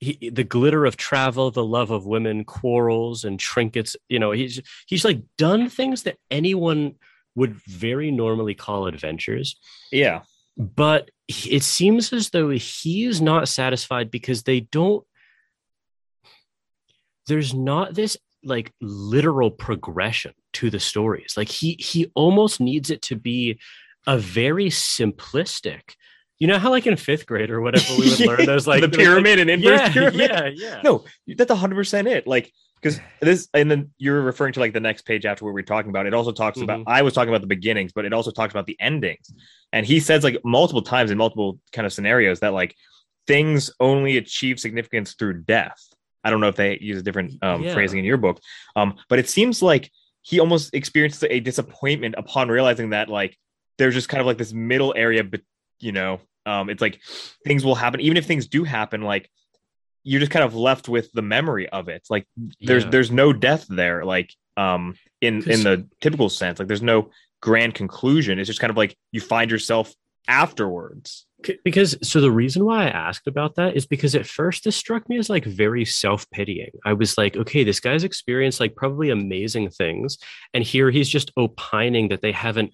he, 0.01 0.29
the 0.29 0.45
glitter 0.45 0.85
of 0.85 0.97
travel 0.99 1.51
the 1.51 1.65
love 1.65 1.91
of 1.91 2.05
women 2.05 2.45
quarrels 2.45 3.25
and 3.25 3.41
trinkets 3.41 3.97
you 4.09 4.19
know 4.19 4.33
he's 4.33 4.61
he's 4.87 5.05
like 5.05 5.23
done 5.39 5.71
things 5.71 6.03
that 6.03 6.19
anyone 6.31 6.95
would 7.35 7.55
very 7.67 8.11
normally 8.11 8.55
call 8.55 8.87
adventures 8.87 9.57
yeah. 9.91 10.21
but 10.59 11.11
it 11.27 11.63
seems 11.63 12.13
as 12.13 12.29
though 12.31 12.51
he 12.51 13.05
is 13.05 13.23
not 13.23 13.49
satisfied 13.49 14.11
because 14.11 14.43
they 14.43 14.61
don't 14.61 15.05
there's 17.27 17.55
not 17.55 17.95
this 17.95 18.19
like 18.45 18.73
literal 18.81 19.51
progression 19.51 20.33
to 20.53 20.71
the 20.71 20.81
stories 20.81 21.35
like 21.37 21.49
he 21.49 21.75
he 21.81 22.11
almost 22.15 22.61
needs 22.61 22.91
it 22.91 23.03
to 23.03 23.17
be 23.17 23.59
a 24.07 24.19
very 24.19 24.67
simplistic 24.67 25.95
you 26.39 26.47
know 26.47 26.59
how 26.59 26.71
like 26.71 26.87
in 26.87 26.97
fifth 26.97 27.27
grade 27.27 27.51
or 27.51 27.61
whatever 27.61 27.85
we 27.99 28.11
would 28.11 28.21
learn 28.21 28.45
those 28.47 28.67
like 28.67 28.81
the 28.83 28.89
like- 28.89 28.97
pyramid 28.97 29.39
and 29.39 29.49
inverse 29.51 29.81
yeah, 29.81 29.93
pyramid. 29.93 30.31
yeah 30.31 30.51
yeah 30.55 30.81
No, 30.83 31.05
that's 31.37 31.53
hundred 31.53 31.77
percent 31.77 32.09
it. 32.09 32.27
Like 32.27 32.53
because 32.83 33.01
this, 33.21 33.49
and 33.55 33.71
then 33.71 33.93
you're 33.97 34.21
referring 34.21 34.53
to 34.53 34.61
like 34.61 34.75
the 34.75 34.81
next 34.81 35.07
page 35.07 35.25
after 35.25 35.47
what 35.47 35.55
we 35.55 35.61
are 35.63 35.65
talking 35.65 35.89
about. 35.89 36.05
It 36.05 36.13
also 36.13 36.33
talks 36.33 36.61
about. 36.61 36.81
Mhm. 36.81 36.85
I 36.87 37.01
was 37.01 37.15
talking 37.15 37.31
about 37.31 37.41
the 37.41 37.47
beginnings, 37.47 37.93
but 37.95 38.05
it 38.05 38.13
also 38.13 38.31
talks 38.31 38.53
about 38.53 38.67
the 38.67 38.77
endings. 38.79 39.33
And 39.73 39.87
he 39.87 40.01
says 40.01 40.23
like 40.23 40.37
multiple 40.45 40.83
times 40.83 41.11
in 41.11 41.17
multiple 41.17 41.59
kind 41.73 41.87
of 41.87 41.95
scenarios 41.95 42.41
that 42.41 42.53
like 42.53 42.75
things 43.27 43.71
only 43.81 44.19
achieve 44.19 44.61
significance 44.61 45.15
through 45.15 45.45
death. 45.45 45.81
I 46.25 46.31
don't 46.31 46.41
know 46.41 46.49
if 46.49 46.57
they 46.57 46.79
use 46.81 46.99
a 46.99 47.03
different 47.03 47.43
um, 47.43 47.63
Yeah. 47.63 47.75
phrasing 47.75 47.99
in 47.99 48.05
your 48.05 48.17
book, 48.17 48.41
um, 48.77 48.97
but 49.09 49.19
it 49.19 49.29
seems 49.29 49.63
like 49.63 49.91
he 50.23 50.41
almost 50.41 50.75
experienced 50.75 51.23
a 51.29 51.39
disappointment 51.41 52.15
upon 52.17 52.49
realizing 52.49 52.91
that 52.91 53.09
like 53.09 53.37
there's 53.79 53.95
just 53.95 54.09
kind 54.09 54.21
of 54.21 54.27
like 54.27 54.39
this 54.39 54.53
middle 54.53 54.95
area, 54.97 55.23
but 55.23 55.43
you 55.81 55.93
know, 55.93 56.21
um, 56.47 56.71
it's 56.71 56.81
like 56.81 57.01
things 57.47 57.65
will 57.65 57.75
happen, 57.75 58.01
even 58.01 58.17
if 58.17 58.25
things 58.27 58.47
do 58.47 58.65
happen, 58.65 59.03
like 59.03 59.31
you're 60.03 60.21
just 60.21 60.33
kind 60.33 60.45
of 60.45 60.55
left 60.55 60.89
with 60.89 61.11
the 61.13 61.23
memory 61.23 61.69
of 61.69 61.89
it. 61.89 62.07
Like 62.11 62.27
there's 62.61 62.85
Yeah. 62.85 62.91
there's 62.91 63.11
no 63.11 63.33
death 63.33 63.67
there, 63.69 64.05
like 64.05 64.33
um 64.57 64.95
in 65.21 65.43
in 65.51 65.63
the 65.65 65.89
typical 66.01 66.29
sense. 66.31 66.59
Like 66.59 66.69
there's 66.69 66.83
no 66.83 67.11
grand 67.43 67.75
conclusion. 67.75 68.39
It's 68.39 68.47
just 68.47 68.61
kind 68.61 68.71
of 68.71 68.77
like 68.77 68.97
you 69.13 69.21
find 69.21 69.51
yourself 69.51 69.95
afterwards. 70.29 71.27
Because 71.65 71.97
so 72.03 72.21
the 72.21 72.31
reason 72.31 72.65
why 72.65 72.85
I 72.87 72.91
asked 72.91 73.27
about 73.27 73.57
that 73.57 73.77
is 73.77 73.87
because 73.87 74.15
at 74.15 74.27
first 74.27 74.65
this 74.65 74.77
struck 74.77 75.09
me 75.09 75.19
as 75.19 75.29
like 75.31 75.45
very 75.45 75.85
self-pitying. 75.85 76.71
I 76.85 76.93
was 76.93 77.19
like, 77.19 77.37
okay, 77.37 77.65
this 77.65 77.81
guy's 77.81 78.05
experienced 78.05 78.61
like 78.61 78.77
probably 78.77 79.11
amazing 79.11 79.71
things 79.71 80.19
and 80.53 80.65
here 80.65 80.91
he's 80.91 81.09
just 81.09 81.31
opining 81.37 82.09
that 82.09 82.23
they 82.23 82.33
haven't 82.33 82.73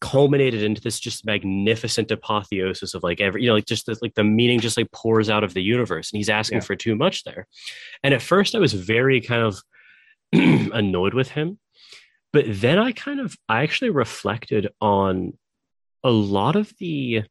culminated 0.00 0.62
into 0.62 0.80
this 0.80 1.00
just 1.00 1.26
magnificent 1.26 2.10
apotheosis 2.10 2.94
of 2.94 3.02
like 3.02 3.20
every 3.20 3.42
you 3.42 3.48
know 3.48 3.54
like 3.54 3.66
just 3.66 3.86
this, 3.86 4.00
like 4.00 4.14
the 4.14 4.22
meaning 4.22 4.60
just 4.60 4.76
like 4.76 4.90
pours 4.92 5.28
out 5.28 5.42
of 5.42 5.54
the 5.54 5.62
universe 5.62 6.12
and 6.12 6.18
he's 6.18 6.28
asking 6.28 6.58
Yeah. 6.58 6.64
for 6.64 6.76
too 6.76 6.94
much 6.94 7.24
there. 7.24 7.46
And 8.04 8.14
at 8.14 8.22
first 8.22 8.54
I 8.54 8.58
was 8.60 8.72
very 8.74 9.20
kind 9.20 9.42
of 9.42 9.60
annoyed 10.32 11.14
with 11.14 11.30
him. 11.30 11.58
But 12.32 12.44
then 12.46 12.78
I 12.78 12.92
kind 12.92 13.20
of 13.20 13.36
I 13.48 13.62
actually 13.62 13.90
reflected 13.90 14.68
on 14.80 15.32
a 16.04 16.10
lot 16.10 16.54
of 16.54 16.72
the 16.78 17.24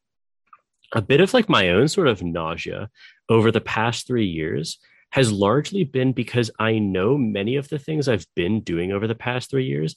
a 0.94 1.02
bit 1.02 1.22
of 1.22 1.34
like 1.34 1.50
my 1.50 1.70
own 1.70 1.88
sort 1.88 2.08
of 2.08 2.24
nausea 2.24 2.90
over 3.30 3.52
the 3.52 3.62
past 3.62 4.08
three 4.08 4.26
years 4.28 4.78
has 5.12 5.32
largely 5.32 5.84
been 5.84 6.12
because 6.14 6.52
I 6.60 6.80
know 6.80 7.18
many 7.18 7.56
of 7.56 7.70
the 7.70 7.80
things 7.80 8.08
I've 8.08 8.26
been 8.36 8.62
doing 8.62 8.92
over 8.92 9.08
the 9.08 9.16
past 9.16 9.50
three 9.50 9.66
years 9.66 9.96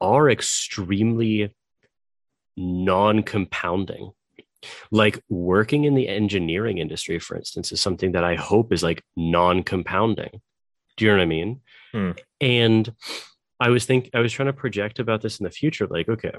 are 0.00 0.28
extremely 0.30 1.54
non 2.56 3.22
compounding. 3.22 4.12
like 4.90 5.22
working 5.28 5.84
in 5.84 5.94
the 5.94 6.08
engineering 6.08 6.78
industry 6.78 7.18
for 7.18 7.36
instance 7.36 7.70
is 7.70 7.80
something 7.82 8.12
that 8.12 8.24
i 8.24 8.34
hope 8.34 8.72
is 8.72 8.82
like 8.82 9.02
non-compounding 9.14 10.40
do 10.96 11.04
you 11.04 11.10
know 11.10 11.16
what 11.18 11.22
i 11.22 11.26
mean 11.26 11.60
Hmm. 11.92 12.12
and 12.40 12.92
i 13.60 13.68
was 13.68 13.84
think 13.84 14.08
i 14.14 14.20
was 14.20 14.32
trying 14.32 14.46
to 14.46 14.54
project 14.54 14.98
about 15.00 15.20
this 15.20 15.38
in 15.38 15.44
the 15.44 15.50
future 15.50 15.86
like 15.86 16.08
okay 16.08 16.32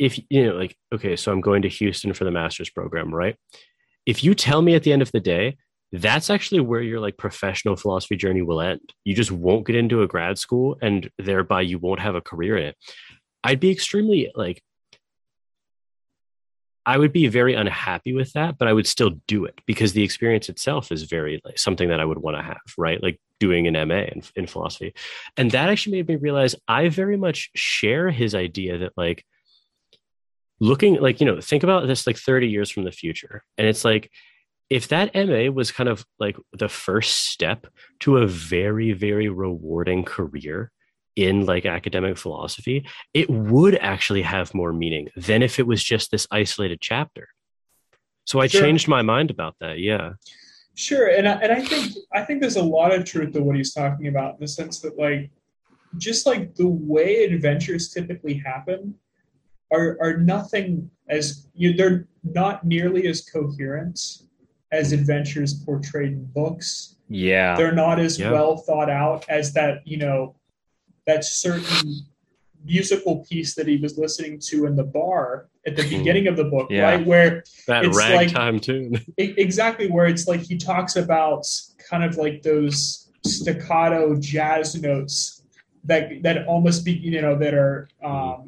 if 0.00 0.18
you 0.30 0.46
know 0.46 0.56
like 0.56 0.74
okay 0.92 1.14
so 1.14 1.30
i'm 1.30 1.42
going 1.42 1.62
to 1.62 1.68
houston 1.68 2.12
for 2.12 2.24
the 2.24 2.30
master's 2.30 2.70
program 2.70 3.14
right 3.14 3.36
if 4.06 4.24
you 4.24 4.34
tell 4.34 4.62
me 4.62 4.74
at 4.74 4.82
the 4.82 4.92
end 4.92 5.02
of 5.02 5.12
the 5.12 5.20
day 5.20 5.56
that's 5.92 6.30
actually 6.30 6.60
where 6.60 6.80
your 6.80 7.00
like 7.00 7.16
professional 7.16 7.76
philosophy 7.76 8.16
journey 8.16 8.42
will 8.42 8.60
end 8.60 8.80
you 9.04 9.14
just 9.14 9.30
won't 9.30 9.66
get 9.66 9.76
into 9.76 10.02
a 10.02 10.08
grad 10.08 10.38
school 10.38 10.78
and 10.80 11.10
thereby 11.18 11.60
you 11.60 11.78
won't 11.78 12.00
have 12.00 12.14
a 12.14 12.20
career 12.20 12.56
in 12.56 12.64
it 12.64 12.76
i'd 13.44 13.60
be 13.60 13.70
extremely 13.70 14.32
like 14.34 14.60
I 16.86 16.96
would 16.96 17.12
be 17.12 17.28
very 17.28 17.54
unhappy 17.54 18.14
with 18.14 18.32
that, 18.32 18.56
but 18.56 18.66
I 18.66 18.72
would 18.72 18.86
still 18.86 19.10
do 19.28 19.44
it 19.44 19.60
because 19.66 19.92
the 19.92 20.02
experience 20.02 20.48
itself 20.48 20.90
is 20.90 21.02
very 21.02 21.40
like 21.44 21.58
something 21.58 21.90
that 21.90 22.00
I 22.00 22.06
would 22.06 22.18
want 22.18 22.38
to 22.38 22.42
have, 22.42 22.62
right? 22.78 23.00
Like 23.00 23.20
doing 23.38 23.66
an 23.66 23.74
MA 23.86 24.04
in, 24.04 24.22
in 24.34 24.46
philosophy. 24.46 24.94
And 25.36 25.50
that 25.50 25.68
actually 25.68 25.98
made 25.98 26.08
me 26.08 26.16
realize 26.16 26.56
I 26.66 26.88
very 26.88 27.18
much 27.18 27.50
share 27.54 28.10
his 28.10 28.34
idea 28.34 28.78
that 28.78 28.94
like 28.96 29.24
looking 30.60 30.96
like, 30.96 31.20
you 31.20 31.26
know, 31.26 31.40
think 31.40 31.62
about 31.62 31.86
this 31.86 32.06
like 32.06 32.16
30 32.16 32.48
years 32.48 32.70
from 32.70 32.84
the 32.84 32.92
future. 32.92 33.42
And 33.58 33.66
it's 33.66 33.84
like, 33.84 34.10
if 34.68 34.88
that 34.88 35.14
MA 35.14 35.50
was 35.50 35.72
kind 35.72 35.88
of 35.88 36.04
like 36.20 36.36
the 36.52 36.68
first 36.68 37.30
step 37.30 37.66
to 38.00 38.18
a 38.18 38.26
very, 38.26 38.92
very 38.92 39.28
rewarding 39.28 40.04
career, 40.04 40.70
in 41.16 41.44
like 41.44 41.66
academic 41.66 42.16
philosophy, 42.16 42.86
it 43.12 43.28
would 43.28 43.74
actually 43.76 44.22
have 44.22 44.54
more 44.54 44.72
meaning 44.72 45.08
than 45.16 45.42
if 45.42 45.58
it 45.58 45.66
was 45.66 45.82
just 45.82 46.10
this 46.10 46.26
isolated 46.30 46.80
chapter. 46.80 47.28
So 48.24 48.40
I 48.40 48.46
Sure. 48.46 48.62
changed 48.62 48.88
my 48.88 49.02
mind 49.02 49.30
about 49.30 49.56
that. 49.60 49.80
Yeah. 49.80 50.12
Sure, 50.76 51.08
and 51.08 51.28
I, 51.28 51.32
and 51.32 51.52
I 51.52 51.60
think 51.60 51.92
I 52.12 52.22
think 52.22 52.40
there's 52.40 52.56
a 52.56 52.62
lot 52.62 52.94
of 52.94 53.04
truth 53.04 53.32
to 53.32 53.42
what 53.42 53.56
he's 53.56 53.74
talking 53.74 54.06
about 54.06 54.34
in 54.34 54.40
the 54.40 54.48
sense 54.48 54.78
that 54.80 54.96
like 54.96 55.30
just 55.98 56.26
like 56.26 56.54
the 56.54 56.68
way 56.68 57.24
adventures 57.24 57.90
typically 57.90 58.34
happen 58.34 58.94
are 59.72 59.96
are 60.00 60.16
nothing 60.18 60.90
as 61.08 61.46
you 61.54 61.72
they're 61.74 62.06
not 62.24 62.64
nearly 62.64 63.06
as 63.06 63.22
coherent 63.22 63.98
as 64.72 64.92
adventures 64.92 65.54
portrayed 65.64 66.12
in 66.12 66.24
books. 66.26 66.96
Yeah. 67.08 67.56
They're 67.56 67.72
not 67.74 67.98
as 67.98 68.18
Yeah. 68.18 68.30
well 68.30 68.56
thought 68.56 68.90
out 68.90 69.24
as 69.28 69.52
that 69.54 69.86
you 69.86 69.96
know 69.96 70.34
that 71.06 71.24
certain 71.24 71.92
musical 72.64 73.24
piece 73.24 73.54
that 73.54 73.66
he 73.66 73.78
was 73.78 73.96
listening 73.98 74.38
to 74.38 74.66
in 74.66 74.76
the 74.76 74.84
bar 74.84 75.48
at 75.66 75.76
the 75.76 75.82
Mhm. 75.82 75.98
beginning 75.98 76.26
of 76.28 76.36
the 76.36 76.44
book, 76.44 76.68
Yeah. 76.70 76.82
right? 76.82 77.06
Where 77.06 77.42
That 77.66 77.84
It's 77.86 77.96
like- 77.96 78.10
ragtime 78.10 78.60
tune. 78.60 78.94
E- 79.18 79.34
exactly 79.38 79.88
where 79.90 80.06
it's 80.06 80.28
like 80.28 80.40
he 80.40 80.56
talks 80.56 80.96
about 80.96 81.46
kind 81.88 82.04
of 82.04 82.16
like 82.16 82.42
those 82.42 83.10
staccato 83.26 84.16
jazz 84.18 84.80
notes 84.80 85.42
that 85.84 86.22
that 86.22 86.46
almost 86.46 86.84
be 86.84 86.92
you 86.92 87.20
know 87.22 87.34
that 87.36 87.54
are 87.54 87.88
um, 88.04 88.46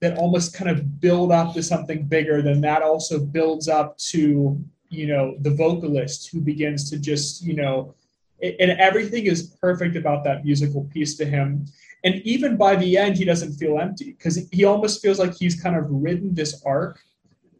that 0.00 0.18
almost 0.18 0.54
kind 0.54 0.70
of 0.70 1.00
build 1.00 1.32
up 1.32 1.54
to 1.54 1.62
something 1.62 2.04
bigger 2.04 2.42
then 2.42 2.60
that 2.60 2.82
also 2.82 3.18
builds 3.18 3.68
up 3.68 3.96
to 3.98 4.62
you 4.90 5.06
know 5.06 5.34
the 5.40 5.50
vocalist 5.50 6.28
who 6.30 6.40
begins 6.40 6.90
to 6.90 6.98
just 6.98 7.42
you 7.42 7.54
know 7.54 7.94
and 8.42 8.70
everything 8.72 9.24
is 9.26 9.56
perfect 9.62 9.96
about 9.96 10.22
that 10.22 10.44
musical 10.44 10.84
piece 10.92 11.16
to 11.16 11.24
him 11.24 11.64
and 12.04 12.16
even 12.24 12.56
by 12.56 12.76
the 12.76 12.96
end 12.98 13.16
he 13.16 13.24
doesn't 13.24 13.54
feel 13.54 13.78
empty 13.78 14.12
because 14.12 14.36
he 14.52 14.64
almost 14.64 15.00
feels 15.02 15.18
like 15.18 15.34
he's 15.34 15.60
kind 15.60 15.74
of 15.76 15.84
ridden 15.88 16.34
this 16.34 16.62
arc 16.64 17.00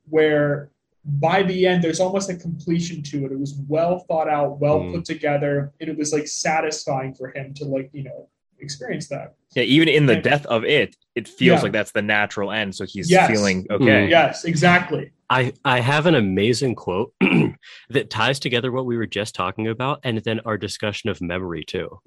where 0.09 0.70
by 1.05 1.43
the 1.43 1.66
end 1.66 1.82
there's 1.82 2.01
almost 2.01 2.28
a 2.28 2.37
completion 2.37 3.03
to 3.03 3.24
it 3.24 3.32
it 3.32 3.39
was 3.39 3.55
well 3.68 4.01
thought 4.01 4.28
out 4.28 4.59
well 4.61 4.80
Mm. 4.80 4.95
put 4.95 5.05
together 5.05 5.72
and 5.80 5.89
it 5.89 5.97
was 5.97 6.12
like 6.12 6.28
satisfying 6.28 7.14
for 7.14 7.28
him 7.28 7.55
to 7.55 7.64
like 7.64 7.89
you 7.93 8.05
know 8.05 8.28
experience 8.61 9.09
that 9.09 9.35
Yeah, 9.55 9.63
even 9.65 9.89
in 9.89 10.07
the 10.07 10.15
Yeah. 10.15 10.21
death 10.21 10.47
of 10.47 10.65
it, 10.65 10.97
it 11.15 11.27
feels 11.29 11.59
Yeah. 11.59 11.63
like 11.63 11.73
that's 11.73 11.93
the 11.93 12.03
natural 12.03 12.53
end. 12.53 12.75
So 12.75 12.85
he's 12.87 13.11
Yes. 13.11 13.31
feeling 13.31 13.67
okay. 13.71 14.09
yes 14.09 14.45
exactly 14.45 15.11
I, 15.29 15.53
I 15.65 15.81
have 15.81 16.07
an 16.07 16.15
amazing 16.15 16.77
quote 16.77 17.13
that 17.91 18.11
ties 18.11 18.39
together 18.39 18.71
what 18.71 18.87
we 18.87 18.97
were 18.97 19.07
just 19.07 19.35
talking 19.35 19.67
about 19.67 20.01
and 20.05 20.19
then 20.19 20.41
our 20.45 20.57
discussion 20.57 21.11
of 21.11 21.21
memory 21.21 21.65
too. 21.65 21.99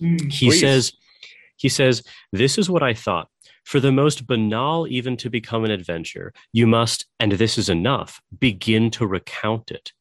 Mm. 0.00 0.32
he 0.32 0.48
Please. 0.48 0.60
says 0.60 0.92
he 1.56 1.68
says 1.70 2.02
this 2.32 2.58
is 2.58 2.68
what 2.68 2.82
i 2.82 2.92
thought 2.92 3.28
for 3.64 3.80
the 3.80 3.90
most 3.92 4.26
banal 4.26 4.86
even 4.88 5.16
to 5.16 5.30
become 5.30 5.64
an 5.64 5.70
adventure 5.70 6.32
you 6.52 6.66
must 6.66 7.06
and 7.18 7.32
this 7.32 7.56
is 7.56 7.68
enough 7.70 8.20
begin 8.38 8.90
to 8.90 9.06
recount 9.06 9.70
it 9.70 9.92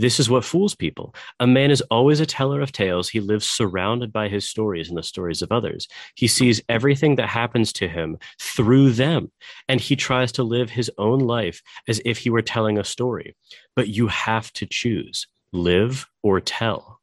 this 0.00 0.18
is 0.20 0.30
what 0.30 0.44
fools 0.44 0.74
people. 0.74 1.14
A 1.40 1.46
man 1.46 1.70
is 1.70 1.82
always 1.90 2.20
a 2.20 2.26
teller 2.26 2.60
of 2.62 2.72
tales. 2.72 3.08
He 3.08 3.20
lives 3.20 3.46
surrounded 3.48 4.12
by 4.12 4.28
his 4.28 4.48
stories 4.48 4.88
and 4.88 4.96
the 4.96 5.02
stories 5.02 5.42
of 5.42 5.52
others. 5.52 5.86
He 6.14 6.26
sees 6.26 6.62
everything 6.68 7.16
that 7.16 7.28
happens 7.28 7.72
to 7.74 7.86
him 7.88 8.16
through 8.40 8.92
them 8.92 9.30
and 9.68 9.80
he 9.80 9.96
tries 9.96 10.32
to 10.32 10.42
live 10.42 10.70
his 10.70 10.90
own 10.96 11.18
life 11.20 11.60
as 11.86 12.00
if 12.04 12.18
he 12.18 12.30
were 12.30 12.42
telling 12.42 12.78
a 12.78 12.84
story. 12.84 13.36
But 13.76 13.88
you 13.88 14.06
have 14.08 14.52
to 14.54 14.66
choose 14.66 15.26
live 15.52 16.06
or 16.22 16.40
tell. 16.40 17.00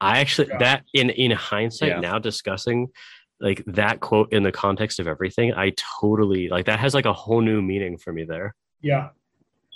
I 0.00 0.20
actually 0.20 0.48
Yeah. 0.48 0.58
that 0.58 0.84
in 0.94 1.10
in 1.10 1.30
hindsight 1.32 1.90
Yeah. 1.90 2.00
now 2.00 2.18
discussing 2.18 2.88
like 3.40 3.62
that 3.66 4.00
quote 4.00 4.32
in 4.32 4.42
the 4.42 4.52
context 4.52 5.00
of 5.00 5.06
everything, 5.06 5.52
I 5.54 5.72
totally 6.00 6.48
like 6.48 6.66
that 6.66 6.78
has 6.78 6.94
like 6.94 7.06
a 7.06 7.12
whole 7.12 7.40
new 7.40 7.60
meaning 7.62 7.98
for 7.98 8.12
me 8.12 8.24
there. 8.24 8.54
yeah. 8.80 9.10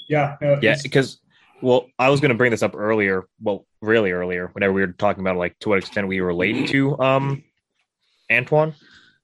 Yeah. 0.06 0.36
No, 0.42 0.58
Yeah, 0.62 0.76
because 0.82 1.20
well, 1.60 1.86
I 1.98 2.10
was 2.10 2.20
going 2.20 2.30
to 2.30 2.36
bring 2.36 2.50
this 2.50 2.62
up 2.62 2.74
earlier. 2.76 3.24
Well, 3.40 3.66
really 3.80 4.12
earlier, 4.12 4.48
whenever 4.52 4.72
we 4.72 4.80
were 4.82 4.92
talking 4.92 5.22
about 5.22 5.36
like 5.36 5.58
to 5.60 5.68
what 5.68 5.78
extent 5.78 6.08
we 6.08 6.20
relate 6.20 6.68
to 6.70 6.98
um 7.00 7.44
Antoine. 8.30 8.74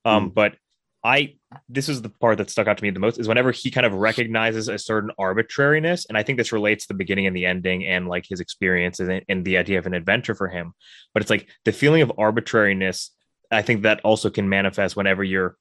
Um, 0.05 0.31
but 0.31 0.57
I 1.03 1.37
this 1.69 1.89
is 1.89 2.03
the 2.03 2.11
part 2.11 2.39
that 2.39 2.51
stuck 2.51 2.67
out 2.67 2.79
to 2.79 2.85
me 2.85 2.91
the 2.91 3.01
most 3.01 3.19
is 3.19 3.27
whenever 3.27 3.51
he 3.51 3.71
kind 3.71 3.87
of 3.87 3.93
recognizes 3.95 4.69
a 4.69 4.79
certain 4.79 5.11
arbitrariness, 5.19 6.07
and 6.07 6.17
I 6.17 6.23
think 6.23 6.39
this 6.39 6.53
relates 6.53 6.87
to 6.87 6.89
the 6.89 6.99
beginning 6.99 7.27
and 7.27 7.35
the 7.35 7.47
ending 7.47 7.87
and 7.87 8.07
like 8.07 8.27
his 8.29 8.41
experiences 8.41 9.09
and, 9.09 9.25
and 9.29 9.45
the 9.45 9.57
idea 9.57 9.79
of 9.79 9.87
an 9.87 9.95
adventure 9.95 10.35
for 10.35 10.49
him. 10.49 10.73
But 11.13 11.23
it's 11.23 11.31
like 11.31 11.49
the 11.65 11.73
feeling 11.73 12.03
of 12.03 12.13
arbitrariness. 12.19 13.11
I 13.51 13.63
think 13.63 13.83
that 13.83 14.01
also 14.05 14.31
can 14.31 14.49
manifest 14.49 14.95
whenever 14.95 15.25
you're 15.25 15.57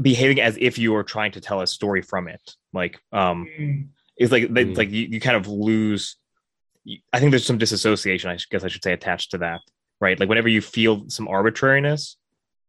behaving 0.00 0.40
as 0.40 0.56
if 0.60 0.78
you 0.78 0.94
are 0.94 1.02
trying 1.02 1.32
to 1.32 1.40
tell 1.40 1.60
a 1.60 1.66
story 1.66 2.02
from 2.02 2.28
it. 2.28 2.54
Like, 2.72 3.00
um, 3.12 3.48
Mm. 3.58 3.88
It's 4.16 4.32
like 4.32 4.52
they, 4.52 4.64
Mm. 4.64 4.76
like 4.76 4.90
you, 4.90 5.06
you 5.10 5.20
kind 5.20 5.36
of 5.36 5.46
lose 5.46 6.16
i 7.12 7.18
think 7.18 7.30
there's 7.32 7.44
some 7.44 7.58
disassociation 7.58 8.30
i 8.30 8.38
guess 8.50 8.64
i 8.64 8.68
should 8.68 8.82
say 8.82 8.92
attached 8.92 9.32
to 9.32 9.38
that 9.38 9.60
right 10.00 10.18
like 10.20 10.28
whenever 10.28 10.48
you 10.48 10.60
feel 10.60 11.04
some 11.08 11.26
arbitrariness 11.28 12.16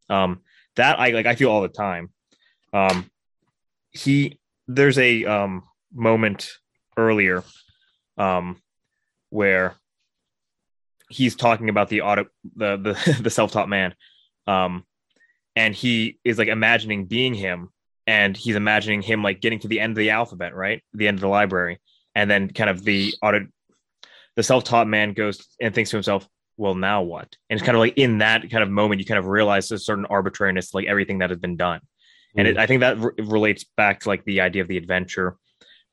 um 0.10 0.42
that 0.76 1.00
i 1.00 1.10
like 1.12 1.26
i 1.26 1.36
feel 1.36 1.50
all 1.52 1.62
the 1.62 1.68
time 1.70 2.10
um 2.74 3.10
he 3.92 4.40
there's 4.68 4.98
a 4.98 5.24
um 5.26 5.64
moment 5.94 6.52
earlier 6.98 7.44
um 8.18 8.60
where 9.30 9.76
he's 11.10 11.36
talking 11.36 11.70
about 11.70 11.90
the 11.90 12.02
auto 12.02 12.26
the 12.56 12.78
the, 12.78 13.18
the 13.22 13.30
self-taught 13.30 13.70
man 13.70 13.94
um 14.48 14.84
and 15.56 15.74
he 15.76 16.20
is 16.24 16.38
like 16.38 16.48
imagining 16.48 17.06
being 17.06 17.34
him 17.34 17.70
and 18.08 18.36
he's 18.36 18.56
imagining 18.56 19.02
him 19.04 19.22
like 19.22 19.42
getting 19.42 19.60
to 19.60 19.68
the 19.68 19.80
end 19.80 19.92
of 19.92 19.98
the 19.98 20.10
alphabet, 20.10 20.56
right? 20.56 20.82
The 20.94 21.08
end 21.08 21.18
of 21.18 21.22
the 21.22 21.28
library. 21.28 21.80
And 22.16 22.32
then 22.32 22.50
kind 22.50 22.70
of 22.70 22.84
the 22.84 23.14
auto 23.22 23.46
the 24.36 24.44
self-taught 24.44 24.88
man 24.88 25.14
goes 25.14 25.46
and 25.62 25.76
thinks 25.76 25.90
to 25.90 25.98
himself, 25.98 26.28
well, 26.58 26.76
now 26.76 27.02
what? 27.02 27.36
And 27.50 27.60
it's 27.60 27.66
kind 27.66 27.76
of 27.76 27.80
like 27.80 27.98
in 27.98 28.20
that 28.20 28.50
kind 28.50 28.64
of 28.64 28.70
moment, 28.70 29.00
you 29.00 29.06
kind 29.06 29.20
of 29.20 29.26
realize 29.26 29.68
there's 29.68 29.86
certain 29.86 30.06
arbitrariness, 30.06 30.74
like 30.74 30.86
everything 30.86 31.20
that 31.20 31.30
has 31.30 31.40
been 31.40 31.58
done. 31.58 31.82
And 32.36 32.48
it, 32.48 32.58
I 32.58 32.68
think 32.68 32.82
that 32.82 33.00
re- 33.00 33.12
relates 33.18 33.66
back 33.76 34.02
to 34.02 34.10
like 34.10 34.24
the 34.26 34.42
idea 34.42 34.62
of 34.62 34.68
the 34.68 34.78
adventure 34.78 35.38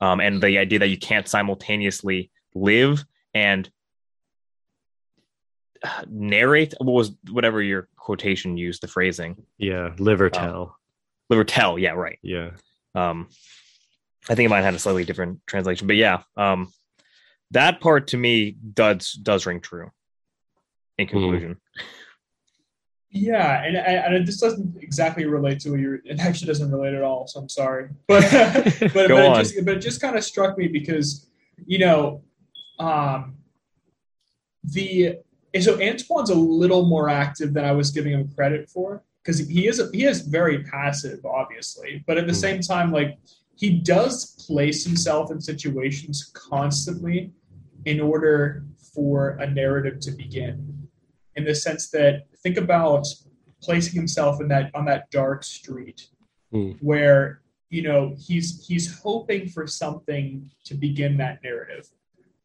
um, 0.01 0.21
and 0.21 0.43
the 0.43 0.59
idea 0.59 0.79
that 0.81 0.89
you 0.89 0.99
can't 0.99 1.27
simultaneously 1.27 2.31
live 2.55 3.05
and 3.33 3.69
narrate. 6.09 6.75
What 6.79 6.93
was 6.93 7.13
whatever 7.31 7.63
your 7.63 7.89
quotation 7.97 8.57
used, 8.59 8.83
the 8.83 8.89
phrasing, 8.89 9.43
yeah, 9.59 9.95
live 9.99 10.21
or 10.21 10.27
Um, 10.27 10.31
tell. 10.31 10.61
live 10.61 10.71
or 11.39 11.45
tell. 11.45 11.79
Yeah, 11.79 11.93
right. 11.93 12.19
Yeah. 12.23 12.51
Um, 12.95 13.29
I 14.29 14.35
think 14.35 14.47
it 14.47 14.51
might 14.51 14.57
have 14.57 14.67
had 14.67 14.75
a 14.75 14.79
slightly 14.79 15.05
different 15.05 15.41
translation, 15.47 15.87
but 15.87 15.97
yeah, 15.97 16.23
um, 16.37 16.73
that 17.51 17.81
part 17.81 18.09
to 18.09 18.17
me 18.17 18.53
does 18.73 19.13
does 19.13 19.47
ring 19.47 19.61
true. 19.61 19.91
In 20.97 21.07
conclusion, 21.09 21.57
Yeah, 23.11 23.65
and, 23.65 23.77
and 23.77 24.15
and 24.15 24.27
this 24.27 24.41
doesn't 24.41 24.77
exactly 24.81 25.25
relate 25.25 25.61
to 25.61 25.71
what 25.71 25.81
you're. 25.81 25.97
It 26.05 26.21
actually 26.21 26.47
doesn't 26.47 26.71
relate 26.71 26.95
at 26.95 27.03
all. 27.03 27.27
So 27.27 27.41
I'm 27.41 27.49
sorry, 27.49 27.89
but 28.07 28.23
but 28.31 28.79
but 28.95 29.09
Go 29.09 29.19
it 29.19 29.27
on. 29.27 29.37
just 29.45 29.65
but 29.65 29.77
it 29.77 29.81
just 29.81 30.01
kind 30.01 30.17
of 30.17 30.25
struck 30.25 30.57
me 30.57 30.69
because 30.69 31.27
you 31.67 31.79
know, 31.79 32.23
um, 32.79 33.37
the 34.65 35.19
and 35.53 35.63
so 35.63 35.81
Antoine's 35.81 36.31
a 36.31 36.35
little 36.35 36.87
more 36.87 37.09
active 37.09 37.55
than 37.55 37.65
I 37.65 37.73
was 37.73 37.91
giving 37.91 38.13
him 38.13 38.29
credit 38.35 38.69
for. 38.69 39.03
Because 39.25 39.39
he 39.49 39.67
is 39.67 39.83
he 39.93 40.05
is 40.05 40.21
very 40.21 40.63
passive, 40.65 41.25
obviously, 41.25 42.05
but 42.07 42.19
at 42.19 42.27
the 42.27 42.33
Mm. 42.33 42.37
same 42.47 42.61
time, 42.61 42.93
like 42.93 43.19
he 43.57 43.71
does 43.71 44.45
place 44.47 44.85
himself 44.85 45.31
in 45.31 45.41
situations 45.41 46.31
constantly 46.35 47.33
in 47.87 48.01
order 48.01 48.65
for 48.95 49.31
a 49.41 49.47
narrative 49.51 50.01
to 50.01 50.11
begin. 50.11 50.89
In 51.37 51.45
the 51.45 51.55
sense 51.55 51.91
that 51.91 52.27
think 52.43 52.57
about 52.59 53.07
placing 53.63 53.95
himself 53.95 54.41
in 54.41 54.49
that 54.49 54.71
on 54.75 54.85
that 54.85 55.11
dark 55.11 55.43
street 55.45 56.09
Mm. 56.53 56.77
where 56.81 57.41
you 57.71 57.83
know 57.83 58.15
he's 58.19 58.65
he's 58.67 58.87
hoping 59.01 59.49
for 59.49 59.67
something 59.67 60.51
to 60.65 60.75
begin 60.75 61.17
that 61.17 61.43
narrative 61.43 61.89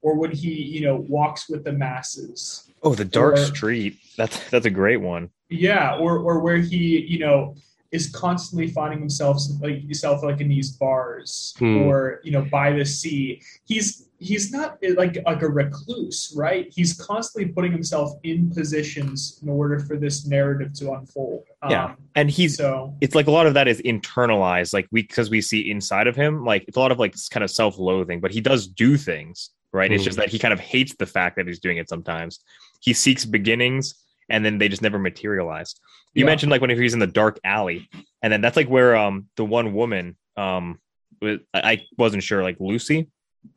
or 0.02 0.16
when 0.16 0.32
he 0.32 0.54
you 0.76 0.82
know 0.82 0.96
walks 0.96 1.48
with 1.50 1.64
the 1.66 1.72
masses 1.74 2.69
Oh, 2.84 2.96
the 2.96 3.06
dark 3.06 3.36
Or- 3.36 3.46
street. 3.46 3.98
That's 4.18 4.50
that's 4.50 4.66
a 4.66 4.70
great 4.70 4.98
one. 5.02 5.30
yeah 5.50 5.96
or 5.98 6.20
or 6.20 6.40
where 6.40 6.58
he 6.58 7.00
you 7.08 7.20
know 7.20 7.56
is 7.92 8.08
constantly 8.12 8.68
finding 8.68 9.00
himself 9.00 9.42
like 9.62 9.80
himself 9.82 10.22
like 10.24 10.40
in 10.42 10.48
these 10.48 10.72
bars 10.74 11.56
Hmm. 11.58 11.78
or 11.88 12.20
you 12.24 12.32
know 12.32 12.44
by 12.52 12.72
the 12.74 12.86
sea 12.86 13.42
he's 13.66 14.06
he's 14.20 14.52
not 14.52 14.78
like 14.96 15.18
like 15.26 15.42
a 15.42 15.48
recluse 15.48 16.34
right 16.38 16.72
he's 16.76 16.94
constantly 16.94 17.52
putting 17.52 17.72
himself 17.72 18.12
in 18.24 18.52
positions 18.52 19.40
in 19.42 19.50
order 19.50 19.80
for 19.80 19.96
this 19.98 20.28
narrative 20.28 20.72
to 20.74 20.92
unfold 20.92 21.46
Yeah. 21.70 21.86
um, 21.86 21.98
And 22.16 22.30
he's 22.30 22.56
so 22.58 22.94
it's 23.02 23.16
like 23.16 23.26
a 23.28 23.32
lot 23.32 23.48
of 23.48 23.54
that 23.56 23.68
is 23.68 23.82
internalized, 23.82 24.72
like 24.74 24.88
we 24.92 25.02
because 25.02 25.30
we 25.32 25.42
see 25.42 25.72
inside 25.72 26.08
of 26.08 26.16
him, 26.16 26.44
like 26.46 26.66
it's 26.68 26.78
a 26.78 26.80
lot 26.80 26.92
of 26.92 27.00
like 27.00 27.16
kind 27.32 27.44
of 27.44 27.50
self-loathing, 27.50 28.20
but 28.20 28.32
he 28.32 28.42
does 28.42 28.68
do 28.68 28.98
things, 28.98 29.50
right? 29.74 29.92
It's 29.92 30.04
Mm. 30.04 30.06
just 30.10 30.18
that 30.18 30.30
he 30.30 30.38
kind 30.38 30.54
of 30.54 30.60
hates 30.60 30.94
the 30.96 31.06
fact 31.08 31.38
that 31.38 31.48
he's 31.48 31.60
doing 31.60 31.78
it 31.78 31.90
sometimes. 31.90 32.40
He 32.80 32.94
seeks 32.94 33.26
beginnings 33.26 33.96
and 34.30 34.46
then 34.46 34.58
they 34.58 34.70
just 34.70 34.82
never 34.82 35.00
materialize. 35.00 35.76
You 36.14 36.24
Yeah. 36.24 36.28
mentioned 36.28 36.52
like 36.52 36.62
when 36.62 36.70
he's 36.70 36.94
in 36.94 37.00
the 37.00 37.08
dark 37.08 37.40
alley, 37.44 37.90
and 38.22 38.32
then 38.32 38.42
that's 38.42 38.58
like 38.58 38.68
where 38.70 38.96
um 38.96 39.28
the 39.36 39.46
one 39.46 39.74
woman 39.74 40.18
um 40.38 40.80
was, 41.22 41.40
I 41.54 41.82
wasn't 41.98 42.24
sure 42.24 42.44
like 42.44 42.58
Lucie 42.60 43.08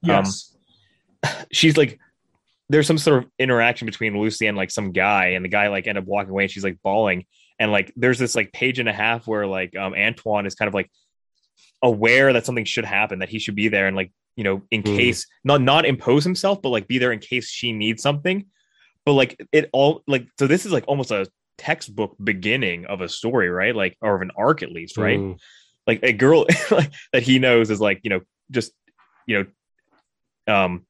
yes 0.03 0.57
she's 1.53 1.77
like 1.77 1.99
there's 2.69 2.87
some 2.87 2.99
sort 2.99 3.23
of 3.25 3.31
interaction 3.39 3.87
between 3.87 4.19
Lucie 4.19 4.47
and 4.47 4.57
like 4.57 4.71
some 4.71 4.93
guy, 4.93 5.29
and 5.29 5.45
the 5.45 5.49
guy 5.49 5.69
like 5.69 5.87
end 5.87 5.99
up 5.99 6.05
walking 6.05 6.31
away, 6.31 6.45
and 6.45 6.51
she's 6.51 6.65
like 6.65 6.79
bawling, 6.83 7.27
and 7.59 7.71
like 7.71 7.93
there's 7.97 8.19
this 8.19 8.35
like 8.35 8.51
page 8.53 8.79
and 8.79 8.89
a 8.89 8.93
half 8.93 9.27
where 9.27 9.47
like 9.47 9.77
um 9.77 9.93
Antoine 9.95 10.47
is 10.47 10.55
kind 10.55 10.69
of 10.69 10.75
like 10.75 10.91
aware 11.83 12.33
that 12.33 12.47
something 12.47 12.65
should 12.65 12.85
happen, 12.85 13.19
that 13.19 13.29
he 13.29 13.39
should 13.39 13.55
be 13.57 13.69
there, 13.69 13.87
and 13.89 13.97
like 13.97 14.13
you 14.37 14.45
know 14.45 14.63
in 14.71 14.83
Mm. 14.83 14.97
case 14.97 15.27
not 15.45 15.61
not 15.61 15.85
impose 15.85 16.25
himself, 16.25 16.63
but 16.63 16.71
like 16.71 16.89
be 16.89 16.99
there 16.99 17.13
in 17.13 17.19
case 17.19 17.51
she 17.51 17.73
needs 17.73 18.03
something, 18.03 18.47
but 19.05 19.13
like 19.13 19.41
it 19.53 19.71
all 19.73 20.03
like 20.07 20.27
so 20.39 20.47
this 20.47 20.67
is 20.67 20.73
like 20.73 20.85
almost 20.87 21.11
a 21.11 21.27
textbook 21.59 22.17
beginning 22.23 22.87
of 22.87 23.01
a 23.01 23.09
story, 23.09 23.49
right? 23.49 23.75
Like 23.75 23.97
or 24.01 24.15
of 24.17 24.23
an 24.23 24.31
arc 24.37 24.63
at 24.63 24.73
least, 24.73 24.97
right? 24.97 25.19
Mm. 25.19 25.39
like 25.87 26.01
a 26.03 26.13
girl 26.13 26.47
like, 26.71 26.93
that 27.13 27.23
he 27.23 27.39
knows 27.39 27.71
is 27.71 27.81
like 27.81 28.01
you 28.03 28.11
know 28.11 28.21
just 28.51 28.73
you 29.27 29.39
know 30.47 30.55
um 30.55 30.85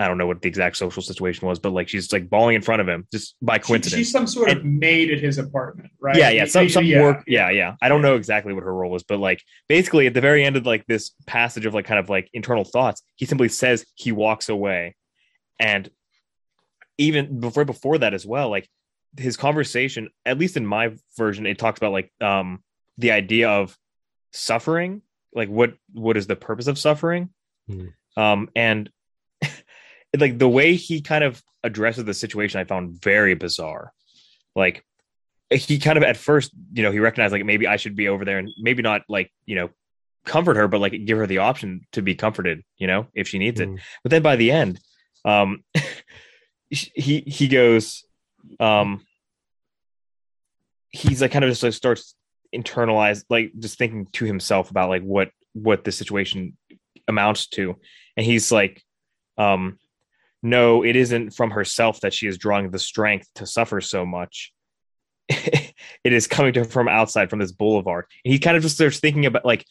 i 0.00 0.08
don't 0.08 0.18
know 0.18 0.26
what 0.26 0.40
the 0.42 0.48
exact 0.48 0.76
social 0.76 1.02
situation 1.02 1.46
was 1.46 1.58
but 1.58 1.70
like 1.70 1.88
she's 1.88 2.10
like 2.12 2.28
bawling 2.30 2.56
in 2.56 2.62
front 2.62 2.80
of 2.80 2.88
him 2.88 3.06
just 3.12 3.36
by 3.42 3.58
She- 3.58 3.62
coincidence 3.64 3.98
she's 3.98 4.10
some 4.10 4.26
sort 4.26 4.48
of 4.50 4.64
maid 4.64 5.10
at 5.12 5.18
his 5.20 5.38
apartment 5.38 5.90
right 6.00 6.16
yeah 6.16 6.30
yeah 6.30 6.46
some, 6.46 6.68
some 6.68 6.84
Yeah. 6.84 7.02
work 7.02 7.24
yeah 7.26 7.50
yeah 7.50 7.76
i 7.82 7.88
don't 7.88 8.00
know 8.02 8.16
exactly 8.16 8.52
what 8.54 8.64
her 8.64 8.74
role 8.74 8.90
was 8.90 9.02
but 9.04 9.18
like 9.20 9.42
basically 9.68 10.06
at 10.06 10.14
the 10.14 10.20
very 10.22 10.42
end 10.44 10.56
of 10.56 10.64
like 10.66 10.84
this 10.86 11.10
passage 11.26 11.66
of 11.66 11.74
like 11.74 11.84
kind 11.84 12.00
of 12.00 12.08
like 12.08 12.28
internal 12.32 12.64
thoughts 12.64 13.02
he 13.16 13.26
simply 13.26 13.48
says 13.48 13.84
he 13.94 14.10
walks 14.10 14.48
away 14.48 14.96
and 15.60 15.90
even 16.98 17.40
before 17.40 17.64
before 17.64 17.98
that 17.98 18.14
as 18.14 18.24
well 18.26 18.48
like 18.50 18.68
his 19.16 19.36
conversation 19.36 20.08
at 20.26 20.38
least 20.38 20.56
in 20.56 20.66
my 20.66 20.92
version 21.16 21.46
it 21.46 21.58
talks 21.58 21.78
about 21.78 21.92
like 21.92 22.12
um 22.20 22.62
the 22.98 23.10
idea 23.12 23.48
of 23.50 23.76
suffering 24.32 25.02
like 25.34 25.48
what 25.48 25.74
what 25.92 26.16
is 26.16 26.26
the 26.26 26.36
purpose 26.36 26.66
of 26.66 26.78
suffering 26.78 27.28
Hmm. 27.68 27.86
um 28.16 28.48
and 28.54 28.90
like 30.18 30.38
the 30.38 30.48
way 30.48 30.74
he 30.74 31.00
kind 31.00 31.24
of 31.24 31.42
addresses 31.62 32.04
the 32.04 32.12
situation 32.14 32.60
i 32.60 32.64
found 32.64 33.00
very 33.02 33.34
bizarre 33.34 33.92
like 34.54 34.84
he 35.50 35.78
kind 35.78 35.96
of 35.96 36.04
at 36.04 36.16
first 36.16 36.50
you 36.74 36.82
know 36.82 36.92
he 36.92 36.98
recognized 36.98 37.32
like 37.32 37.44
maybe 37.44 37.66
i 37.66 37.76
should 37.76 37.96
be 37.96 38.08
over 38.08 38.24
there 38.24 38.38
and 38.38 38.48
maybe 38.58 38.82
not 38.82 39.02
like 39.08 39.30
you 39.46 39.54
know 39.54 39.70
comfort 40.26 40.56
her 40.56 40.68
but 40.68 40.80
like 40.80 40.92
give 41.06 41.16
her 41.18 41.26
the 41.26 41.38
option 41.38 41.80
to 41.92 42.02
be 42.02 42.14
comforted 42.14 42.62
you 42.76 42.86
know 42.86 43.06
if 43.14 43.28
she 43.28 43.38
needs 43.38 43.60
it 43.60 43.68
Mm. 43.68 43.78
but 44.02 44.10
then 44.10 44.22
by 44.22 44.36
the 44.36 44.50
end 44.50 44.78
um 45.24 45.62
he 46.70 47.20
he 47.26 47.48
goes 47.48 48.04
um 48.60 49.04
he's 50.90 51.20
like 51.20 51.32
kind 51.32 51.44
of 51.44 51.50
just 51.50 51.62
like 51.62 51.72
starts 51.72 52.14
internalize 52.54 53.24
like 53.28 53.52
just 53.58 53.78
thinking 53.78 54.06
to 54.12 54.24
himself 54.24 54.70
about 54.70 54.88
like 54.88 55.02
what 55.02 55.30
what 55.52 55.84
the 55.84 55.92
situation 55.92 56.56
amounts 57.08 57.46
to. 57.48 57.76
And 58.16 58.24
he's 58.24 58.52
like 58.52 58.82
um 59.36 59.78
no 60.42 60.84
it 60.84 60.94
isn't 60.94 61.30
from 61.30 61.50
herself 61.50 62.00
that 62.00 62.14
she 62.14 62.26
is 62.26 62.38
drawing 62.38 62.70
the 62.70 62.78
strength 62.78 63.28
to 63.36 63.46
suffer 63.46 63.80
so 63.80 64.06
much. 64.06 64.52
It 66.02 66.12
is 66.12 66.26
coming 66.26 66.52
to 66.52 66.60
her 66.60 66.64
from 66.66 66.86
outside 66.86 67.30
from 67.30 67.38
this 67.38 67.52
boulevard. 67.52 68.04
And 68.24 68.32
he 68.32 68.38
kind 68.38 68.58
of 68.58 68.62
just 68.62 68.74
starts 68.74 69.00
thinking 69.00 69.24
about 69.24 69.44
like 69.44 69.64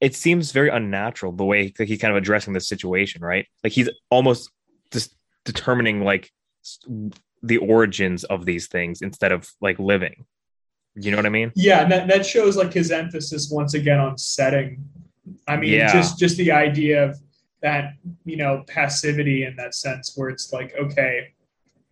it 0.00 0.14
seems 0.14 0.52
very 0.52 0.68
unnatural 0.68 1.32
the 1.32 1.44
way 1.44 1.72
he's 1.76 1.98
kind 2.00 2.12
of 2.12 2.16
addressing 2.16 2.52
the 2.52 2.60
situation 2.60 3.22
right? 3.22 3.46
Like 3.64 3.72
he's 3.72 3.88
almost 4.08 4.50
just 4.92 5.17
determining 5.52 6.04
like 6.04 6.30
the 7.42 7.56
origins 7.58 8.24
of 8.24 8.44
these 8.44 8.66
things 8.68 9.00
instead 9.00 9.32
of 9.32 9.48
like 9.66 9.78
living 9.78 10.26
you 10.94 11.10
know 11.10 11.16
what 11.16 11.24
i 11.26 11.30
mean 11.40 11.50
Yeah, 11.54 11.88
that, 11.88 12.08
that 12.08 12.26
shows 12.26 12.54
like 12.62 12.72
his 12.80 12.90
emphasis 12.90 13.42
once 13.50 13.72
again 13.74 14.00
on 14.00 14.18
setting. 14.18 14.70
I 15.46 15.54
mean, 15.56 15.72
Yeah. 15.72 15.92
just 15.92 16.18
just 16.18 16.36
the 16.36 16.50
idea 16.52 16.96
of 17.06 17.10
that, 17.62 17.92
you 18.24 18.36
know, 18.42 18.64
passivity 18.66 19.38
in 19.48 19.52
that 19.56 19.74
sense 19.74 20.04
where 20.16 20.28
it's 20.34 20.52
like, 20.52 20.70
okay, 20.84 21.14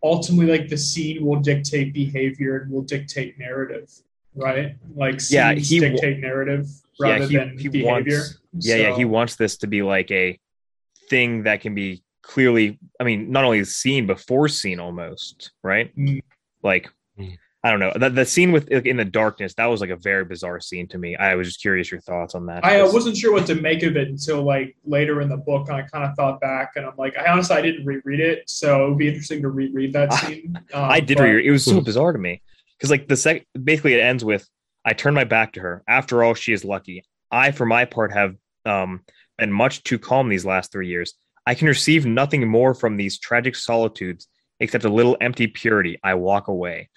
ultimately 0.03 0.49
like 0.59 0.69
the 0.69 0.77
scene 0.89 1.25
will 1.27 1.41
dictate 1.53 1.89
behavior 1.95 2.53
and 2.61 2.73
will 2.73 2.83
dictate 2.97 3.39
narrative, 3.39 3.89
right? 4.35 4.75
Like 5.03 5.21
Yeah, 5.31 5.53
he 5.55 5.79
dictate 5.87 6.19
narrative 6.29 6.67
Yeah, 6.99 7.11
rather 7.13 7.27
he- 7.29 7.37
than 7.37 7.49
he 7.59 7.69
behavior. 7.69 8.19
wants- 8.19 8.39
yeah 8.69 8.77
yeah 8.85 8.93
he 9.01 9.05
wants 9.17 9.37
this 9.37 9.55
to 9.63 9.67
be 9.75 9.81
like 9.83 10.11
a 10.11 10.27
thing 11.11 11.31
that 11.47 11.61
can 11.61 11.75
be 11.83 12.03
clearly 12.27 12.79
i 13.01 13.05
mean 13.05 13.31
not 13.31 13.45
only 13.45 13.63
seen 13.65 14.07
before 14.07 14.27
foreseen 14.49 14.81
almost 14.81 15.53
right 15.63 15.95
Mm. 15.97 16.21
like 16.63 16.89
Mm. 17.19 17.39
i 17.65 17.71
don't 17.71 17.79
know 17.81 17.93
the, 17.97 18.11
the 18.11 18.27
scene 18.27 18.51
with 18.53 18.71
like, 18.71 18.85
in 18.85 18.97
the 18.97 19.05
darkness 19.05 19.55
that 19.55 19.67
was 19.67 19.81
like 19.81 19.91
a 19.91 19.97
very 19.97 20.25
bizarre 20.25 20.61
scene 20.61 20.87
to 20.89 20.99
me 20.99 21.15
i 21.17 21.35
was 21.35 21.47
just 21.49 21.61
curious 21.63 21.91
your 21.91 22.01
thoughts 22.01 22.35
on 22.35 22.45
that 22.47 22.65
I 22.65 22.75
uh, 22.75 22.79
because- 22.83 22.95
wasn't 22.95 23.17
sure 23.17 23.33
what 23.33 23.47
to 23.47 23.55
make 23.55 23.83
of 23.85 23.97
it 23.97 24.09
until 24.09 24.43
like 24.43 24.77
later 24.85 25.21
in 25.21 25.29
the 25.29 25.37
book. 25.37 25.69
And 25.69 25.77
I 25.77 25.83
kind 25.83 26.05
of 26.05 26.15
thought 26.17 26.41
back, 26.41 26.73
and 26.77 26.85
I'm 26.85 26.97
like, 26.99 27.17
I 27.17 27.31
honestly 27.31 27.57
I 27.57 27.63
didn't 27.63 27.85
reread 27.87 28.21
it, 28.21 28.49
so 28.51 28.85
it 28.85 28.89
would 28.91 28.99
be 28.99 29.09
interesting 29.09 29.41
to 29.43 29.49
reread 29.49 29.93
that 29.95 30.13
I- 30.13 30.17
scene. 30.17 30.59
Um, 30.75 30.91
I 30.91 31.01
did 31.01 31.17
but- 31.19 31.25
read 31.25 31.37
it. 31.37 31.47
It 31.47 31.51
was 31.53 31.65
so 31.65 31.79
Hmm. 31.79 31.85
bizarre 31.85 32.13
to 32.13 32.19
me 32.19 32.43
because, 32.77 32.91
like, 32.91 33.07
the 33.09 33.17
sec 33.17 33.47
basically 33.71 33.95
it 33.95 34.01
ends 34.01 34.25
with 34.25 34.47
I 34.85 34.93
turn 34.93 35.15
my 35.15 35.25
back 35.25 35.53
to 35.55 35.61
her. 35.61 35.83
After 35.89 36.23
all, 36.25 36.35
she 36.35 36.53
is 36.53 36.65
lucky. 36.65 37.05
I, 37.31 37.51
for 37.53 37.67
my 37.67 37.85
part, 37.87 38.13
have 38.13 38.35
um, 38.65 39.03
been 39.39 39.53
much 39.53 39.83
too 39.85 39.99
calm 39.99 40.29
these 40.29 40.45
last 40.45 40.73
three 40.73 40.89
years. 40.89 41.15
I 41.47 41.55
can 41.55 41.69
receive 41.69 42.05
nothing 42.07 42.47
more 42.49 42.75
from 42.75 42.97
these 42.97 43.19
tragic 43.19 43.55
solitudes 43.55 44.27
except 44.59 44.85
a 44.85 44.89
little 44.89 45.17
empty 45.21 45.47
purity. 45.47 45.99
I 46.03 46.15
walk 46.15 46.49
away. 46.49 46.89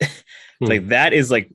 like 0.60 0.82
hmm. 0.82 0.88
that 0.88 1.12
is 1.12 1.30
like, 1.30 1.52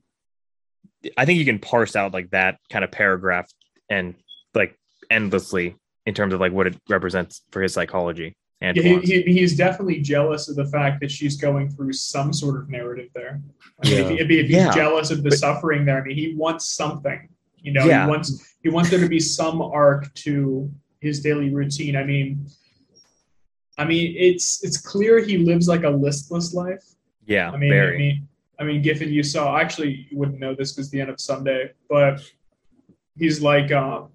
I 1.16 1.24
think 1.24 1.38
you 1.38 1.44
can 1.44 1.58
parse 1.58 1.94
out 1.94 2.12
like 2.12 2.30
that 2.30 2.58
kind 2.70 2.84
of 2.84 2.90
paragraph 2.90 3.50
and 3.90 4.14
like 4.54 4.78
endlessly 5.10 5.76
in 6.06 6.14
terms 6.14 6.32
of 6.32 6.40
like 6.40 6.52
what 6.52 6.66
it 6.66 6.76
represents 6.88 7.42
for 7.50 7.60
his 7.60 7.74
psychology. 7.74 8.36
And 8.60 8.76
Yeah, 8.76 9.00
he, 9.00 9.22
he, 9.22 9.22
he's 9.22 9.56
definitely 9.56 10.00
jealous 10.00 10.48
of 10.48 10.56
the 10.56 10.64
fact 10.64 11.00
that 11.00 11.10
she's 11.10 11.36
going 11.36 11.68
through 11.68 11.92
some 11.92 12.32
sort 12.32 12.58
of 12.58 12.70
narrative 12.70 13.10
there. 13.14 13.42
I 13.84 13.88
mean, 13.88 13.98
if, 13.98 14.10
Yeah. 14.10 14.16
if, 14.16 14.28
he- 14.28 14.40
if 14.40 14.46
he's 14.46 14.56
Yeah. 14.56 14.74
jealous 14.74 15.10
of 15.10 15.22
the 15.22 15.30
But- 15.30 15.38
suffering 15.38 15.84
there, 15.84 16.00
I 16.00 16.04
mean, 16.04 16.16
he 16.16 16.34
wants 16.34 16.66
something. 16.68 17.28
You 17.56 17.72
know, 17.72 17.84
Yeah. 17.84 18.04
he 18.04 18.10
wants 18.10 18.54
he 18.62 18.68
wants 18.70 18.90
there 18.90 19.00
to 19.00 19.08
be 19.08 19.20
some 19.20 19.60
arc 19.60 20.12
to 20.14 20.72
his 21.00 21.20
daily 21.20 21.52
routine. 21.54 21.96
I 21.96 22.04
mean, 22.04 22.46
I 23.78 23.84
mean, 23.84 24.14
it's 24.16 24.64
it's 24.64 24.78
clear 24.80 25.18
he 25.18 25.38
lives 25.38 25.68
like 25.68 25.84
a 25.84 25.90
listless 25.90 26.54
life. 26.54 26.84
yeah, 27.26 27.50
I 27.50 27.56
mean, 27.56 27.70
very. 27.70 27.94
I 27.94 27.98
mean, 27.98 28.28
I 28.58 28.64
mean, 28.64 28.82
Giffen, 28.82 29.12
you 29.12 29.22
saw. 29.22 29.58
Actually, 29.58 30.06
you 30.10 30.18
wouldn't 30.18 30.38
know 30.40 30.54
this 30.54 30.72
because 30.72 30.90
the 30.90 31.00
end 31.00 31.10
of 31.10 31.20
Sunday, 31.20 31.72
but 31.90 32.20
he's 33.16 33.42
like, 33.42 33.70
um, 33.72 34.08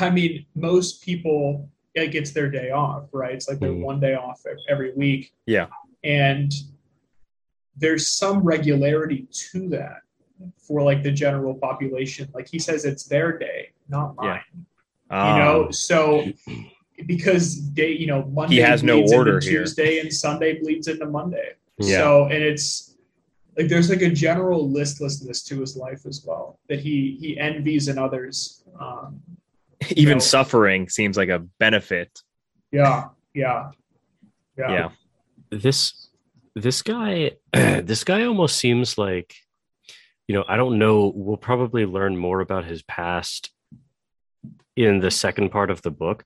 I 0.00 0.10
mean, 0.10 0.46
most 0.54 1.02
people 1.02 1.68
it 1.94 2.08
gets 2.10 2.32
their 2.32 2.50
day 2.50 2.70
off, 2.72 3.04
right? 3.12 3.34
It's 3.34 3.48
like 3.48 3.60
their 3.60 3.70
Mhm. 3.70 3.82
one 3.82 4.00
day 4.00 4.14
off 4.14 4.42
every 4.68 4.92
week. 4.94 5.32
Yeah. 5.46 5.68
and 6.02 6.52
there's 7.76 8.06
some 8.06 8.38
regularity 8.44 9.26
to 9.32 9.68
that 9.70 10.02
for 10.58 10.82
like 10.82 11.02
the 11.02 11.10
general 11.10 11.54
population. 11.54 12.28
Like 12.34 12.46
he 12.48 12.58
says, 12.58 12.84
it's 12.84 13.04
their 13.04 13.36
day, 13.38 13.70
not 13.88 14.14
Yeah. 14.22 14.40
Mine. 15.14 15.30
Um, 15.32 15.36
You 15.38 15.44
know, 15.44 15.70
so 15.70 16.26
because 17.06 17.56
day, 17.56 17.92
you 17.92 18.06
know, 18.06 18.24
Monday 18.26 18.60
has 18.60 18.82
no 18.82 18.94
bleeds 18.96 19.12
into 19.12 19.18
order 19.18 19.40
here. 19.40 19.60
Tuesday 19.64 19.98
and 20.00 20.12
Sunday 20.12 20.58
bleeds 20.60 20.88
into 20.88 21.06
Monday. 21.06 21.52
Yeah. 21.78 21.98
So, 21.98 22.24
and 22.26 22.42
it's 22.42 22.96
like 23.58 23.68
there's 23.68 23.90
like 23.90 24.02
a 24.02 24.10
general 24.10 24.70
listlessness 24.70 25.42
to 25.44 25.60
his 25.60 25.76
life 25.76 26.06
as 26.06 26.24
well 26.26 26.58
that 26.68 26.80
he 26.80 27.16
he 27.20 27.38
envies 27.38 27.88
in 27.88 27.98
others. 27.98 28.62
Um, 28.78 29.20
Even 29.90 30.14
No. 30.18 30.20
suffering 30.20 30.88
seems 30.88 31.16
like 31.16 31.28
a 31.28 31.40
benefit. 31.58 32.22
yeah, 32.72 33.08
yeah, 33.34 33.70
yeah, 34.58 34.70
Yeah. 34.70 34.88
this 35.50 36.08
this 36.54 36.82
guy 36.82 37.32
this 37.52 38.04
guy 38.04 38.24
almost 38.24 38.56
seems 38.56 38.96
like 38.96 39.34
you 40.28 40.34
know 40.34 40.44
i 40.48 40.56
don't 40.56 40.78
know 40.78 41.12
we'll 41.14 41.36
probably 41.36 41.84
learn 41.84 42.16
more 42.16 42.40
about 42.40 42.64
his 42.64 42.80
past 42.82 43.50
in 44.76 45.00
the 45.00 45.10
second 45.10 45.50
part 45.50 45.70
of 45.70 45.82
the 45.82 45.90
book 45.90 46.24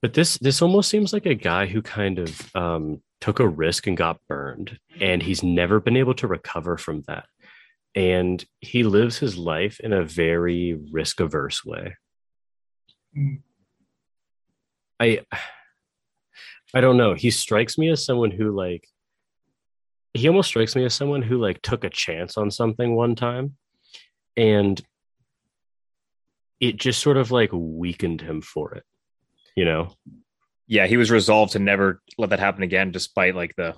but 0.00 0.14
this 0.14 0.38
this 0.38 0.62
almost 0.62 0.88
seems 0.88 1.12
like 1.12 1.26
a 1.26 1.34
guy 1.34 1.66
who 1.66 1.82
kind 1.82 2.18
of 2.18 2.54
um, 2.54 3.02
took 3.20 3.40
a 3.40 3.48
risk 3.48 3.86
and 3.86 3.96
got 3.96 4.20
burned 4.28 4.78
and 5.00 5.22
he's 5.22 5.42
never 5.42 5.80
been 5.80 5.96
able 5.96 6.14
to 6.14 6.28
recover 6.28 6.76
from 6.76 7.02
that. 7.08 7.26
And 7.94 8.44
he 8.60 8.84
lives 8.84 9.18
his 9.18 9.36
life 9.36 9.80
in 9.80 9.92
a 9.92 10.04
very 10.04 10.78
risk 10.92 11.20
averse 11.20 11.64
way. 11.64 11.96
Mm. 13.16 13.40
i 15.00 15.20
i 16.74 16.80
don't 16.80 16.98
know. 16.98 17.14
He 17.14 17.30
strikes 17.30 17.78
me 17.78 17.88
as 17.90 18.04
someone 18.04 18.30
who 18.30 18.54
like 18.54 18.86
he 20.14 20.28
almost 20.28 20.48
strikes 20.48 20.76
me 20.76 20.84
as 20.84 20.94
someone 20.94 21.22
who 21.22 21.38
like 21.38 21.60
took 21.62 21.84
a 21.84 21.90
chance 21.90 22.36
on 22.36 22.50
something 22.50 22.94
one 22.94 23.14
time 23.14 23.56
and 24.36 24.80
it 26.60 26.76
just 26.76 27.00
sort 27.00 27.16
of 27.16 27.30
like 27.30 27.50
weakened 27.52 28.20
him 28.20 28.40
for 28.40 28.74
it 28.74 28.84
you 29.56 29.64
know 29.64 29.90
Yeah, 30.70 30.86
he 30.86 30.98
was 30.98 31.10
resolved 31.10 31.52
to 31.52 31.58
never 31.58 32.02
let 32.18 32.28
that 32.30 32.40
happen 32.40 32.62
again, 32.62 32.92
despite 32.92 33.34
like 33.34 33.56
the 33.56 33.74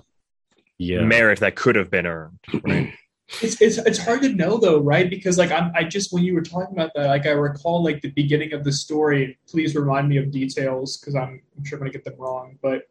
yeah 0.77 1.01
merit 1.01 1.39
that 1.39 1.55
could 1.55 1.75
have 1.77 1.89
been 1.89 2.05
earned. 2.05 2.39
Right. 2.63 2.93
It's, 3.41 3.61
it's 3.61 3.77
it's 3.77 3.97
hard 3.97 4.21
to 4.23 4.35
know 4.35 4.57
though, 4.57 4.81
right? 4.81 5.09
Because 5.09 5.37
like 5.37 5.53
I'm 5.53 5.71
I 5.73 5.85
just 5.85 6.11
when 6.11 6.21
you 6.21 6.33
were 6.33 6.41
talking 6.41 6.75
about 6.75 6.91
that, 6.95 7.07
like 7.07 7.25
I 7.25 7.29
recall 7.29 7.81
like 7.81 8.01
the 8.01 8.11
beginning 8.11 8.51
of 8.51 8.65
the 8.65 8.73
story. 8.73 9.39
Please 9.47 9.73
remind 9.73 10.09
me 10.09 10.17
of 10.17 10.31
details 10.31 10.97
because 10.97 11.15
I'm 11.15 11.41
I'm 11.55 11.63
sure 11.63 11.77
I'm 11.77 11.83
gonna 11.83 11.93
get 11.93 12.03
them 12.03 12.15
wrong. 12.17 12.59
But 12.61 12.89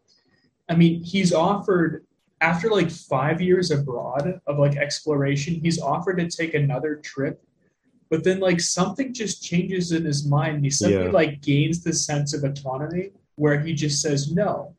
I 0.66 0.76
mean, 0.76 1.04
he's 1.04 1.34
offered 1.34 2.06
after 2.40 2.70
like 2.70 2.90
five 2.90 3.42
years 3.42 3.70
abroad 3.70 4.40
of 4.46 4.58
like 4.58 4.76
exploration, 4.78 5.60
he's 5.62 5.78
offered 5.78 6.16
to 6.16 6.26
take 6.26 6.54
another 6.54 6.96
trip. 6.96 7.44
But 8.10 8.24
then 8.24 8.40
like 8.40 8.60
something 8.60 9.14
just 9.14 9.42
changes 9.42 9.92
in 9.92 10.04
his 10.04 10.26
mind. 10.26 10.64
He 10.64 10.70
suddenly 10.70 11.04
Yeah. 11.06 11.12
like 11.12 11.40
gains 11.42 11.82
this 11.84 12.04
sense 12.04 12.34
of 12.34 12.42
autonomy 12.44 13.10
where 13.36 13.60
he 13.60 13.72
just 13.72 14.02
says 14.02 14.32
no 14.32 14.74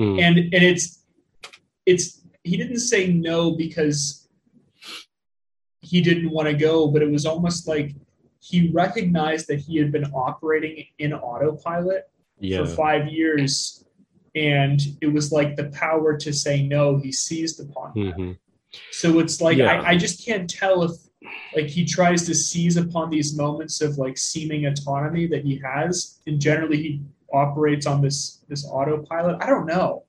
Mm. 0.00 0.18
and 0.18 0.38
and 0.38 0.64
it's 0.64 1.04
it's 1.84 2.22
he 2.42 2.56
didn't 2.56 2.78
say 2.80 3.12
no 3.12 3.50
because 3.50 4.28
he 5.82 6.00
didn't 6.00 6.30
want 6.30 6.48
to 6.48 6.54
go 6.54 6.86
but 6.88 7.02
it 7.02 7.10
was 7.10 7.26
almost 7.26 7.68
like 7.68 7.94
he 8.40 8.70
recognized 8.70 9.46
that 9.48 9.58
he 9.60 9.76
had 9.76 9.92
been 9.92 10.06
operating 10.14 10.86
in 10.98 11.12
autopilot 11.12 12.08
yeah 12.38 12.64
for 12.64 12.66
five 12.66 13.08
years 13.08 13.84
and 14.34 14.80
it 15.02 15.08
was 15.12 15.30
like 15.32 15.54
the 15.56 15.68
power 15.70 16.16
to 16.16 16.32
say 16.32 16.62
no 16.62 16.96
he 16.96 17.12
seized 17.12 17.60
upon. 17.60 17.92
Mhm. 17.94 18.38
so 18.90 19.18
it's 19.18 19.40
like 19.42 19.58
Yeah. 19.58 19.82
I, 19.82 19.90
I 19.90 19.96
just 19.98 20.24
can't 20.24 20.48
tell 20.48 20.82
if 20.82 20.92
like 21.54 21.66
he 21.66 21.84
tries 21.84 22.24
to 22.26 22.34
seize 22.34 22.76
upon 22.76 23.10
these 23.10 23.36
moments 23.36 23.80
of 23.80 23.98
like 23.98 24.16
seeming 24.16 24.66
autonomy 24.66 25.26
that 25.26 25.44
he 25.44 25.60
has 25.64 26.20
and 26.26 26.40
generally 26.40 26.76
he 26.76 27.02
operates 27.32 27.86
on 27.86 28.00
this 28.00 28.44
this 28.48 28.64
autopilot 28.66 29.36
i 29.40 29.46
don't 29.46 29.66
know 29.66 30.04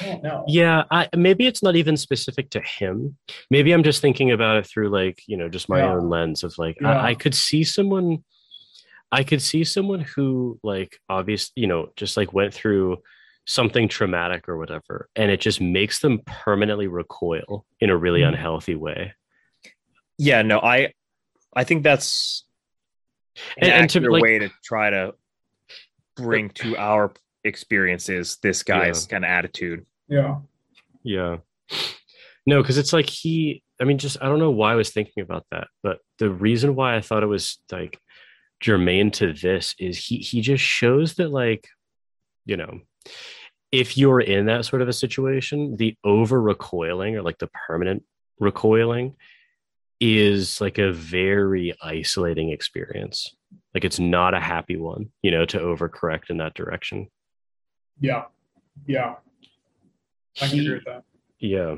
i 0.00 0.04
don't 0.06 0.22
know 0.22 0.44
Yeah, 0.48 0.84
I, 0.90 1.08
maybe 1.16 1.46
it's 1.46 1.62
not 1.62 1.76
even 1.76 1.96
specific 1.96 2.50
to 2.50 2.60
him. 2.60 3.16
Maybe 3.50 3.72
I'm 3.72 3.82
just 3.82 4.00
thinking 4.02 4.30
about 4.32 4.56
it 4.56 4.66
through 4.66 4.88
like 4.88 5.18
you 5.26 5.36
know 5.36 5.48
just 5.48 5.68
my 5.68 5.80
Yeah. 5.80 5.92
own 5.94 6.08
lens 6.08 6.42
of 6.44 6.56
like 6.58 6.76
Yeah. 6.80 7.00
I, 7.00 7.10
I 7.10 7.14
could 7.14 7.34
see 7.34 7.64
someone, 7.64 8.24
I 9.12 9.22
could 9.24 9.42
see 9.42 9.62
someone 9.64 10.00
who 10.00 10.58
like 10.62 10.98
obvious 11.08 11.50
you 11.54 11.66
know 11.66 11.90
just 11.96 12.16
like 12.16 12.32
went 12.32 12.52
through 12.54 12.98
something 13.46 13.88
traumatic 13.88 14.48
or 14.48 14.56
whatever, 14.56 15.08
and 15.16 15.30
it 15.30 15.40
just 15.40 15.60
makes 15.60 16.00
them 16.00 16.20
permanently 16.26 16.88
recoil 16.88 17.64
in 17.80 17.90
a 17.90 17.96
really 17.96 18.22
Mhm. 18.22 18.28
unhealthy 18.28 18.74
way. 18.74 19.12
Yeah, 20.18 20.42
no, 20.42 20.60
I 20.60 20.92
I 21.56 21.64
think 21.64 21.82
that's 21.82 22.44
an 23.56 23.64
And- 23.64 23.72
and 23.72 23.90
to, 23.90 24.00
like- 24.00 24.22
way 24.22 24.38
to 24.40 24.50
try 24.64 24.90
to 24.90 25.14
bring 26.16 26.50
to 26.50 26.76
our 26.76 27.12
experiences 27.42 28.38
this 28.42 28.62
guy's 28.62 29.06
kind 29.06 29.24
of 29.24 29.28
attitude. 29.30 29.84
yeah 30.08 30.38
Yeah. 31.02 31.38
No, 32.46 32.60
because 32.62 32.78
it's 32.78 32.92
like 32.92 33.08
he, 33.08 33.62
I 33.80 33.84
mean, 33.84 33.98
just, 33.98 34.18
I 34.22 34.26
don't 34.26 34.38
know 34.38 34.50
why 34.50 34.72
I 34.72 34.76
was 34.76 34.90
thinking 34.90 35.22
about 35.22 35.44
that, 35.50 35.68
but 35.82 35.98
the 36.18 36.30
reason 36.30 36.74
why 36.74 36.94
I 36.96 37.00
thought 37.00 37.22
it 37.22 37.26
was 37.26 37.58
like 37.72 37.98
germane 38.60 39.10
to 39.12 39.32
this 39.32 39.74
is 39.78 39.98
he, 40.06 40.18
he 40.18 40.40
just 40.40 40.62
shows 40.62 41.14
that, 41.14 41.30
like, 41.30 41.66
you 42.46 42.56
know, 42.56 42.80
if 43.72 43.96
you're 43.98 44.20
in 44.20 44.46
that 44.46 44.64
sort 44.66 44.82
of 44.82 44.88
a 44.88 44.92
situation, 44.92 45.76
the 45.76 45.96
over 46.04 46.40
recoiling 46.40 47.16
or 47.16 47.22
like 47.22 47.38
the 47.38 47.48
permanent 47.66 48.04
recoiling 48.38 49.16
is 50.04 50.60
like 50.60 50.78
a 50.78 50.92
very 50.92 51.74
isolating 51.82 52.50
experience. 52.50 53.34
Like, 53.74 53.84
it's 53.84 53.98
not 53.98 54.34
a 54.34 54.40
happy 54.40 54.76
one, 54.76 55.10
you 55.22 55.30
know, 55.30 55.44
to 55.46 55.58
overcorrect 55.58 56.30
in 56.30 56.36
that 56.38 56.54
direction. 56.54 57.08
yeah 58.00 58.24
yeah 58.86 59.14
i 60.42 60.48
can 60.48 60.58
He- 60.58 60.60
agree 60.66 60.74
with 60.78 60.84
that 60.84 61.02
Yeah. 61.38 61.76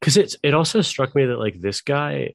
Cause 0.00 0.16
it's 0.16 0.36
it 0.44 0.54
also 0.54 0.82
struck 0.82 1.14
me 1.16 1.24
that 1.26 1.38
like 1.38 1.60
this 1.60 1.80
guy 1.80 2.34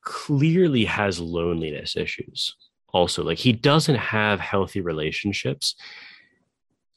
clearly 0.00 0.84
has 0.86 1.20
loneliness 1.20 1.96
issues. 1.96 2.56
Also, 2.94 3.22
like 3.22 3.36
he 3.38 3.52
doesn't 3.52 3.96
have 4.16 4.40
healthy 4.40 4.80
relationships 4.80 5.74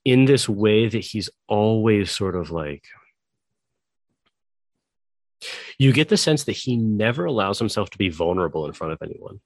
in 0.06 0.24
this 0.26 0.48
way 0.48 0.88
that 0.88 1.04
he's 1.12 1.30
always 1.48 2.10
sort 2.10 2.36
of 2.38 2.52
like 2.52 2.84
you 5.78 5.94
get 5.94 6.10
the 6.10 6.18
sense 6.18 6.44
that 6.46 6.54
he 6.54 6.76
never 6.78 7.26
allows 7.26 7.60
himself 7.60 7.90
to 7.92 7.98
be 7.98 8.10
vulnerable 8.10 8.66
in 8.66 8.74
front 8.74 8.94
of 8.94 9.02
anyone. 9.02 9.40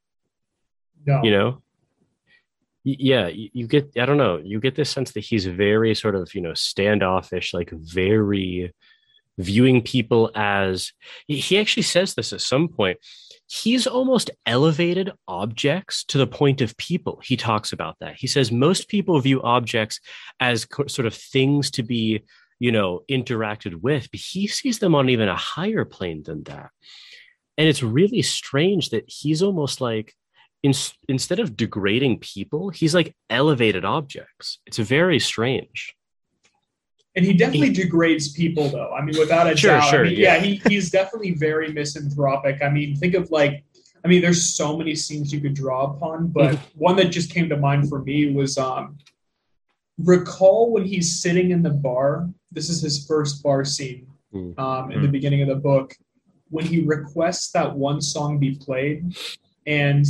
No. 1.06 1.22
You 1.24 1.32
know? 1.32 1.62
Yeah 2.86 3.28
you, 3.28 3.66
get 3.66 3.92
i 3.98 4.06
don't 4.06 4.18
know 4.18 4.42
you 4.44 4.60
get 4.60 4.76
this 4.76 4.90
sense 4.90 5.14
that 5.14 5.22
he's 5.22 5.46
very 5.46 5.96
sort 5.96 6.16
of 6.16 6.36
you 6.36 6.42
know 6.42 6.54
standoffish 6.54 7.54
like 7.54 7.70
very 7.70 8.74
viewing 9.38 9.82
people 9.82 10.30
as 10.36 10.92
he- 11.26 11.38
he 11.38 11.58
actually 11.58 11.84
says 11.84 12.14
this 12.14 12.34
at 12.34 12.42
some 12.42 12.68
point 12.68 12.98
he's 13.48 13.86
almost 13.88 14.32
elevated 14.46 15.12
objects 15.28 16.04
to 16.06 16.18
the 16.18 16.26
point 16.28 16.62
of 16.62 16.76
people. 16.78 17.22
He 17.24 17.38
talks 17.38 17.72
about 17.72 17.98
that. 18.00 18.16
He 18.16 18.26
says 18.26 18.52
most 18.52 18.88
people 18.88 19.20
view 19.20 19.42
objects 19.44 20.00
as 20.40 20.66
co- 20.66 20.88
sort 20.88 21.06
of 21.06 21.14
things 21.14 21.70
to 21.72 21.84
be 21.84 22.24
you 22.66 22.72
know 22.78 22.90
interacted 23.18 23.74
with 23.88 24.04
but 24.12 24.20
he 24.32 24.44
sees 24.58 24.78
them 24.80 24.94
on 25.00 25.10
even 25.10 25.28
a 25.30 25.36
higher 25.54 25.86
plane 25.96 26.22
than 26.28 26.40
that 26.52 26.70
and 27.58 27.66
it's 27.70 27.84
really 28.00 28.22
strange 28.40 28.84
that 28.94 29.06
he's 29.08 29.42
almost 29.48 29.82
like 29.90 30.08
in, 30.64 30.74
instead 31.10 31.40
of 31.40 31.58
degrading 31.58 32.20
people, 32.20 32.70
he's 32.70 32.96
like 32.96 33.14
elevated 33.30 33.84
objects. 33.84 34.60
It's 34.66 34.78
very 34.78 35.20
strange. 35.20 35.94
and 37.16 37.26
he 37.26 37.34
definitely 37.34 37.74
degrades 37.84 38.32
people 38.42 38.66
though 38.70 38.92
i 38.98 39.02
mean 39.06 39.18
without 39.20 39.46
a 39.52 39.56
Sure, 39.56 39.78
doubt 39.78 39.90
sure, 39.90 40.06
I 40.06 40.10
mean, 40.10 40.18
yeah. 40.18 40.36
yeah, 40.36 40.42
he, 40.46 40.52
he's 40.70 40.90
definitely 40.90 41.32
very 41.48 41.70
misanthropic 41.80 42.56
i 42.68 42.70
mean 42.70 42.90
think 43.02 43.14
of 43.20 43.30
like 43.40 43.54
i 44.04 44.08
mean 44.10 44.22
there's 44.26 44.44
so 44.62 44.68
many 44.80 44.94
scenes 44.96 45.32
you 45.34 45.40
could 45.46 45.54
draw 45.64 45.80
upon 45.92 46.18
but 46.38 46.58
one 46.88 46.96
that 47.00 47.10
just 47.18 47.30
came 47.36 47.48
to 47.50 47.58
mind 47.68 47.88
for 47.92 48.00
me 48.10 48.18
was 48.40 48.58
um 48.58 48.98
recall 49.98 50.72
when 50.72 50.86
he's 50.86 51.20
sitting 51.22 51.52
in 51.52 51.62
the 51.62 51.70
bar 51.70 52.30
this 52.52 52.70
is 52.70 52.82
his 52.82 53.06
first 53.06 53.44
bar 53.44 53.64
scene 53.66 54.08
Mm. 54.34 54.58
um, 54.58 54.92
in 54.92 55.04
the 55.04 55.08
beginning 55.08 55.44
of 55.44 55.48
the 55.48 55.56
book 55.56 55.94
when 56.50 56.66
he 56.66 56.82
requests 56.82 57.52
that 57.52 57.76
one 57.76 58.02
song 58.02 58.40
be 58.40 58.56
played 58.56 59.16
and 59.68 60.08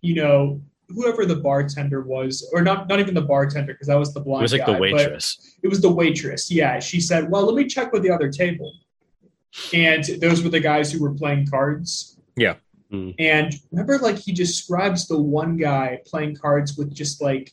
you 0.00 0.14
know 0.14 0.60
whoever 0.88 1.26
the 1.26 1.34
bartender 1.34 2.02
was 2.02 2.48
or 2.52 2.62
not 2.62 2.86
not 2.88 3.00
even 3.00 3.14
the 3.14 3.20
bartender 3.20 3.72
because 3.72 3.88
that 3.88 3.98
was 3.98 4.14
the 4.14 4.20
blonde. 4.20 4.42
It 4.42 4.44
was 4.44 4.52
like 4.52 4.66
guy, 4.66 4.74
the 4.74 4.78
waitress. 4.78 5.56
it 5.60 5.66
was 5.66 5.80
the 5.80 5.90
waitress. 5.90 6.52
Yeah, 6.52 6.78
she 6.78 7.00
said, 7.00 7.28
"Well, 7.28 7.46
let 7.46 7.56
me 7.56 7.66
check 7.66 7.92
with 7.92 8.02
the 8.04 8.10
other 8.12 8.30
table." 8.30 8.72
And 9.72 10.04
those 10.20 10.42
were 10.44 10.50
the 10.50 10.60
guys 10.60 10.92
who 10.92 11.00
were 11.02 11.12
playing 11.14 11.46
cards. 11.48 12.16
Yeah. 12.36 12.54
Mm. 12.92 13.14
And 13.18 13.54
remember, 13.72 13.98
like 13.98 14.18
he 14.18 14.32
describes 14.32 15.08
the 15.08 15.18
one 15.20 15.56
guy 15.56 15.98
playing 16.06 16.36
cards 16.36 16.76
with 16.76 16.94
just 16.94 17.20
like, 17.22 17.52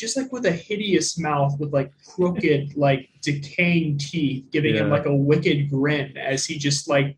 just 0.00 0.16
like 0.16 0.32
with 0.32 0.46
a 0.46 0.50
hideous 0.50 1.18
mouth, 1.18 1.58
with 1.58 1.72
like 1.72 1.92
crooked, 2.06 2.76
like 2.76 3.08
decaying 3.22 3.98
teeth, 3.98 4.46
giving 4.50 4.74
him 4.74 4.90
like 4.90 5.06
a 5.06 5.14
wicked 5.14 5.70
grin 5.70 6.16
as 6.16 6.46
he 6.46 6.58
just 6.58 6.88
like 6.88 7.16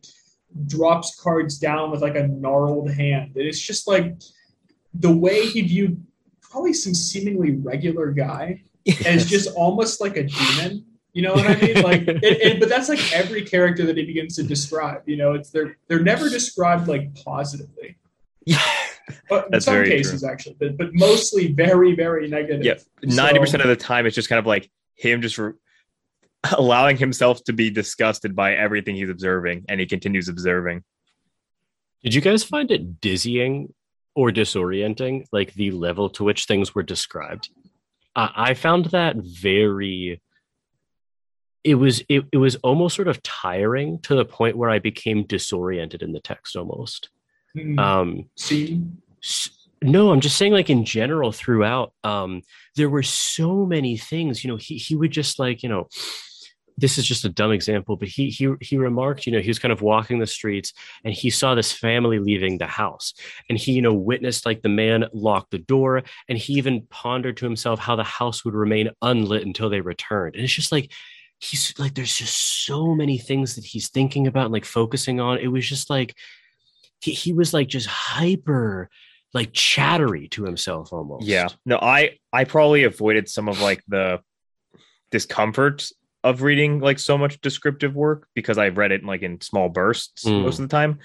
drops 0.66 1.18
cards 1.20 1.58
down 1.58 1.90
with 1.90 2.02
like 2.02 2.16
a 2.16 2.26
gnarled 2.26 2.90
hand. 2.90 3.36
And 3.36 3.46
it's 3.46 3.60
just 3.60 3.86
like 3.88 4.20
the 4.94 5.14
way 5.14 5.46
he 5.46 5.62
viewed 5.62 6.04
probably 6.40 6.74
some 6.74 6.94
seemingly 6.94 7.52
regular 7.52 8.10
guy 8.10 8.62
as 9.06 9.26
just 9.26 9.54
almost 9.56 10.00
like 10.00 10.16
a 10.16 10.24
demon 10.24 10.84
You 11.14 11.22
know 11.22 11.34
what 11.34 11.46
I 11.46 11.60
mean? 11.60 11.82
Like, 11.82 12.06
but 12.60 12.68
that's 12.68 12.88
like 12.88 13.12
every 13.12 13.42
character 13.42 13.84
that 13.84 13.96
he 13.96 14.04
begins 14.04 14.34
to 14.36 14.42
describe. 14.42 15.02
You 15.06 15.16
know, 15.16 15.34
it's 15.34 15.50
they're 15.50 15.76
they're 15.86 16.00
never 16.00 16.30
described 16.30 16.88
like 16.88 17.14
positively. 17.22 17.98
Yeah. 18.46 18.58
But 19.28 19.48
in 19.52 19.60
some 19.60 19.74
very 19.74 19.86
true. 19.86 19.96
cases, 19.96 20.24
actually, 20.24 20.56
but, 20.58 20.76
but 20.76 20.94
mostly 20.94 21.52
very, 21.52 21.94
very 21.94 22.28
negative. 22.28 22.64
Yeah, 22.64 22.74
ninety 23.02 23.40
percent 23.40 23.62
of 23.62 23.68
the 23.68 23.76
time 23.76 24.06
it's 24.06 24.14
just 24.14 24.28
kind 24.28 24.38
of 24.38 24.46
like 24.46 24.70
him 24.94 25.22
just 25.22 25.38
re- 25.38 25.52
allowing 26.56 26.96
himself 26.96 27.42
to 27.44 27.52
be 27.52 27.70
disgusted 27.70 28.34
by 28.34 28.54
everything 28.54 28.96
he's 28.96 29.10
observing, 29.10 29.64
and 29.68 29.80
he 29.80 29.86
continues 29.86 30.28
observing. 30.28 30.84
Did 32.02 32.14
you 32.14 32.20
guys 32.20 32.42
find 32.44 32.70
it 32.70 33.00
dizzying 33.00 33.72
or 34.14 34.30
disorienting, 34.30 35.24
like 35.32 35.54
the 35.54 35.70
level 35.70 36.10
to 36.10 36.24
which 36.24 36.44
things 36.44 36.74
were 36.74 36.82
described? 36.82 37.50
I 38.14 38.30
I 38.34 38.54
found 38.54 38.86
that 38.86 39.16
very. 39.16 40.20
It 41.64 41.76
was 41.76 42.02
it, 42.08 42.24
it 42.32 42.38
was 42.38 42.56
almost 42.56 42.96
sort 42.96 43.06
of 43.06 43.22
tiring 43.22 44.00
to 44.00 44.16
the 44.16 44.24
point 44.24 44.56
where 44.56 44.70
I 44.70 44.80
became 44.80 45.24
disoriented 45.24 46.02
in 46.02 46.12
the 46.12 46.20
text 46.20 46.56
almost. 46.56 47.10
Mm, 47.56 47.78
Um, 47.78 48.24
see, 48.36 48.82
no 49.82 50.12
i'm 50.12 50.20
just 50.20 50.36
saying 50.36 50.52
like 50.52 50.70
in 50.70 50.84
general 50.84 51.32
throughout 51.32 51.92
um 52.04 52.40
there 52.76 52.88
were 52.88 53.02
so 53.02 53.66
many 53.66 53.96
things 53.96 54.44
you 54.44 54.48
know 54.50 54.56
he 54.56 54.76
he 54.76 54.94
would 54.94 55.10
just 55.10 55.38
like 55.40 55.62
you 55.62 55.68
know 55.68 55.88
this 56.78 56.98
is 56.98 57.06
just 57.06 57.24
a 57.24 57.28
dumb 57.28 57.52
example 57.52 57.96
but 57.96 58.08
he 58.08 58.30
he 58.30 58.50
he 58.60 58.78
remarked 58.78 59.26
you 59.26 59.32
know 59.32 59.40
he 59.40 59.48
was 59.48 59.58
kind 59.58 59.72
of 59.72 59.82
walking 59.82 60.18
the 60.18 60.26
streets 60.26 60.72
and 61.04 61.12
he 61.12 61.30
saw 61.30 61.54
this 61.54 61.70
family 61.72 62.18
leaving 62.18 62.56
the 62.58 62.66
house. 62.66 63.12
And 63.50 63.58
he 63.58 63.72
you 63.72 63.82
know 63.82 63.92
witnessed 63.92 64.46
like 64.46 64.62
the 64.62 64.70
man 64.70 65.04
lock 65.12 65.50
the 65.50 65.58
door 65.58 66.02
and 66.28 66.38
he 66.38 66.54
even 66.54 66.86
pondered 66.88 67.36
to 67.38 67.44
himself 67.44 67.78
how 67.78 67.94
the 67.94 68.04
house 68.04 68.44
would 68.44 68.54
remain 68.54 68.90
unlit 69.02 69.44
until 69.44 69.68
they 69.68 69.82
returned. 69.82 70.34
And 70.34 70.44
it's 70.44 70.52
just 70.54 70.72
like 70.72 70.90
he's 71.40 71.74
like 71.78 71.94
there's 71.94 72.16
just 72.16 72.64
so 72.66 72.94
many 72.94 73.18
things 73.18 73.56
that 73.56 73.64
he's 73.64 73.90
thinking 73.90 74.26
about 74.26 74.44
and 74.46 74.52
like 74.52 74.64
focusing 74.64 75.20
on. 75.20 75.38
It 75.38 75.48
was 75.48 75.68
just 75.68 75.90
like 75.90 76.16
he, 77.02 77.12
he 77.12 77.32
was 77.32 77.52
like 77.52 77.68
just 77.68 77.86
hyper 77.86 78.88
like 79.34 79.52
chattery 79.52 80.28
to 80.28 80.44
himself 80.44 80.92
almost. 80.92 81.26
Yeah, 81.26 81.48
no, 81.66 81.78
I 81.80 82.18
I 82.32 82.44
probably 82.44 82.84
avoided 82.84 83.28
some 83.28 83.48
of 83.48 83.60
like 83.60 83.82
the 83.88 84.20
discomfort 85.10 85.88
of 86.24 86.42
reading 86.42 86.80
like 86.80 86.98
so 86.98 87.18
much 87.18 87.40
descriptive 87.40 87.94
work 87.94 88.28
because 88.34 88.56
I 88.58 88.68
read 88.68 88.92
it 88.92 89.04
like 89.04 89.22
in 89.22 89.40
small 89.40 89.68
bursts 89.68 90.24
Mm. 90.24 90.42
most 90.42 90.58
of 90.58 90.68
the 90.68 90.74
time. 90.76 91.00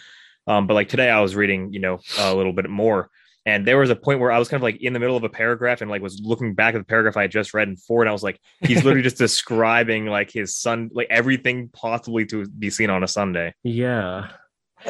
Um, 0.45 0.68
but 0.68 0.76
like 0.76 0.88
today, 0.89 1.10
I 1.10 1.20
was 1.22 1.36
reading, 1.36 1.74
you 1.74 1.80
know, 1.80 2.00
a 2.20 2.34
little 2.34 2.54
bit 2.54 2.70
more, 2.70 3.10
and 3.45 3.68
there 3.68 3.78
was 3.78 3.89
a 3.89 3.95
point 3.95 4.20
where 4.22 4.32
I 4.32 4.39
was 4.39 4.48
kind 4.48 4.60
of 4.60 4.64
like 4.64 4.82
in 4.82 4.93
the 4.93 5.00
middle 5.00 5.18
of 5.18 5.24
a 5.24 5.30
paragraph 5.30 5.82
and 5.82 5.89
like 5.91 6.02
was 6.02 6.22
looking 6.24 6.54
back 6.54 6.74
at 6.76 6.78
the 6.78 6.86
paragraph 6.86 7.18
I 7.18 7.24
had 7.24 7.32
just 7.32 7.54
read 7.54 7.68
and 7.68 7.82
forward. 7.82 8.04
And 8.04 8.10
I 8.10 8.14
was 8.14 8.24
like, 8.24 8.39
he's 8.62 8.84
literally 8.84 9.02
just 9.04 9.18
describing 9.28 10.06
like 10.06 10.32
his 10.32 10.56
son, 10.56 10.89
like 10.93 11.08
everything 11.10 11.70
possibly 11.74 12.26
to 12.28 12.45
be 12.48 12.70
seen 12.70 12.89
on 12.89 13.04
a 13.04 13.08
Sunday. 13.08 13.54
Yeah. 13.64 14.30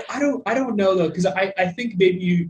I 0.09 0.19
don't 0.19 0.43
I 0.45 0.53
don't 0.53 0.75
know 0.75 0.95
though 0.95 1.09
because 1.09 1.25
I 1.25 1.53
I 1.57 1.67
think 1.67 1.95
maybe 1.97 2.19
you, 2.19 2.49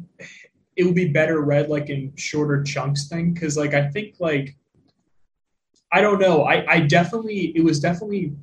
it 0.76 0.84
would 0.84 0.96
be 0.96 1.10
better 1.10 1.42
read 1.42 1.70
like 1.70 1.90
in 1.90 2.14
shorter 2.16 2.64
chunks 2.64 3.08
thing 3.08 3.34
because 3.34 3.58
like 3.58 3.74
I 3.74 3.90
think 3.90 4.16
like 4.20 4.56
I 5.92 6.02
don't 6.02 6.20
know. 6.20 6.44
I 6.44 6.66
I 6.68 6.80
definitely 6.82 7.54
it 7.56 7.64
was 7.64 7.80
definitely 7.80 8.34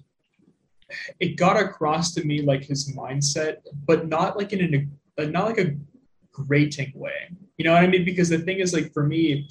it 1.18 1.36
got 1.36 1.61
across 1.61 2.14
to 2.14 2.24
me 2.24 2.42
like 2.42 2.64
his 2.64 2.95
mindset 2.95 3.57
but 3.86 4.09
not 4.09 4.36
like 4.36 4.53
in 4.53 4.74
a 5.18 5.22
uh, 5.22 5.26
not 5.26 5.47
like 5.47 5.59
a 5.59 5.74
grating 6.32 6.92
way. 6.95 7.30
You 7.57 7.64
know 7.64 7.72
what 7.72 7.82
I 7.82 7.86
mean? 7.86 8.05
Because 8.05 8.28
the 8.28 8.38
thing 8.38 8.59
is 8.59 8.72
like 8.72 8.92
for 8.92 9.05
me 9.05 9.49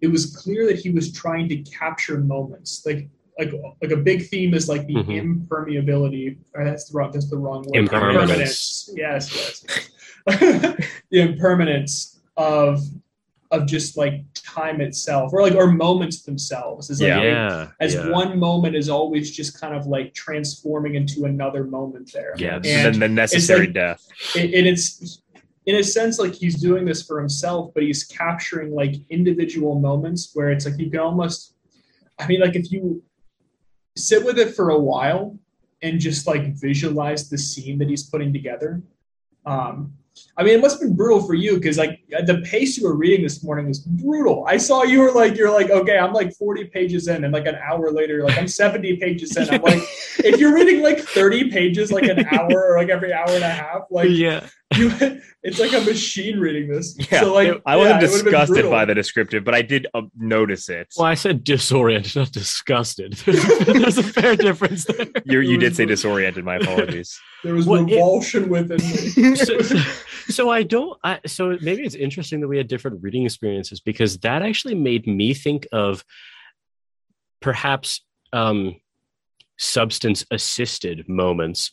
it 0.00 0.08
was 0.08 0.36
clear 0.36 0.66
that 0.66 0.78
he 0.78 0.90
was 0.90 1.12
trying 1.12 1.48
to 1.48 1.56
capture 1.62 2.18
moments. 2.18 2.86
Like 2.86 3.08
like 3.38 3.52
like 3.80 3.92
a 3.92 3.96
big 3.96 4.26
theme 4.28 4.52
is 4.54 4.68
like 4.68 4.86
the 4.86 4.94
Mhm. 4.94 5.46
impermeability 5.48 6.36
or 6.54 6.64
that's 6.64 6.88
the 6.90 6.96
wrong 6.98 7.10
that's 7.12 7.30
the 7.30 7.36
wrong 7.36 7.62
word 7.66 7.76
Impermanence. 7.76 8.90
yes 8.96 9.24
yes 9.34 9.88
the 11.10 11.20
impermanence 11.20 12.20
of 12.36 12.80
of 13.50 13.66
just 13.66 13.96
like 13.96 14.22
time 14.34 14.80
itself 14.82 15.32
or 15.32 15.40
like 15.40 15.54
or 15.54 15.68
moments 15.68 16.22
themselves 16.22 16.90
is 16.90 17.00
like 17.00 17.08
Yeah. 17.22 17.68
as 17.80 17.94
yeah. 17.94 18.10
one 18.10 18.38
moment 18.38 18.76
is 18.76 18.88
always 18.90 19.30
just 19.34 19.58
kind 19.58 19.74
of 19.74 19.86
like 19.86 20.12
transforming 20.12 20.96
into 20.96 21.24
another 21.24 21.64
moment 21.64 22.12
there 22.12 22.34
Yeah, 22.36 22.60
and 22.64 22.96
the 23.00 23.08
necessary 23.08 23.66
like- 23.66 23.74
death. 23.74 24.06
it, 24.34 24.52
and 24.54 24.66
it's 24.66 25.22
in 25.64 25.76
a 25.76 25.82
sense 25.84 26.18
like 26.18 26.34
he's 26.34 26.56
doing 26.60 26.84
this 26.84 27.02
for 27.06 27.18
himself 27.20 27.72
but 27.72 27.82
he's 27.84 28.04
capturing 28.04 28.70
like 28.74 28.94
individual 29.10 29.78
moments 29.78 30.30
where 30.34 30.50
it's 30.50 30.64
like 30.66 30.78
you 30.78 30.90
can 30.90 31.00
almost 31.00 31.54
i 32.18 32.26
mean 32.26 32.40
like 32.40 32.56
if 32.56 32.70
you 32.72 33.02
sit 33.98 34.24
with 34.24 34.38
it 34.38 34.54
for 34.54 34.70
a 34.70 34.78
while 34.78 35.36
and 35.82 36.00
just 36.00 36.26
like 36.26 36.54
visualize 36.54 37.28
the 37.28 37.38
scene 37.38 37.78
that 37.78 37.88
he's 37.88 38.04
putting 38.04 38.32
together 38.32 38.82
um 39.46 39.92
I 40.36 40.42
mean, 40.42 40.54
it 40.54 40.60
must 40.60 40.80
have 40.80 40.88
been 40.88 40.96
brutal 40.96 41.22
for 41.22 41.34
you 41.34 41.54
because, 41.54 41.78
like, 41.78 42.00
the 42.08 42.42
pace 42.44 42.76
you 42.76 42.84
were 42.84 42.94
reading 42.94 43.22
this 43.22 43.42
morning 43.42 43.68
was 43.68 43.80
brutal. 43.80 44.44
I 44.46 44.56
saw 44.56 44.82
you 44.82 45.00
were 45.00 45.12
like, 45.12 45.36
you're 45.36 45.50
like, 45.50 45.70
okay, 45.70 45.98
I'm 45.98 46.12
like 46.12 46.34
40 46.34 46.64
pages 46.64 47.08
in, 47.08 47.24
and 47.24 47.32
like 47.32 47.46
an 47.46 47.56
hour 47.56 47.90
later, 47.90 48.24
like 48.24 48.38
I'm 48.38 48.48
70 48.48 48.96
pages 48.96 49.36
in. 49.36 49.48
I'm 49.50 49.62
like, 49.62 49.82
if 50.18 50.40
you're 50.40 50.54
reading 50.54 50.82
like 50.82 51.00
30 51.00 51.50
pages, 51.50 51.92
like 51.92 52.04
an 52.04 52.26
hour 52.26 52.72
or 52.72 52.78
like 52.78 52.88
every 52.88 53.12
hour 53.12 53.28
and 53.30 53.44
a 53.44 53.50
half, 53.50 53.82
like 53.90 54.10
yeah. 54.10 54.46
You, 54.76 54.90
it's 55.42 55.58
like 55.58 55.72
a 55.72 55.80
machine 55.80 56.38
reading 56.38 56.68
this. 56.68 56.96
Yeah, 57.10 57.20
so 57.20 57.32
like, 57.34 57.60
I 57.64 57.76
wasn't 57.76 58.02
yeah, 58.02 58.08
it 58.08 58.10
would've 58.10 58.24
been 58.24 58.32
disgusted 58.34 58.70
by 58.70 58.84
the 58.84 58.94
descriptive, 58.94 59.44
but 59.44 59.54
I 59.54 59.62
did 59.62 59.86
uh, 59.94 60.02
notice 60.16 60.68
it. 60.68 60.88
Well, 60.96 61.06
I 61.06 61.14
said 61.14 61.44
disoriented, 61.44 62.16
not 62.16 62.32
disgusted. 62.32 63.12
There's, 63.24 63.58
there's 63.66 63.98
a 63.98 64.02
fair 64.02 64.36
difference 64.36 64.84
there. 64.84 65.06
You 65.24 65.40
you 65.40 65.56
It 65.56 65.60
did 65.60 65.68
was- 65.70 65.76
say 65.76 65.86
disoriented. 65.86 66.44
My 66.44 66.56
apologies. 66.56 67.18
There 67.44 67.54
was 67.54 67.66
Well, 67.66 67.80
it- 67.82 67.92
revulsion 67.94 68.48
within 68.48 68.76
me. 68.78 69.36
so, 69.36 69.60
so, 69.60 69.76
so 70.28 70.50
I 70.50 70.62
don't. 70.64 70.98
I, 71.04 71.20
so 71.26 71.56
maybe 71.62 71.84
it's 71.84 71.94
interesting 71.94 72.40
that 72.40 72.48
we 72.48 72.56
had 72.58 72.68
different 72.68 73.02
reading 73.02 73.24
experiences 73.24 73.80
because 73.80 74.18
that 74.18 74.42
actually 74.42 74.74
made 74.74 75.06
me 75.06 75.34
think 75.34 75.66
of 75.72 76.04
perhaps 77.40 78.02
um, 78.32 78.76
substance 79.56 80.24
assisted 80.30 81.08
moments 81.08 81.70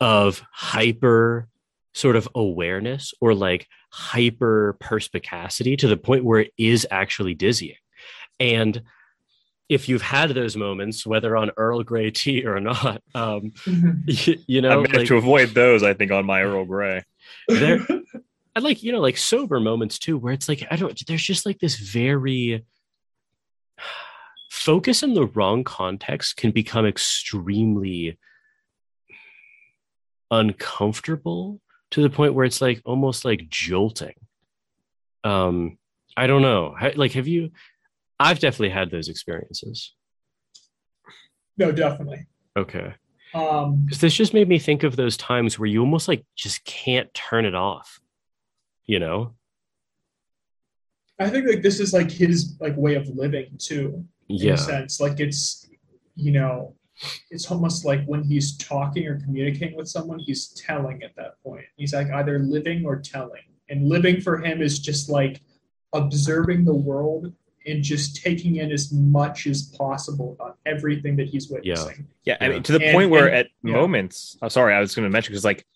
of 0.00 0.42
hyper 0.52 1.48
sort 1.96 2.14
of 2.14 2.28
awareness 2.34 3.14
or 3.22 3.34
like 3.34 3.66
hyper 3.90 4.76
perspicacity 4.80 5.76
to 5.78 5.88
the 5.88 5.96
point 5.96 6.24
where 6.24 6.40
it 6.40 6.52
is 6.58 6.86
actually 6.90 7.32
dizzying. 7.32 7.76
And 8.38 8.82
if 9.70 9.88
you've 9.88 10.02
had 10.02 10.30
those 10.30 10.56
moments, 10.56 11.06
whether 11.06 11.34
on 11.36 11.52
Earl 11.56 11.82
Grey 11.82 12.10
tea 12.10 12.44
or 12.44 12.60
not, 12.60 13.02
um, 13.14 13.54
you, 13.66 14.38
you 14.46 14.58
I 14.58 14.60
know, 14.60 14.82
managed 14.82 14.94
like, 14.94 15.06
to 15.06 15.16
avoid 15.16 15.48
those. 15.54 15.82
I 15.82 15.94
think 15.94 16.12
on 16.12 16.26
my 16.26 16.42
Earl 16.42 16.66
Grey. 16.66 17.02
there 17.48 17.80
I 18.56 18.60
like 18.60 18.82
you 18.82 18.92
know 18.92 19.00
like 19.00 19.16
sober 19.16 19.58
moments 19.58 19.98
too 19.98 20.16
where 20.16 20.32
it's 20.32 20.48
like 20.48 20.66
I 20.70 20.76
don't 20.76 20.98
there's 21.06 21.22
just 21.22 21.44
like 21.44 21.58
this 21.58 21.76
very 21.76 22.64
focus 24.50 25.02
in 25.02 25.14
the 25.14 25.26
wrong 25.26 25.64
context 25.64 26.36
can 26.36 26.50
become 26.52 26.86
extremely 26.86 28.18
uncomfortable 30.30 31.60
to 31.92 32.02
the 32.02 32.10
point 32.10 32.34
where 32.34 32.44
it's 32.44 32.60
like 32.60 32.80
almost 32.84 33.24
like 33.24 33.48
jolting 33.48 34.14
um 35.24 35.78
I 36.16 36.26
don't 36.26 36.42
know 36.42 36.74
like 36.96 37.12
have 37.12 37.28
you 37.28 37.50
I've 38.18 38.38
definitely 38.38 38.70
had 38.70 38.90
those 38.90 39.08
experiences 39.08 39.92
no, 41.58 41.72
definitely. 41.72 42.26
okay 42.56 42.94
Um, 43.34 43.84
because 43.86 44.00
this 44.00 44.14
just 44.14 44.34
made 44.34 44.48
me 44.48 44.58
think 44.58 44.82
of 44.82 44.96
those 44.96 45.16
times 45.16 45.58
where 45.58 45.66
you 45.66 45.80
almost 45.80 46.06
like 46.08 46.24
just 46.36 46.64
can't 46.64 47.12
turn 47.14 47.44
it 47.44 47.54
off 47.54 48.00
you 48.86 48.98
know 48.98 49.34
I 51.18 51.30
think 51.30 51.46
like 51.48 51.62
this 51.62 51.80
is 51.80 51.92
like 51.94 52.10
his 52.10 52.56
like 52.60 52.76
way 52.76 52.94
of 52.94 53.08
living 53.08 53.56
too. 53.58 54.04
in 54.28 54.36
yeah 54.36 54.52
a 54.52 54.58
sense. 54.58 55.00
Like 55.00 55.18
it's, 55.18 55.66
you 56.14 56.30
know, 56.32 56.74
it's 57.30 57.50
almost 57.50 57.84
like 57.84 58.04
when 58.06 58.22
he's 58.24 58.56
talking 58.56 59.06
or 59.06 59.20
communicating 59.20 59.76
with 59.76 59.88
someone, 59.88 60.18
he's 60.18 60.48
telling 60.48 61.02
at 61.02 61.14
that 61.16 61.42
point. 61.42 61.64
He's 61.76 61.92
like 61.94 62.10
either 62.10 62.38
living 62.38 62.84
or 62.86 62.96
telling. 62.96 63.42
And 63.68 63.88
living 63.88 64.20
for 64.20 64.38
him 64.38 64.62
is 64.62 64.78
just 64.78 65.08
like 65.10 65.40
observing 65.92 66.64
the 66.64 66.74
world 66.74 67.32
and 67.66 67.82
just 67.82 68.22
taking 68.22 68.56
in 68.56 68.70
as 68.70 68.92
much 68.92 69.46
as 69.46 69.64
possible 69.76 70.36
on 70.38 70.52
everything 70.66 71.16
that 71.16 71.26
he's 71.28 71.48
witnessing. 71.50 72.06
Yeah, 72.24 72.36
yeah 72.40 72.46
I 72.46 72.50
mean 72.52 72.62
to 72.62 72.72
the 72.72 72.84
And- 72.84 72.94
point 72.94 73.10
where 73.10 73.26
and- 73.26 73.36
at 73.36 73.46
yeah. 73.64 73.72
moments. 73.72 74.38
I'm 74.40 74.50
sorry, 74.50 74.72
I 74.72 74.80
was 74.80 74.94
going 74.94 75.04
to 75.04 75.10
mention 75.12 75.32
because 75.32 75.44
like 75.44 75.66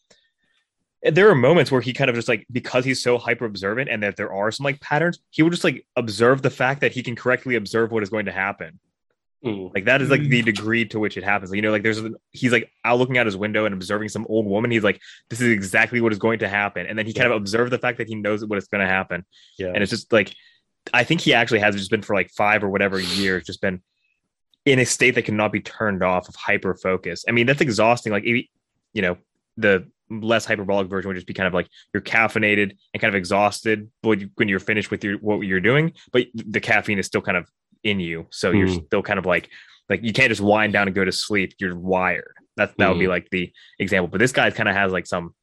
there 1.03 1.31
are 1.31 1.35
moments 1.35 1.73
where 1.73 1.81
he 1.81 1.93
kind 1.93 2.11
of 2.11 2.17
just 2.17 2.29
like 2.29 2.47
because 2.53 2.85
he's 2.85 3.03
so 3.03 3.19
hyper 3.19 3.47
observant 3.47 3.89
and 3.91 4.03
that 4.03 4.17
there 4.17 4.33
are 4.33 4.53
some 4.53 4.65
like 4.65 4.81
patterns, 4.81 5.19
he 5.31 5.43
will 5.43 5.51
just 5.51 5.65
like 5.65 5.85
observe 5.97 6.43
the 6.43 6.51
fact 6.51 6.81
that 6.83 6.93
he 6.93 7.03
can 7.03 7.17
correctly 7.17 7.57
observe 7.57 7.91
what 7.91 8.03
is 8.03 8.11
going 8.11 8.27
to 8.27 8.33
happen. 8.33 8.79
Mm. 9.45 9.73
Like 9.75 9.87
that 9.87 10.03
is 10.03 10.11
like 10.11 10.21
Mm. 10.21 10.29
the 10.31 10.43
degree 10.43 10.85
to 10.87 10.99
which 10.99 11.17
it 11.17 11.25
happens. 11.25 11.51
Like, 11.51 11.57
you 11.57 11.63
know, 11.63 11.71
like 11.71 11.83
there's 11.83 12.01
he's 12.31 12.53
like 12.53 12.71
out 12.85 12.99
looking 12.99 13.17
out 13.17 13.25
his 13.27 13.37
window 13.37 13.65
and 13.65 13.73
observing 13.73 14.11
some 14.11 14.27
old 14.29 14.45
woman. 14.47 14.71
He's 14.71 14.85
like, 14.85 15.01
this 15.31 15.41
is 15.41 15.49
exactly 15.49 16.01
what 16.01 16.13
is 16.13 16.19
going 16.19 16.41
to 16.41 16.49
happen, 16.49 16.87
and 16.87 16.99
then 16.99 17.07
he 17.07 17.15
kind 17.15 17.31
of 17.31 17.37
observed 17.37 17.73
the 17.73 17.79
fact 17.79 17.99
that 17.99 18.09
he 18.09 18.15
knows 18.17 18.45
what 18.45 18.59
is 18.59 18.69
going 18.69 18.83
to 18.83 18.93
happen, 18.93 19.25
yeah 19.59 19.69
and 19.69 19.83
it's 19.83 19.91
just 19.91 20.13
like 20.13 20.35
I 20.93 21.05
think 21.05 21.21
he 21.23 21.33
actually 21.35 21.61
has 21.61 21.75
just 21.75 21.91
been 21.91 22.03
for 22.03 22.15
like 22.15 22.31
five 22.31 22.63
or 22.65 22.69
whatever 22.69 23.01
years, 23.01 23.45
just 23.45 23.61
been 23.61 23.83
in 24.67 24.79
a 24.79 24.85
state 24.85 25.15
that 25.15 25.23
cannot 25.23 25.53
be 25.53 25.61
turned 25.61 26.03
off 26.03 26.29
of 26.29 26.35
hyper 26.37 26.75
focus. 26.75 27.25
I 27.27 27.33
mean, 27.33 27.47
that's 27.47 27.61
exhausting. 27.63 28.13
Like, 28.13 28.25
you 28.25 28.45
know, 28.95 29.17
the 29.57 29.87
less 30.11 30.45
hyperbolic 30.45 30.89
version 30.89 31.09
would 31.09 31.15
just 31.15 31.27
be 31.27 31.35
kind 31.35 31.47
of 31.47 31.55
like 31.55 31.69
you're 31.95 32.03
caffeinated 32.03 32.77
and 32.93 33.01
kind 33.01 33.15
of 33.15 33.15
exhausted 33.15 33.91
when 34.03 34.49
you're 34.49 34.59
finished 34.59 34.91
with 34.91 35.03
your 35.05 35.17
what 35.19 35.41
you're 35.41 35.61
doing, 35.61 35.93
but 36.13 36.27
the 36.35 36.61
caffeine 36.61 36.99
is 36.99 37.07
still 37.07 37.23
kind 37.23 37.37
of 37.37 37.49
in 37.85 38.01
you, 38.01 38.27
so 38.31 38.53
mm. 38.53 38.59
you're 38.59 38.69
hmm. 38.69 38.87
still 38.87 39.03
kind 39.03 39.19
of 39.19 39.27
like 39.27 39.51
like 39.89 40.03
you 40.03 40.13
can't 40.13 40.29
just 40.29 40.41
wind 40.41 40.73
down 40.73 40.87
and 40.87 40.95
go 40.95 41.05
to 41.05 41.13
sleep. 41.13 41.55
You're 41.59 41.77
wired. 41.77 42.35
That 42.57 42.77
that 42.79 42.87
mm. 42.87 42.89
would 42.91 42.99
be 42.99 43.05
hmm. 43.07 43.11
like 43.11 43.29
the 43.31 43.53
example. 43.79 44.09
But 44.09 44.19
this 44.19 44.33
guy 44.33 44.51
kind 44.51 44.69
of 44.69 44.75
has 44.75 44.93
like 44.93 45.07
some 45.07 45.35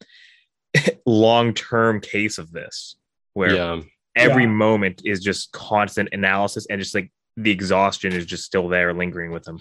long 1.06 1.54
term 1.54 2.02
case 2.02 2.38
of 2.38 2.52
this 2.52 2.96
where 3.34 3.56
yeah. 3.56 3.82
every 4.16 4.44
yeah. 4.44 4.50
moment 4.50 5.02
is 5.06 5.20
just 5.20 5.52
constant 5.52 6.10
analysis 6.12 6.66
and 6.70 6.82
just 6.82 6.96
like 6.96 7.12
the 7.36 7.52
exhaustion 7.52 8.14
is 8.14 8.26
just 8.26 8.44
still 8.44 8.68
there 8.68 8.94
lingering 8.94 9.32
with 9.32 9.48
him 9.48 9.60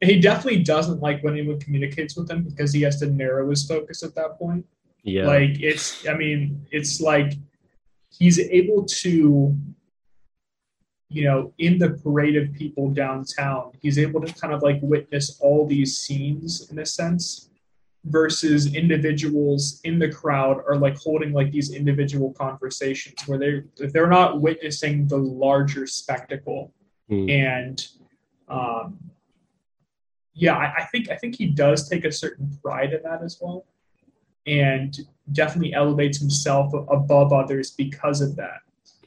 he 0.00 0.20
definitely 0.20 0.62
doesn't 0.62 1.00
like 1.00 1.22
when 1.22 1.34
anyone 1.34 1.58
communicates 1.58 2.16
with 2.16 2.30
him 2.30 2.44
because 2.44 2.72
he 2.72 2.82
has 2.82 3.00
to 3.00 3.06
narrow 3.06 3.50
his 3.50 3.66
focus 3.66 4.02
at 4.02 4.14
that 4.14 4.38
point. 4.38 4.64
Yeah. 5.02 5.26
Like 5.26 5.60
it's 5.60 6.06
I 6.06 6.14
mean, 6.14 6.66
it's 6.70 7.00
like 7.00 7.32
he's 8.10 8.38
able 8.38 8.84
to 8.84 9.56
you 11.08 11.24
know, 11.24 11.52
in 11.58 11.78
the 11.78 11.90
parade 11.90 12.36
of 12.36 12.52
people 12.52 12.90
downtown, 12.90 13.72
he's 13.80 13.98
able 13.98 14.20
to 14.20 14.32
kind 14.34 14.52
of 14.52 14.62
like 14.62 14.78
witness 14.82 15.38
all 15.40 15.66
these 15.66 15.98
scenes 15.98 16.70
in 16.70 16.78
a 16.78 16.86
sense 16.86 17.50
versus 18.04 18.74
individuals 18.74 19.80
in 19.84 19.98
the 19.98 20.08
crowd 20.08 20.62
are 20.68 20.76
like 20.76 20.96
holding 20.98 21.32
like 21.32 21.50
these 21.50 21.74
individual 21.74 22.32
conversations 22.34 23.26
where 23.26 23.38
they 23.38 23.62
if 23.78 23.92
they're 23.92 24.06
not 24.06 24.40
witnessing 24.40 25.06
the 25.08 25.16
larger 25.16 25.84
spectacle 25.84 26.72
mm. 27.10 27.28
and 27.28 27.88
um 28.48 28.96
yeah, 30.38 30.56
I, 30.56 30.72
I, 30.78 30.84
think 30.84 31.10
I 31.10 31.16
think 31.16 31.34
he 31.34 31.46
does 31.46 31.88
take 31.88 32.04
a 32.04 32.12
certain 32.12 32.56
pride 32.62 32.92
in 32.92 33.02
that 33.02 33.22
as 33.24 33.38
well, 33.40 33.66
and 34.46 34.96
definitely 35.32 35.74
elevates 35.74 36.18
himself 36.18 36.72
above 36.88 37.32
others 37.32 37.72
because 37.72 38.20
of 38.20 38.36
that. 38.36 38.60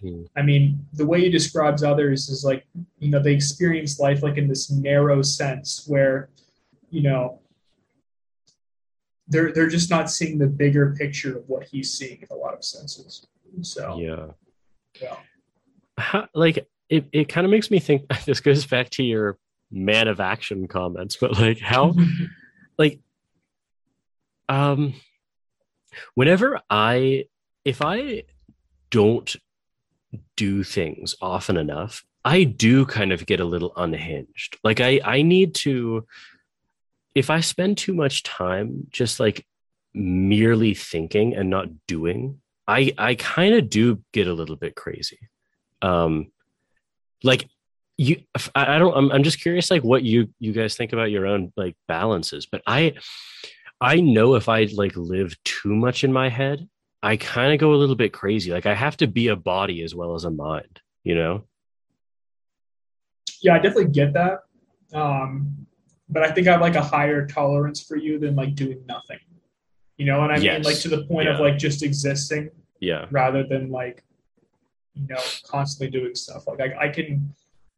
Mm. 0.04 0.28
I 0.36 0.42
mean, 0.42 0.86
the 0.94 1.06
way 1.06 1.22
he 1.22 1.30
describes 1.30 1.84
others 1.84 2.30
is 2.30 2.44
like, 2.44 2.66
you 3.00 3.10
know, 3.10 3.22
they 3.22 3.34
experience 3.34 4.00
life 4.00 4.24
like 4.24 4.38
in 4.38 4.48
this 4.48 4.72
narrow 4.72 5.22
sense 5.22 5.86
where, 5.88 6.30
you 6.90 7.04
know, 7.04 7.40
they're 9.28 9.54
they're 9.54 9.70
just 9.70 9.90
not 9.90 10.12
seeing 10.12 10.38
the 10.38 10.48
bigger 10.48 10.94
picture 10.98 11.38
of 11.38 11.48
what 11.48 11.64
he's 11.64 11.94
seeing 11.94 12.20
in 12.22 12.28
a 12.32 12.36
lot 12.36 12.54
of 12.54 12.66
senses. 12.66 13.26
So 13.62 13.98
yeah, 13.98 14.28
yeah. 15.02 15.16
How, 15.98 16.28
like 16.34 16.68
it, 16.90 17.06
it 17.14 17.30
kind 17.30 17.46
of 17.46 17.52
makes 17.52 17.72
me 17.72 17.80
think. 17.80 18.04
This 18.26 18.42
goes 18.42 18.66
back 18.66 18.90
to 18.92 19.04
your 19.04 19.38
man 19.72 20.08
of 20.08 20.20
action 20.20 20.68
comments, 20.68 21.16
but 21.16 21.40
like 21.40 21.60
how 21.60 21.96
like 22.78 23.00
um 24.50 24.94
whenever 26.16 26.60
I 26.70 27.26
if 27.64 27.82
I 27.82 28.24
don't 28.90 29.34
do 30.36 30.64
things 30.64 31.16
often 31.22 31.58
enough, 31.58 32.04
I 32.24 32.44
do 32.44 32.86
kind 32.86 33.12
of 33.12 33.26
get 33.26 33.40
a 33.40 33.46
little 33.46 33.74
unhinged. 33.76 34.58
Like 34.64 34.80
I 34.80 35.00
I 35.04 35.22
need 35.22 35.56
to 35.56 36.06
if 37.14 37.30
I 37.30 37.42
spend 37.42 37.78
too 37.78 37.94
much 37.94 38.24
time 38.24 38.88
just 38.90 39.20
like 39.20 39.46
merely 39.94 40.74
thinking 40.74 41.36
and 41.36 41.50
not 41.50 41.68
doing, 41.88 42.40
I 42.68 42.94
I 42.98 43.16
kind 43.16 43.56
of 43.56 43.70
do 43.70 44.04
get 44.14 44.28
a 44.28 44.34
little 44.34 44.56
bit 44.56 44.76
crazy. 44.76 45.20
Um 45.82 46.32
like 47.24 47.48
you 47.98 48.18
i 48.56 48.80
don't 48.80 48.98
I'm, 48.98 49.12
I'm 49.12 49.24
just 49.24 49.42
curious 49.42 49.70
like 49.70 49.84
what 49.84 50.02
you 50.04 50.30
you 50.40 50.54
guys 50.54 50.76
think 50.76 50.92
about 50.92 51.12
your 51.12 51.28
own 51.28 51.54
like 51.56 51.76
balances 51.88 52.48
but 52.52 52.64
i 52.66 52.94
i 53.80 54.02
know 54.02 54.34
if 54.36 54.50
i 54.50 54.64
like 54.74 54.96
live 54.96 55.36
too 55.44 55.76
much 55.76 56.04
in 56.04 56.12
my 56.12 56.30
head 56.30 56.68
i 57.04 57.16
kind 57.18 57.54
of 57.54 57.60
go 57.60 57.74
a 57.74 57.78
little 57.78 57.96
bit 57.96 58.14
crazy 58.14 58.52
like 58.52 58.66
i 58.66 58.74
have 58.74 58.98
to 58.98 59.08
be 59.08 59.28
a 59.28 59.36
body 59.36 59.84
as 59.84 59.96
well 59.96 60.16
as 60.16 60.24
a 60.24 60.32
mind 60.32 60.82
you 61.04 61.16
know 61.16 61.44
yeah 63.42 63.56
i 63.56 63.60
definitely 63.60 63.92
get 63.92 64.14
that 64.14 64.40
um 64.94 65.68
but 66.10 66.24
i 66.24 66.32
think 66.32 66.48
i 66.48 66.52
have 66.52 66.62
like 66.62 66.76
a 66.76 66.82
higher 66.82 67.26
tolerance 67.26 67.82
for 67.82 67.96
you 67.96 68.20
than 68.20 68.36
like 68.36 68.56
doing 68.56 68.84
nothing 68.88 69.20
you 69.98 70.06
know 70.06 70.24
and 70.24 70.32
i 70.32 70.38
yes. 70.38 70.56
mean 70.56 70.64
like 70.64 70.80
to 70.80 70.90
the 70.90 71.04
point 71.06 71.28
yeah. 71.28 71.34
of 71.34 71.40
like 71.40 71.58
just 71.58 71.84
existing 71.84 72.50
yeah 72.80 73.06
rather 73.12 73.44
than 73.44 73.70
like 73.70 74.04
you 74.94 75.08
know 75.08 75.22
constantly 75.48 75.90
doing 75.90 76.16
stuff 76.16 76.48
like 76.48 76.60
I, 76.60 76.86
I 76.86 76.90
can 76.90 77.34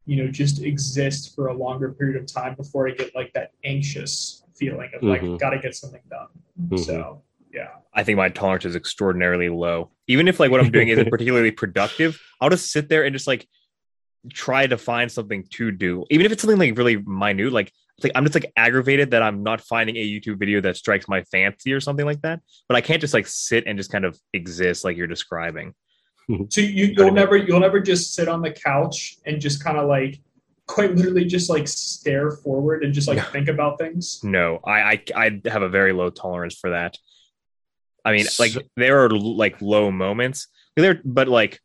you 0.05 0.23
know 0.23 0.31
just 0.31 0.61
exist 0.61 1.35
for 1.35 1.47
a 1.47 1.53
longer 1.53 1.91
period 1.91 2.21
of 2.21 2.31
time 2.31 2.55
before 2.55 2.87
I 2.87 2.91
get 2.91 3.15
like 3.15 3.33
that 3.33 3.51
anxious 3.63 4.43
feeling 4.55 4.89
of 4.93 5.03
like 5.03 5.21
mm-hmm. 5.21 5.37
got 5.37 5.51
to 5.51 5.59
get 5.59 5.75
something 5.75 6.01
done. 6.09 6.27
Mm-hmm. 6.61 6.77
So 6.77 7.21
yeah, 7.53 7.69
I 7.93 8.03
think 8.03 8.17
my 8.17 8.29
tolerance 8.29 8.65
is 8.65 8.75
extraordinarily 8.75 9.49
low. 9.49 9.91
Even 10.07 10.27
if 10.27 10.39
like 10.39 10.51
what 10.51 10.59
I'm 10.59 10.71
doing 10.71 10.89
isn't 10.89 11.09
particularly 11.11 11.51
productive, 11.51 12.19
I'll 12.41 12.49
just 12.49 12.71
sit 12.71 12.89
there 12.89 13.03
and 13.03 13.13
just 13.13 13.27
like 13.27 13.47
try 14.31 14.65
to 14.65 14.77
find 14.77 15.11
something 15.11 15.45
to 15.51 15.71
do, 15.71 16.05
even 16.09 16.25
if 16.25 16.31
it's 16.31 16.41
something 16.41 16.59
like 16.59 16.77
really 16.77 16.97
minute. 16.97 17.53
Like 17.53 17.71
like 18.01 18.11
I'm 18.15 18.23
just 18.23 18.35
like 18.35 18.51
aggravated 18.57 19.11
that 19.11 19.21
I'm 19.21 19.43
not 19.43 19.61
finding 19.61 19.97
a 19.97 20.05
YouTube 20.05 20.39
video 20.39 20.61
that 20.61 20.77
strikes 20.77 21.07
my 21.07 21.21
fancy 21.23 21.73
or 21.73 21.79
something 21.79 22.05
like 22.05 22.21
that. 22.21 22.41
But 22.67 22.75
I 22.75 22.81
can't 22.81 23.01
just 23.01 23.13
like 23.13 23.27
sit 23.27 23.65
and 23.67 23.77
just 23.77 23.91
kind 23.91 24.05
of 24.05 24.17
exist 24.33 24.83
like 24.83 24.97
you're 24.97 25.07
describing. 25.07 25.73
so 26.49 26.61
you, 26.61 26.93
you'll 26.97 27.11
never 27.11 27.37
you'll 27.37 27.59
never 27.59 27.79
just 27.79 28.13
sit 28.13 28.27
on 28.27 28.41
the 28.41 28.51
couch 28.51 29.17
and 29.25 29.39
just 29.39 29.63
kind 29.63 29.77
of 29.77 29.87
like 29.87 30.21
quite 30.65 30.95
literally 30.95 31.25
just 31.25 31.49
like 31.49 31.67
stare 31.67 32.31
forward 32.31 32.83
and 32.83 32.93
just 32.93 33.07
like 33.07 33.23
think 33.31 33.47
about 33.47 33.77
things. 33.77 34.21
No, 34.23 34.59
I, 34.65 34.81
I 34.81 35.03
I 35.15 35.49
have 35.49 35.61
a 35.61 35.69
very 35.69 35.93
low 35.93 36.09
tolerance 36.09 36.57
for 36.57 36.71
that. 36.71 36.97
I 38.05 38.11
mean, 38.11 38.25
like 38.39 38.53
there 38.75 39.05
are 39.05 39.09
like 39.09 39.61
low 39.61 39.91
moments 39.91 40.47
there, 40.75 40.99
but 41.05 41.27
like 41.27 41.59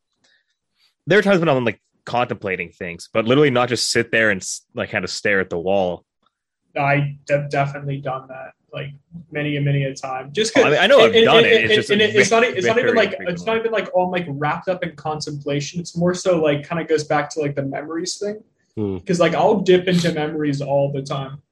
there 1.06 1.18
are 1.18 1.22
times 1.22 1.40
when 1.40 1.48
I'm 1.48 1.64
like 1.64 1.80
contemplating 2.04 2.70
things, 2.70 3.08
but 3.12 3.24
literally 3.24 3.50
not 3.50 3.68
just 3.68 3.90
sit 3.90 4.10
there 4.10 4.30
and 4.30 4.44
like 4.74 4.90
kind 4.90 5.04
of 5.04 5.10
stare 5.10 5.40
at 5.40 5.50
the 5.50 5.58
wall. 5.58 6.04
I 6.76 7.18
have 7.28 7.50
definitely 7.50 7.98
done 7.98 8.28
that 8.28 8.52
like 8.72 8.90
many 9.30 9.56
and 9.56 9.64
many 9.64 9.84
a 9.84 9.94
time. 9.94 10.32
Just 10.32 10.56
oh, 10.56 10.62
I, 10.62 10.70
mean, 10.70 10.78
I, 10.80 10.86
know 10.86 11.00
I've 11.00 11.14
and, 11.14 11.24
done 11.24 11.38
and, 11.38 11.46
it. 11.46 11.64
It's 11.64 11.74
just 11.74 11.90
and 11.90 12.00
it's 12.02 12.30
not 12.30 12.44
it's 12.44 12.66
not 12.66 12.78
even 12.78 12.94
like 12.94 13.14
it's 13.20 13.44
not 13.44 13.56
even 13.56 13.72
like 13.72 13.88
all 13.94 14.10
like 14.10 14.26
wrapped 14.28 14.68
up 14.68 14.82
in 14.82 14.94
contemplation. 14.96 15.80
It's 15.80 15.96
more 15.96 16.14
so 16.14 16.40
like 16.42 16.66
kind 16.66 16.80
of 16.80 16.88
goes 16.88 17.04
back 17.04 17.30
to 17.30 17.40
like 17.40 17.54
the 17.54 17.62
memories 17.62 18.18
thing. 18.18 18.42
Because 18.76 19.16
hmm. 19.16 19.22
like 19.22 19.34
I'll 19.34 19.60
dip 19.60 19.88
into 19.88 20.12
memories 20.12 20.60
all 20.60 20.92
the 20.92 21.02
time. 21.02 21.42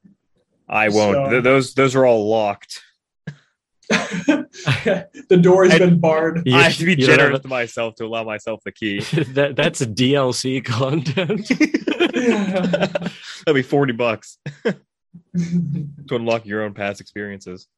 I 0.69 0.89
won't. 0.89 1.15
So. 1.15 1.31
Th- 1.31 1.43
those 1.43 1.75
those 1.75 1.95
are 1.95 2.05
all 2.05 2.29
locked. 2.29 2.83
the 3.89 5.39
door 5.41 5.65
has 5.65 5.75
I, 5.75 5.79
been 5.79 6.01
barred. 6.01 6.43
I 6.49 6.65
have 6.65 6.77
to 6.79 6.85
be 6.85 6.97
generous 6.97 7.41
to 7.41 7.49
myself 7.49 7.95
to 7.97 8.05
allow 8.05 8.25
myself 8.25 8.61
the 8.65 8.73
key. 8.73 9.01
that 9.35 9.55
that's 9.55 9.81
DLC 9.81 10.65
content. 10.65 11.47
That'll 13.45 13.55
be 13.55 13.63
forty 13.63 13.93
bucks 13.93 14.39
to 14.65 14.77
unlock 16.11 16.47
your 16.47 16.65
own 16.65 16.75
past 16.75 17.01
experiences. 17.01 17.69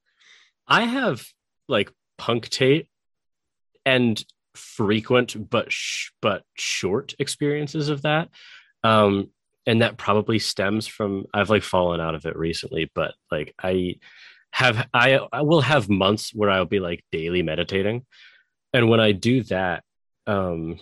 I 0.67 0.85
have 0.85 1.27
like 1.69 1.93
punctate 2.19 2.89
and 3.85 4.23
frequent 4.55 5.51
but 5.51 5.71
sh- 5.71 6.11
but 6.23 6.43
short 6.55 7.15
experiences 7.19 7.91
of 7.91 8.03
that. 8.03 8.29
Um 8.83 9.31
and 9.67 9.83
that 9.83 9.99
probably 9.99 10.39
stems 10.39 10.87
from 10.87 11.27
I've 11.35 11.51
like 11.51 11.63
fallen 11.63 12.01
out 12.01 12.15
of 12.15 12.25
it 12.25 12.37
recently, 12.37 12.91
but 12.95 13.15
like 13.31 13.55
I 13.63 13.97
have 14.53 14.89
I 14.93 15.21
I 15.33 15.43
will 15.43 15.61
have 15.61 15.89
months 15.89 16.35
where 16.35 16.51
I'll 16.51 16.65
be 16.65 16.81
like 16.81 17.05
daily 17.13 17.43
meditating. 17.43 18.07
And 18.73 18.89
when 18.89 19.01
I 19.01 19.13
do 19.13 19.43
that, 19.45 19.85
um 20.27 20.79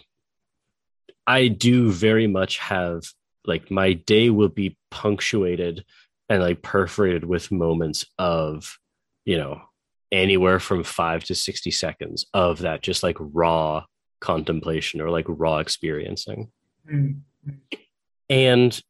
I 1.27 1.49
do 1.49 1.91
very 1.91 2.27
much 2.27 2.59
have 2.59 3.03
like 3.45 3.71
my 3.71 3.93
day 3.93 4.31
will 4.31 4.49
be 4.49 4.77
punctuated 4.91 5.85
and 6.29 6.43
like 6.43 6.63
perforated 6.63 7.25
with 7.25 7.53
moments 7.53 8.05
of 8.19 8.79
you 9.25 9.39
know 9.39 9.61
anywhere 10.13 10.61
from 10.61 10.85
five 10.85 11.25
to 11.25 11.35
60 11.35 11.71
seconds 11.71 12.27
of 12.33 12.61
that 12.61 12.83
just 12.83 13.03
like 13.03 13.17
raw 13.19 13.85
contemplation 14.21 15.01
or 15.01 15.11
like 15.11 15.27
raw 15.29 15.59
experiencing 15.59 16.51
mm-hmm. 16.91 17.51
and 18.31 18.81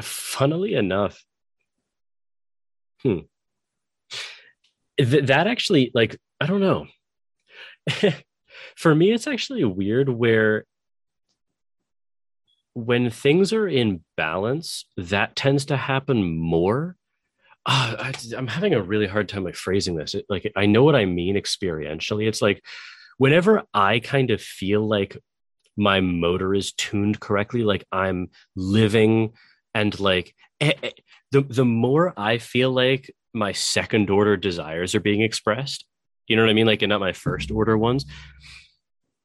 funnily 0.00 0.74
enough 0.74 1.22
hmm 3.02 3.20
th- 4.98 5.26
that 5.26 5.46
actually 5.46 5.90
like 5.94 6.18
i 6.40 6.46
don't 6.46 6.60
know 6.60 6.86
for 8.76 8.94
me 8.94 9.12
it's 9.12 9.26
actually 9.26 9.64
weird 9.64 10.08
where 10.08 10.64
when 12.86 13.10
things 13.10 13.52
are 13.52 13.66
in 13.66 14.04
balance, 14.16 14.84
that 14.96 15.34
tends 15.34 15.64
to 15.66 15.76
happen 15.76 16.38
more. 16.38 16.96
Uh, 17.66 17.96
I, 17.98 18.36
am 18.36 18.46
having 18.46 18.72
a 18.72 18.82
really 18.82 19.08
hard 19.08 19.28
time 19.28 19.42
like 19.42 19.56
phrasing 19.56 19.96
this. 19.96 20.14
It, 20.14 20.26
like 20.28 20.52
I 20.54 20.66
know 20.66 20.84
what 20.84 20.94
I 20.94 21.04
mean 21.04 21.34
experientially. 21.34 22.28
It's 22.28 22.40
like 22.40 22.64
whenever 23.18 23.64
I 23.74 23.98
kind 23.98 24.30
of 24.30 24.40
feel 24.40 24.86
like 24.86 25.18
my 25.76 26.00
motor 26.00 26.54
is 26.54 26.72
tuned 26.72 27.18
correctly, 27.18 27.62
like 27.62 27.84
I'm 27.90 28.30
living 28.54 29.32
and 29.74 29.98
like 29.98 30.34
eh, 30.60 30.72
eh, 30.82 30.90
the 31.32 31.40
the 31.42 31.64
more 31.64 32.14
I 32.16 32.38
feel 32.38 32.70
like 32.70 33.12
my 33.34 33.52
second 33.52 34.10
order 34.10 34.36
desires 34.36 34.94
are 34.94 35.00
being 35.00 35.22
expressed, 35.22 35.84
you 36.26 36.36
know 36.36 36.42
what 36.42 36.50
I 36.50 36.54
mean, 36.54 36.66
like 36.66 36.82
and 36.82 36.90
not 36.90 37.00
my 37.00 37.12
first 37.12 37.50
order 37.50 37.76
ones, 37.76 38.04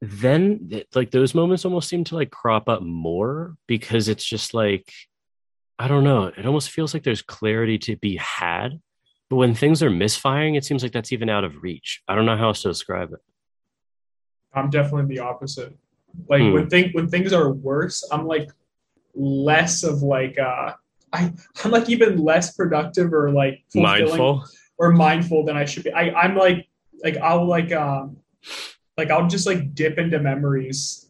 then 0.02 0.84
like 0.96 1.12
those 1.12 1.34
moments 1.34 1.66
almost 1.66 1.90
seem 1.90 2.04
to 2.06 2.16
like 2.16 2.30
crop 2.32 2.68
up 2.68 2.82
more 2.82 3.56
because 3.68 4.10
it's 4.10 4.26
just 4.26 4.54
like 4.54 4.92
I 5.80 5.88
don't 5.88 6.04
know, 6.04 6.26
it 6.26 6.46
almost 6.46 6.70
feels 6.70 6.94
like 6.94 7.04
there's 7.04 7.22
clarity 7.22 7.78
to 7.80 7.96
be 7.98 8.18
had. 8.18 8.80
But 9.30 9.38
when 9.38 9.56
things 9.56 9.82
are 9.82 9.90
misfiring, 9.90 10.56
it 10.56 10.64
seems 10.64 10.84
like 10.84 10.92
that's 10.92 11.12
even 11.12 11.30
out 11.30 11.44
of 11.44 11.64
reach. 11.64 12.04
I 12.08 12.14
don't 12.16 12.26
know 12.26 12.38
how 12.38 12.50
else 12.50 12.62
to 12.62 12.68
describe 12.68 13.12
it. 13.12 13.20
I'm 14.54 14.70
definitely 14.70 15.14
the 15.16 15.22
opposite. 15.22 15.76
Like 16.30 16.42
Hmm. 16.42 16.52
when 16.52 16.70
thing 16.70 16.92
when 16.94 17.08
things 17.10 17.34
are 17.34 17.52
worse, 17.52 18.08
I'm 18.12 18.28
like 18.28 18.50
less 19.16 19.84
of 19.84 20.04
like 20.04 20.38
uh 20.38 20.74
I 21.14 21.32
I'm 21.64 21.72
like 21.72 21.90
even 21.90 22.18
less 22.18 22.54
productive 22.56 23.14
or 23.14 23.32
like 23.32 23.64
Mindful. 23.76 24.44
or 24.78 24.92
mindful 24.92 25.46
than 25.46 25.56
I 25.56 25.66
should 25.66 25.84
be. 25.84 25.94
I 25.94 26.12
I'm 26.12 26.36
like 26.36 26.68
like 27.04 27.18
I'll 27.18 27.46
like 27.46 27.72
um 27.72 28.18
like 28.98 29.12
I'll 29.12 29.28
just 29.28 29.46
like 29.46 29.74
dip 29.76 29.98
into 29.98 30.20
memories 30.20 31.10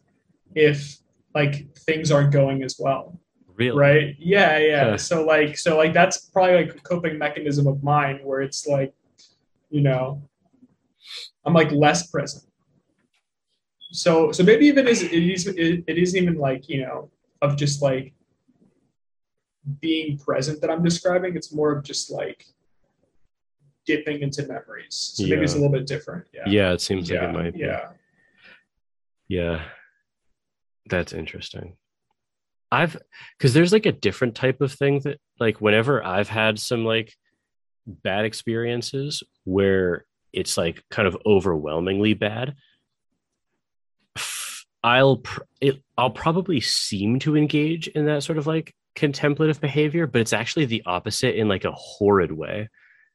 if 0.54 0.98
like 1.34 1.74
things 1.78 2.12
aren't 2.12 2.32
going 2.32 2.62
as 2.62 2.76
well. 2.78 3.18
Really? 3.56 3.78
Right? 3.78 4.16
Yeah, 4.18 4.58
yeah. 4.58 4.84
Huh. 4.90 4.98
So 4.98 5.24
like 5.24 5.56
so 5.56 5.76
like 5.76 5.94
that's 5.94 6.18
probably 6.30 6.56
like 6.64 6.74
a 6.74 6.80
coping 6.80 7.18
mechanism 7.18 7.66
of 7.66 7.82
mine 7.82 8.20
where 8.22 8.42
it's 8.42 8.66
like, 8.66 8.92
you 9.70 9.80
know, 9.80 10.22
I'm 11.44 11.54
like 11.54 11.72
less 11.72 12.08
present. 12.08 12.44
So 13.92 14.32
so 14.32 14.42
maybe 14.42 14.66
even 14.66 14.86
is 14.86 15.02
it 15.02 15.12
is 15.12 15.46
it, 15.46 15.84
it 15.86 15.98
isn't 15.98 16.20
even 16.20 16.36
like, 16.36 16.68
you 16.68 16.82
know, 16.82 17.10
of 17.42 17.56
just 17.56 17.80
like 17.80 18.12
being 19.80 20.18
present 20.18 20.60
that 20.60 20.70
I'm 20.70 20.82
describing. 20.82 21.36
It's 21.36 21.52
more 21.52 21.72
of 21.72 21.84
just 21.84 22.10
like 22.10 22.44
dipping 23.86 24.20
into 24.22 24.46
memories. 24.46 25.12
So 25.14 25.24
maybe 25.24 25.42
it's 25.42 25.54
a 25.54 25.56
little 25.56 25.72
bit 25.72 25.86
different. 25.86 26.26
Yeah. 26.32 26.42
Yeah, 26.46 26.72
it 26.72 26.80
seems 26.80 27.08
Yeah. 27.10 27.20
like 27.26 27.28
it 27.28 27.32
might 27.32 27.54
be. 27.54 27.60
yeah. 27.60 27.88
Yeah. 29.28 29.64
That's 30.86 31.12
interesting. 31.12 31.76
I've 32.70 32.96
because 33.38 33.54
there's 33.54 33.72
like 33.72 33.86
a 33.86 33.92
different 33.92 34.34
type 34.34 34.60
of 34.60 34.72
thing 34.72 35.00
that 35.00 35.20
like 35.38 35.60
whenever 35.60 36.04
I've 36.04 36.28
had 36.28 36.58
some 36.58 36.84
like 36.84 37.14
bad 37.86 38.24
experiences 38.24 39.22
where 39.44 40.04
it's 40.32 40.56
like 40.56 40.82
kind 40.90 41.06
of 41.06 41.16
overwhelmingly 41.24 42.14
bad, 42.14 42.56
I'll 44.82 45.18
pr- 45.18 45.42
it, 45.60 45.82
I'll 45.96 46.10
probably 46.10 46.60
seem 46.60 47.18
to 47.20 47.36
engage 47.36 47.88
in 47.88 48.06
that 48.06 48.22
sort 48.22 48.38
of 48.38 48.46
like 48.46 48.74
contemplative 48.94 49.60
behavior, 49.60 50.06
but 50.06 50.20
it's 50.20 50.32
actually 50.32 50.66
the 50.66 50.82
opposite 50.86 51.36
in 51.36 51.48
like 51.48 51.64
a 51.64 51.72
horrid 51.72 52.32
way 52.32 52.68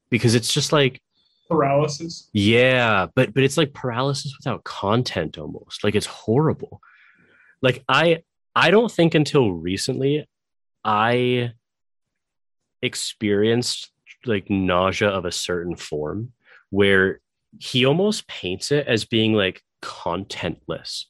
because 0.10 0.36
it's 0.36 0.54
just 0.54 0.72
like 0.72 1.02
Paralysis. 1.50 2.30
yeah, 2.32 3.08
but 3.16 3.34
but 3.34 3.44
it's 3.44 3.58
like 3.58 3.74
paralysis 3.74 4.36
without 4.38 4.64
content 4.64 5.38
almost. 5.38 5.84
Like 5.84 5.96
it's 5.96 6.06
horrible. 6.06 6.80
Like 7.62 7.84
I 7.90 8.24
I 8.56 8.72
don't 8.72 8.92
think 8.92 9.16
until 9.16 9.52
recently 9.52 10.28
I 10.84 11.54
experienced 12.82 13.92
like 14.26 14.50
nausea 14.50 15.10
of 15.10 15.26
a 15.26 15.32
certain 15.32 15.76
form 15.76 16.34
where 16.70 17.20
he 17.58 17.86
almost 17.86 18.28
paints 18.28 18.72
it 18.72 18.86
as 18.86 19.06
being 19.06 19.34
like 19.34 19.64
contentless. 19.82 21.06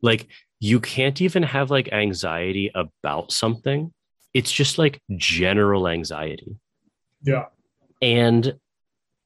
Like 0.00 0.28
you 0.60 0.80
can't 0.80 1.20
even 1.20 1.42
have 1.42 1.70
like 1.70 1.92
anxiety 1.92 2.70
about 2.74 3.32
something. 3.32 3.92
It's 4.34 4.52
just 4.52 4.78
like 4.78 5.00
general 5.16 5.88
anxiety. 5.88 6.56
Yeah. 7.22 7.46
And 8.00 8.58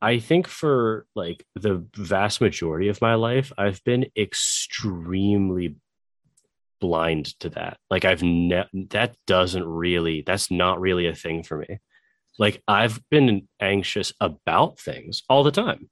I 0.03 0.19
think 0.19 0.47
for 0.47 1.07
like 1.15 1.45
the 1.55 1.85
vast 1.95 2.41
majority 2.41 2.89
of 2.89 3.01
my 3.01 3.15
life, 3.15 3.53
I've 3.59 3.83
been 3.85 4.07
extremely 4.17 5.77
blind 6.81 7.39
to 7.41 7.51
that. 7.51 7.77
Like 7.91 8.05
I've 8.05 8.23
ne- 8.23 8.69
that 8.91 9.15
doesn't 9.27 9.65
really 9.65 10.23
that's 10.23 10.51
not 10.51 10.81
really 10.81 11.07
a 11.07 11.15
thing 11.15 11.43
for 11.43 11.59
me. 11.59 11.79
Like 12.39 12.63
I've 12.67 13.01
been 13.11 13.49
anxious 13.61 14.13
about 14.21 14.79
things 14.79 15.23
all 15.29 15.43
the 15.43 15.51
time, 15.51 15.91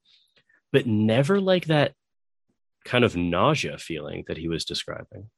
but 0.73 0.87
never 0.87 1.39
like 1.39 1.65
that 1.65 1.93
kind 2.89 3.03
of 3.05 3.15
nausea 3.15 3.77
feeling 3.77 4.23
that 4.27 4.37
he 4.37 4.47
was 4.47 4.65
describing. 4.65 5.29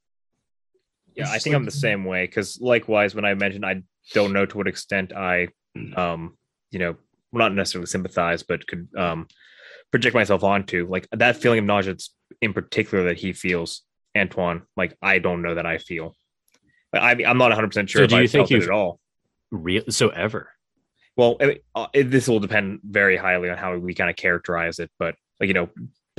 Yeah, 1.16 1.24
It's 1.24 1.32
I 1.32 1.34
just 1.36 1.44
think 1.44 1.56
I'm 1.58 1.66
the 1.66 1.72
same 1.72 2.06
way 2.06 2.26
because 2.26 2.60
likewise, 2.62 3.14
when 3.14 3.26
I 3.26 3.34
mentioned 3.34 3.66
I 3.66 3.84
don't 4.14 4.32
know 4.34 4.46
to 4.46 4.58
what 4.58 4.68
extent 4.68 5.12
I, 5.14 5.50
um, 5.96 6.38
you 6.72 6.80
know, 6.80 6.96
well, 7.32 7.40
not 7.50 7.54
necessarily 7.54 7.88
sympathize, 7.88 8.44
but 8.44 8.66
could 8.68 8.88
um 8.98 9.28
project 9.92 10.16
myself 10.16 10.44
onto 10.44 10.88
like 10.90 11.08
that 11.12 11.36
feeling 11.36 11.60
of 11.60 11.66
nausea 11.66 11.96
in 12.42 12.54
particular 12.54 13.04
that 13.06 13.18
he 13.18 13.34
feels, 13.34 13.82
Antoine. 14.18 14.62
Like 14.78 14.96
I 15.02 15.20
don't 15.20 15.42
know 15.42 15.56
that 15.56 15.66
I 15.66 15.78
feel. 15.78 16.16
Like, 16.94 17.04
I 17.04 17.12
I'm 17.30 17.38
not 17.38 17.50
100 17.50 17.68
percent 17.68 17.90
sure 17.90 18.00
So 18.02 18.04
if 18.06 18.10
do 18.12 18.16
I 18.16 18.22
you 18.22 18.28
think 18.30 18.42
felt 18.48 18.52
it 18.52 18.56
you've- 18.56 18.66
at 18.68 18.72
all. 18.72 19.00
Real 19.52 19.84
so 19.90 20.08
ever. 20.10 20.50
Well, 21.18 21.36
it, 21.42 21.66
uh, 21.76 21.88
it, 21.94 22.10
this 22.10 22.30
will 22.30 22.40
depend 22.40 22.80
very 22.86 23.18
highly 23.18 23.50
on 23.50 23.58
how 23.58 23.76
we 23.78 23.94
kind 23.94 24.10
of 24.10 24.16
characterize 24.16 24.80
it, 24.80 24.90
but 24.98 25.16
like 25.42 25.50
you 25.50 25.54
know, 25.54 25.68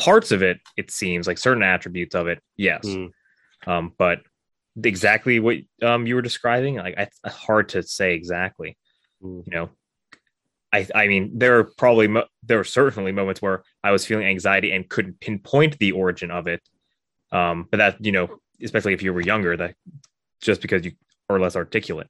parts 0.04 0.32
of 0.32 0.42
it, 0.42 0.60
it 0.76 0.90
seems 0.90 1.26
like 1.26 1.38
certain 1.38 1.62
attributes 1.62 2.14
of 2.14 2.26
it, 2.26 2.42
yes. 2.56 2.84
Mm. 2.84 3.10
Um, 3.66 3.92
but 3.96 4.20
exactly 4.82 5.38
what 5.38 5.58
um 5.82 6.06
you 6.06 6.14
were 6.14 6.22
describing, 6.22 6.76
like 6.76 6.94
it's 6.96 7.20
hard 7.26 7.68
to 7.70 7.82
say 7.82 8.14
exactly. 8.14 8.76
Mm. 9.22 9.46
You 9.46 9.52
know, 9.52 9.70
I 10.72 10.86
I 10.94 11.06
mean, 11.06 11.38
there 11.38 11.58
are 11.58 11.64
probably 11.64 12.08
mo- 12.08 12.28
there 12.42 12.60
are 12.60 12.64
certainly 12.64 13.12
moments 13.12 13.42
where 13.42 13.62
I 13.84 13.90
was 13.92 14.06
feeling 14.06 14.26
anxiety 14.26 14.72
and 14.72 14.88
couldn't 14.88 15.20
pinpoint 15.20 15.78
the 15.78 15.92
origin 15.92 16.30
of 16.30 16.46
it. 16.46 16.62
Um, 17.30 17.68
but 17.70 17.78
that 17.78 18.04
you 18.04 18.12
know, 18.12 18.38
especially 18.62 18.94
if 18.94 19.02
you 19.02 19.12
were 19.12 19.20
younger, 19.20 19.56
that 19.56 19.74
just 20.40 20.60
because 20.60 20.84
you 20.84 20.92
are 21.28 21.40
less 21.40 21.56
articulate. 21.56 22.08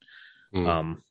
Mm. 0.55 0.67
Um, 0.67 1.03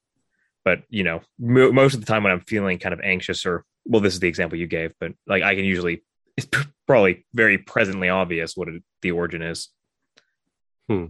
but 0.64 0.84
you 0.90 1.04
know, 1.04 1.22
mo- 1.40 1.72
most 1.72 1.94
of 1.94 2.00
the 2.00 2.06
time 2.06 2.24
when 2.24 2.32
I'm 2.32 2.42
feeling 2.42 2.80
kind 2.80 2.94
of 2.94 3.02
anxious, 3.02 3.46
or 3.46 3.66
well, 3.86 4.02
this 4.02 4.14
is 4.14 4.20
the 4.20 4.28
example 4.28 4.58
you 4.58 4.68
gave, 4.68 4.94
but 5.00 5.14
like 5.28 5.44
I 5.44 5.56
can 5.56 5.66
usually, 5.66 6.04
it's 6.38 6.48
p- 6.48 6.64
probably 6.88 7.26
very 7.34 7.58
presently 7.58 8.10
obvious 8.10 8.56
what 8.56 8.68
it, 8.68 8.82
the 9.02 9.12
origin 9.12 9.42
is. 9.42 9.70
Hmm. 10.90 11.06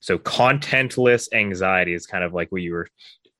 So 0.00 0.18
contentless 0.18 1.28
anxiety 1.32 1.92
is 1.92 2.06
kind 2.06 2.24
of 2.24 2.32
like 2.32 2.50
what 2.50 2.62
you 2.62 2.72
were 2.72 2.88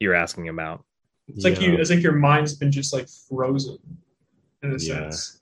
you're 0.01 0.14
asking 0.14 0.49
about. 0.49 0.84
It's 1.28 1.45
like 1.45 1.61
you 1.61 1.76
it's 1.76 1.91
like 1.91 2.03
your 2.03 2.14
mind's 2.14 2.55
been 2.55 2.72
just 2.72 2.93
like 2.93 3.07
frozen 3.28 3.78
in 4.62 4.70
a 4.70 4.76
Yeah. 4.78 5.11
sense. 5.11 5.41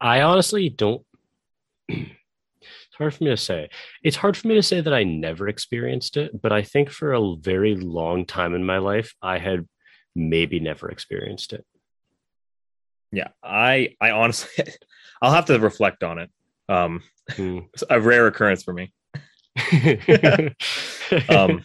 I 0.00 0.22
honestly 0.22 0.68
don't. 0.68 1.04
Hard 2.98 3.14
for 3.14 3.24
me 3.24 3.30
to 3.30 3.36
say. 3.36 3.68
It's 4.02 4.16
hard 4.16 4.36
for 4.36 4.48
me 4.48 4.54
to 4.54 4.62
say 4.62 4.80
that 4.80 4.92
I 4.94 5.04
never 5.04 5.48
experienced 5.48 6.16
it, 6.16 6.40
but 6.40 6.52
I 6.52 6.62
think 6.62 6.90
for 6.90 7.12
a 7.12 7.36
very 7.36 7.74
long 7.76 8.24
time 8.24 8.54
in 8.54 8.64
my 8.64 8.78
life, 8.78 9.14
I 9.20 9.38
had 9.38 9.66
maybe 10.14 10.60
never 10.60 10.90
experienced 10.90 11.52
it. 11.52 11.64
Yeah, 13.12 13.28
I 13.42 13.94
I 14.00 14.10
honestly 14.12 14.64
I'll 15.22 15.32
have 15.32 15.46
to 15.46 15.58
reflect 15.58 16.02
on 16.02 16.18
it. 16.18 16.30
Um, 16.68 17.02
Hmm. 17.34 17.58
it's 17.74 17.82
a 17.90 18.00
rare 18.00 18.26
occurrence 18.28 18.62
for 18.62 18.72
me. 18.72 18.92
Um, 21.28 21.62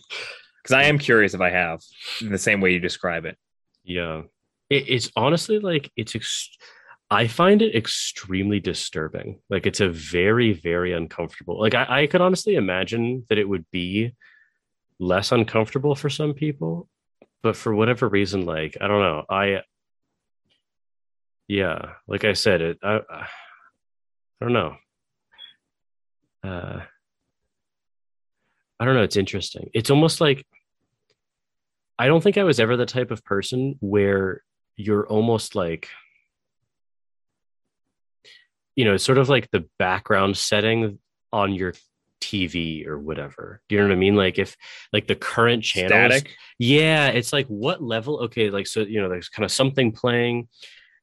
because 0.61 0.73
I 0.75 0.83
am 0.83 0.99
curious 0.99 1.33
if 1.33 1.41
I 1.41 1.49
have 1.49 1.79
in 2.21 2.31
the 2.31 2.37
same 2.37 2.61
way 2.61 2.73
you 2.73 2.79
describe 2.79 3.25
it. 3.25 3.35
yeah, 3.83 4.21
it, 4.69 4.85
it's 4.87 5.11
honestly 5.15 5.57
like 5.59 5.91
it's. 5.95 6.15
Ex- 6.15 6.55
I 7.11 7.27
find 7.27 7.61
it 7.61 7.75
extremely 7.75 8.61
disturbing. 8.61 9.41
Like 9.49 9.67
it's 9.67 9.81
a 9.81 9.89
very, 9.89 10.53
very 10.53 10.93
uncomfortable. 10.93 11.59
Like 11.59 11.75
I, 11.75 12.03
I 12.03 12.07
could 12.07 12.21
honestly 12.21 12.55
imagine 12.55 13.25
that 13.27 13.37
it 13.37 13.47
would 13.47 13.69
be 13.69 14.15
less 14.97 15.33
uncomfortable 15.33 15.93
for 15.93 16.09
some 16.09 16.33
people, 16.33 16.87
but 17.43 17.57
for 17.57 17.75
whatever 17.75 18.07
reason, 18.07 18.45
like 18.45 18.77
I 18.79 18.87
don't 18.87 19.01
know. 19.01 19.25
I 19.29 19.61
yeah, 21.49 21.95
like 22.07 22.23
I 22.23 22.31
said, 22.31 22.61
it. 22.61 22.79
I, 22.81 23.01
I 23.09 23.27
don't 24.39 24.53
know. 24.53 24.75
Uh, 26.45 26.79
I 28.79 28.85
don't 28.85 28.95
know. 28.95 29.03
It's 29.03 29.17
interesting. 29.17 29.69
It's 29.73 29.89
almost 29.89 30.21
like 30.21 30.45
I 31.99 32.07
don't 32.07 32.23
think 32.23 32.37
I 32.37 32.45
was 32.45 32.61
ever 32.61 32.77
the 32.77 32.85
type 32.85 33.11
of 33.11 33.25
person 33.25 33.75
where 33.81 34.43
you're 34.77 35.05
almost 35.07 35.55
like 35.55 35.89
you 38.75 38.85
know, 38.85 38.97
sort 38.97 39.17
of 39.17 39.29
like 39.29 39.49
the 39.51 39.67
background 39.77 40.37
setting 40.37 40.99
on 41.31 41.53
your 41.53 41.73
TV 42.21 42.87
or 42.87 42.97
whatever. 42.99 43.61
Do 43.67 43.75
you 43.75 43.81
know 43.81 43.87
what 43.87 43.93
I 43.93 43.97
mean? 43.97 44.15
Like 44.15 44.37
if 44.39 44.55
like 44.93 45.07
the 45.07 45.15
current 45.15 45.63
channels 45.63 45.89
Static. 45.89 46.35
yeah, 46.59 47.07
it's 47.07 47.33
like 47.33 47.47
what 47.47 47.83
level? 47.83 48.19
Okay, 48.25 48.49
like 48.49 48.67
so 48.67 48.81
you 48.81 49.01
know, 49.01 49.09
there's 49.09 49.29
kind 49.29 49.43
of 49.43 49.51
something 49.51 49.91
playing, 49.91 50.47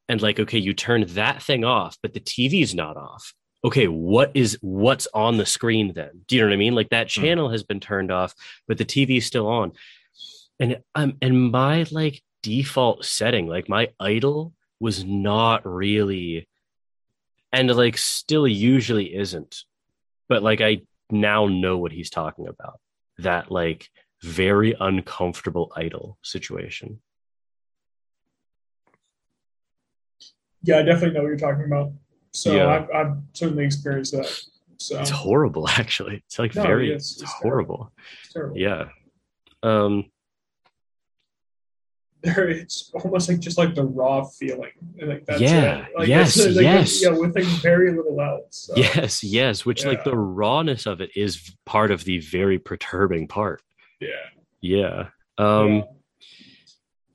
and 0.08 0.22
like 0.22 0.38
okay, 0.40 0.58
you 0.58 0.72
turn 0.72 1.04
that 1.08 1.42
thing 1.42 1.64
off, 1.64 1.98
but 2.02 2.14
the 2.14 2.20
TV's 2.20 2.74
not 2.74 2.96
off. 2.96 3.34
okay, 3.64 3.88
what 3.88 4.30
is 4.34 4.56
what's 4.60 5.08
on 5.12 5.36
the 5.36 5.46
screen 5.46 5.92
then? 5.92 6.22
Do 6.26 6.36
you 6.36 6.42
know 6.42 6.48
what 6.48 6.54
I 6.54 6.58
mean? 6.58 6.74
Like 6.74 6.90
that 6.90 7.08
channel 7.08 7.50
has 7.50 7.62
been 7.64 7.80
turned 7.80 8.10
off, 8.10 8.34
but 8.66 8.78
the 8.78 8.84
TV's 8.84 9.26
still 9.26 9.48
on. 9.48 9.72
And 10.60 10.80
um 10.94 11.16
and 11.20 11.50
my 11.50 11.86
like 11.90 12.22
default 12.42 13.04
setting, 13.04 13.46
like 13.48 13.68
my 13.68 13.88
idle 13.98 14.54
was 14.80 15.04
not 15.04 15.66
really 15.66 16.48
and 17.52 17.74
like 17.74 17.96
still 17.98 18.46
usually 18.46 19.14
isn't. 19.14 19.64
But 20.28 20.42
like 20.42 20.60
I 20.60 20.82
now 21.10 21.46
know 21.46 21.78
what 21.78 21.92
he's 21.92 22.10
talking 22.10 22.46
about. 22.46 22.80
That 23.18 23.50
like 23.50 23.88
very 24.22 24.74
uncomfortable 24.78 25.72
idle 25.76 26.18
situation. 26.22 27.00
Yeah, 30.62 30.78
I 30.78 30.82
definitely 30.82 31.12
know 31.16 31.22
what 31.22 31.28
you're 31.28 31.36
talking 31.38 31.64
about. 31.64 31.92
So 32.32 32.54
Yeah. 32.54 32.66
I've, 32.66 32.90
I've 32.90 33.16
certainly 33.32 33.64
experienced 33.64 34.12
that. 34.12 34.26
So 34.78 35.00
It's 35.00 35.10
horrible 35.10 35.68
actually. 35.68 36.22
It's 36.26 36.38
like 36.38 36.54
No, 36.54 36.62
very 36.62 36.88
it's- 36.88 37.20
it's, 37.22 37.32
horrible. 37.32 37.92
it's 38.24 38.32
terrible. 38.32 38.58
Yeah. 38.58 38.88
Um 39.62 40.10
there 42.22 42.48
it's 42.48 42.90
almost 42.94 43.28
like 43.28 43.38
just 43.38 43.58
like 43.58 43.74
the 43.74 43.84
raw 43.84 44.24
feeling 44.24 44.72
and 44.98 45.08
like 45.08 45.24
that's 45.26 45.40
Yeah, 45.40 45.86
it. 45.86 45.92
Like, 45.98 46.08
yes, 46.08 46.36
like, 46.46 46.54
yes. 46.56 47.02
yeah 47.02 47.10
with 47.10 47.34
like 47.36 47.44
very 47.62 47.92
little 47.96 48.20
else 48.20 48.68
so, 48.68 48.74
yes, 48.76 49.22
yes, 49.22 49.64
which 49.64 49.84
like 49.84 50.02
the 50.04 50.16
rawness 50.16 50.86
of 50.86 51.00
it 51.00 51.10
is 51.16 51.54
part 51.64 51.90
of 51.90 52.04
the 52.04 52.18
very 52.18 52.58
perturbing 52.58 53.28
part. 53.28 53.62
yeah 54.00 54.08
Yeah. 54.60 55.08
Um 55.38 55.68
yeah. 55.76 55.82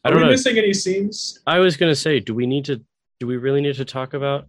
I 0.05 0.09
are 0.09 0.11
don't 0.11 0.19
we 0.19 0.25
know. 0.25 0.31
missing 0.31 0.57
any 0.57 0.73
scenes 0.73 1.39
I 1.47 1.59
was 1.59 1.77
going 1.77 1.91
to 1.91 1.95
say 1.95 2.19
do 2.19 2.33
we 2.33 2.45
need 2.47 2.65
to 2.65 2.81
do 3.19 3.27
we 3.27 3.37
really 3.37 3.61
need 3.61 3.75
to 3.75 3.85
talk 3.85 4.13
about 4.13 4.47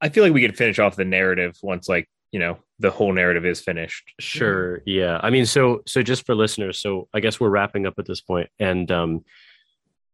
I 0.00 0.08
feel 0.08 0.24
like 0.24 0.32
we 0.32 0.40
could 0.42 0.56
finish 0.56 0.80
off 0.80 0.96
the 0.96 1.04
narrative 1.04 1.56
once, 1.62 1.88
like 1.88 2.08
you 2.32 2.40
know, 2.40 2.58
the 2.78 2.90
whole 2.90 3.12
narrative 3.12 3.46
is 3.46 3.60
finished. 3.60 4.12
Sure. 4.18 4.82
Yeah. 4.84 5.20
I 5.22 5.30
mean, 5.30 5.46
so 5.46 5.82
so 5.86 6.02
just 6.02 6.26
for 6.26 6.34
listeners, 6.34 6.80
so 6.80 7.08
I 7.14 7.20
guess 7.20 7.38
we're 7.38 7.50
wrapping 7.50 7.86
up 7.86 7.94
at 7.98 8.06
this 8.06 8.20
point, 8.20 8.48
and 8.58 8.90
um, 8.90 9.24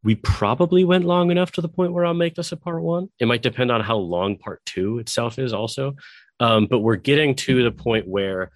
we 0.02 0.16
probably 0.16 0.84
went 0.84 1.04
long 1.04 1.30
enough 1.30 1.52
to 1.52 1.60
the 1.60 1.68
point 1.68 1.92
where 1.92 2.04
I'll 2.04 2.14
make 2.14 2.34
this 2.34 2.52
a 2.52 2.56
part 2.56 2.82
one. 2.82 3.08
It 3.18 3.26
might 3.26 3.42
depend 3.42 3.70
on 3.70 3.80
how 3.80 3.96
long 3.96 4.36
part 4.36 4.60
two 4.66 4.98
itself 4.98 5.38
is, 5.38 5.52
also. 5.52 5.96
Um, 6.40 6.66
but 6.66 6.80
we're 6.80 6.96
getting 6.96 7.34
to 7.36 7.64
the 7.64 7.72
point 7.72 8.06
where 8.06 8.50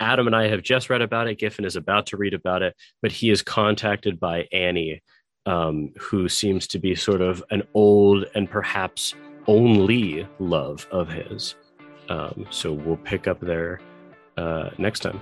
Adam 0.00 0.26
and 0.26 0.34
I 0.34 0.48
have 0.48 0.62
just 0.62 0.90
read 0.90 1.02
about 1.02 1.28
it. 1.28 1.38
Giffen 1.38 1.64
is 1.64 1.76
about 1.76 2.06
to 2.06 2.16
read 2.16 2.34
about 2.34 2.62
it, 2.62 2.74
but 3.02 3.12
he 3.12 3.30
is 3.30 3.42
contacted 3.42 4.18
by 4.18 4.46
Annie, 4.52 5.02
um, 5.46 5.92
who 5.98 6.28
seems 6.28 6.66
to 6.68 6.78
be 6.78 6.94
sort 6.94 7.20
of 7.20 7.44
an 7.50 7.62
old 7.74 8.24
and 8.34 8.50
perhaps 8.50 9.14
only 9.46 10.26
love 10.38 10.86
of 10.90 11.08
his. 11.08 11.54
Um, 12.08 12.46
so 12.50 12.72
we'll 12.72 12.96
pick 12.96 13.26
up 13.26 13.40
there 13.40 13.80
uh, 14.36 14.70
next 14.78 15.00
time. 15.00 15.20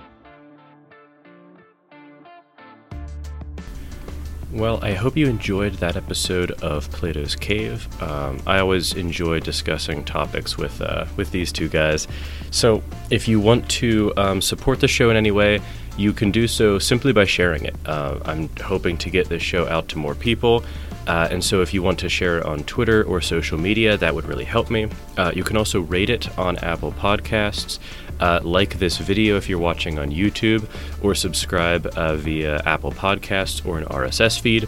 Well, 4.53 4.79
I 4.81 4.93
hope 4.93 5.17
you 5.17 5.27
enjoyed 5.27 5.73
that 5.75 5.97
episode 5.97 6.51
of 6.63 6.89
Plato's 6.91 7.35
Cave. 7.35 7.85
Um, 8.01 8.39
I 8.47 8.59
always 8.59 8.93
enjoy 8.93 9.41
discussing 9.41 10.05
topics 10.05 10.57
with 10.57 10.81
uh, 10.81 11.05
with 11.17 11.31
these 11.31 11.51
two 11.51 11.67
guys. 11.67 12.07
So, 12.49 12.81
if 13.09 13.27
you 13.27 13.41
want 13.41 13.69
to 13.71 14.13
um, 14.15 14.41
support 14.41 14.79
the 14.79 14.87
show 14.87 15.09
in 15.09 15.17
any 15.17 15.31
way, 15.31 15.59
you 15.97 16.13
can 16.13 16.31
do 16.31 16.47
so 16.47 16.79
simply 16.79 17.11
by 17.11 17.25
sharing 17.25 17.65
it. 17.65 17.75
Uh, 17.85 18.19
I'm 18.23 18.49
hoping 18.63 18.97
to 18.99 19.09
get 19.09 19.27
this 19.27 19.43
show 19.43 19.67
out 19.67 19.89
to 19.89 19.97
more 19.97 20.15
people. 20.15 20.63
Uh, 21.07 21.27
and 21.31 21.41
so, 21.41 21.61
if 21.61 21.73
you 21.73 21.81
want 21.81 21.97
to 21.99 22.09
share 22.09 22.39
it 22.39 22.45
on 22.45 22.63
Twitter 22.65 23.01
or 23.03 23.21
social 23.21 23.57
media, 23.57 23.95
that 23.97 24.13
would 24.13 24.25
really 24.25 24.43
help 24.43 24.69
me. 24.69 24.89
Uh, 25.17 25.31
you 25.33 25.43
can 25.43 25.55
also 25.55 25.79
rate 25.79 26.09
it 26.09 26.37
on 26.37 26.57
Apple 26.57 26.91
Podcasts, 26.91 27.79
uh, 28.19 28.41
like 28.43 28.77
this 28.77 28.97
video 28.97 29.37
if 29.37 29.47
you're 29.47 29.57
watching 29.57 29.99
on 29.99 30.11
YouTube, 30.11 30.67
or 31.01 31.15
subscribe 31.15 31.85
uh, 31.95 32.17
via 32.17 32.61
Apple 32.65 32.91
Podcasts 32.91 33.65
or 33.65 33.77
an 33.77 33.85
RSS 33.85 34.39
feed. 34.39 34.67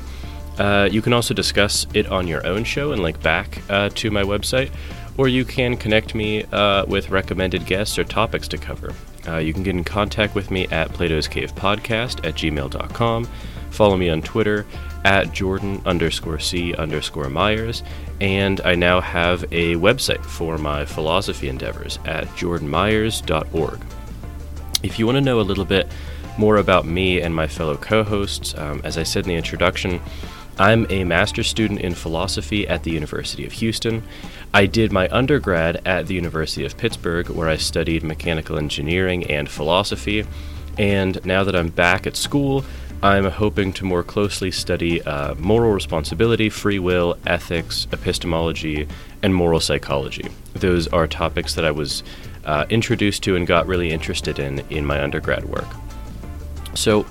Uh, 0.57 0.87
you 0.89 1.01
can 1.01 1.11
also 1.11 1.33
discuss 1.33 1.85
it 1.93 2.07
on 2.07 2.25
your 2.25 2.45
own 2.47 2.63
show 2.63 2.93
and 2.93 3.03
link 3.03 3.21
back 3.21 3.61
uh, 3.69 3.89
to 3.95 4.09
my 4.09 4.23
website, 4.23 4.71
or 5.17 5.27
you 5.27 5.43
can 5.43 5.75
connect 5.75 6.15
me 6.15 6.45
with 6.87 7.09
recommended 7.09 7.65
guests 7.65 7.99
or 7.99 8.05
topics 8.05 8.47
to 8.47 8.57
cover. 8.57 8.93
You 9.41 9.53
can 9.53 9.61
get 9.61 9.75
in 9.75 9.83
contact 9.83 10.33
with 10.35 10.49
me 10.49 10.67
at 10.67 10.91
Plato's 10.93 11.27
Cave 11.27 11.53
Podcast 11.53 12.25
at 12.25 12.33
gmail.com. 12.33 13.27
Follow 13.69 13.95
me 13.95 14.09
on 14.09 14.21
Twitter 14.21 14.65
at 15.05 15.33
Jordan 15.33 15.81
underscore 15.85 16.39
C 16.39 16.73
underscore 16.73 17.29
Myers. 17.29 17.83
And 18.21 18.61
I 18.61 18.75
now 18.75 19.01
have 19.01 19.43
a 19.45 19.75
website 19.75 20.23
for 20.23 20.57
my 20.57 20.85
philosophy 20.85 21.47
endeavors 21.49 21.99
at 22.05 22.25
jordanmyers.org. 22.29 23.81
If 24.83 24.99
you 24.99 25.05
want 25.05 25.15
to 25.17 25.21
know 25.21 25.39
a 25.39 25.41
little 25.41 25.65
bit 25.65 25.87
more 26.37 26.57
about 26.57 26.85
me 26.85 27.21
and 27.21 27.35
my 27.35 27.47
fellow 27.47 27.75
co 27.75 28.03
hosts, 28.03 28.57
um, 28.57 28.81
as 28.83 28.97
I 28.97 29.03
said 29.03 29.25
in 29.25 29.29
the 29.29 29.35
introduction, 29.35 30.01
I'm 30.57 30.85
a 30.89 31.05
master's 31.05 31.47
student 31.47 31.79
in 31.79 31.93
philosophy 31.93 32.67
at 32.67 32.83
the 32.83 32.91
University 32.91 33.45
of 33.45 33.53
Houston. 33.53 34.03
I 34.53 34.65
did 34.65 34.91
my 34.91 35.07
undergrad 35.09 35.81
at 35.85 36.07
the 36.07 36.15
University 36.15 36.65
of 36.65 36.75
Pittsburgh, 36.75 37.29
where 37.29 37.47
I 37.47 37.55
studied 37.55 38.03
mechanical 38.03 38.57
engineering 38.57 39.25
and 39.31 39.49
philosophy. 39.49 40.25
And 40.77 41.23
now 41.25 41.45
that 41.45 41.55
I'm 41.55 41.69
back 41.69 42.07
at 42.07 42.17
school, 42.17 42.65
I'm 43.01 43.25
hoping 43.25 43.71
to 43.73 43.85
more 43.85 44.03
closely 44.03 44.51
study 44.51 45.01
uh, 45.03 45.33
moral 45.35 45.71
responsibility, 45.71 46.49
free 46.49 46.79
will, 46.79 47.17
ethics, 47.25 47.87
epistemology, 47.93 48.87
and 49.23 49.33
moral 49.33 49.61
psychology. 49.61 50.27
Those 50.53 50.87
are 50.89 51.07
topics 51.07 51.53
that 51.55 51.63
I 51.63 51.71
was 51.71 52.03
uh, 52.43 52.65
introduced 52.69 53.23
to 53.23 53.37
and 53.37 53.47
got 53.47 53.67
really 53.67 53.91
interested 53.91 54.37
in 54.37 54.59
in 54.69 54.85
my 54.85 55.01
undergrad 55.01 55.45
work. 55.45 55.67
So, 56.73 57.05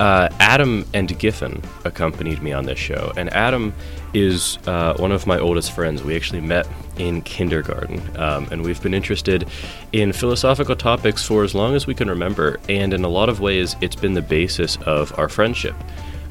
uh, 0.00 0.28
Adam 0.40 0.84
and 0.92 1.16
Giffen 1.18 1.62
accompanied 1.84 2.42
me 2.42 2.52
on 2.52 2.64
this 2.64 2.78
show, 2.78 3.12
and 3.16 3.32
Adam 3.32 3.74
is 4.14 4.58
uh, 4.66 4.94
one 4.96 5.12
of 5.12 5.26
my 5.26 5.38
oldest 5.38 5.72
friends. 5.72 6.02
We 6.02 6.16
actually 6.16 6.40
met 6.40 6.66
in 6.98 7.22
kindergarten, 7.22 8.00
um, 8.16 8.48
and 8.50 8.62
we've 8.62 8.82
been 8.82 8.94
interested 8.94 9.48
in 9.92 10.12
philosophical 10.12 10.76
topics 10.76 11.24
for 11.24 11.44
as 11.44 11.54
long 11.54 11.74
as 11.74 11.86
we 11.86 11.94
can 11.94 12.08
remember, 12.08 12.58
and 12.68 12.94
in 12.94 13.04
a 13.04 13.08
lot 13.08 13.28
of 13.28 13.40
ways, 13.40 13.76
it's 13.80 13.96
been 13.96 14.14
the 14.14 14.22
basis 14.22 14.76
of 14.86 15.16
our 15.18 15.28
friendship. 15.28 15.74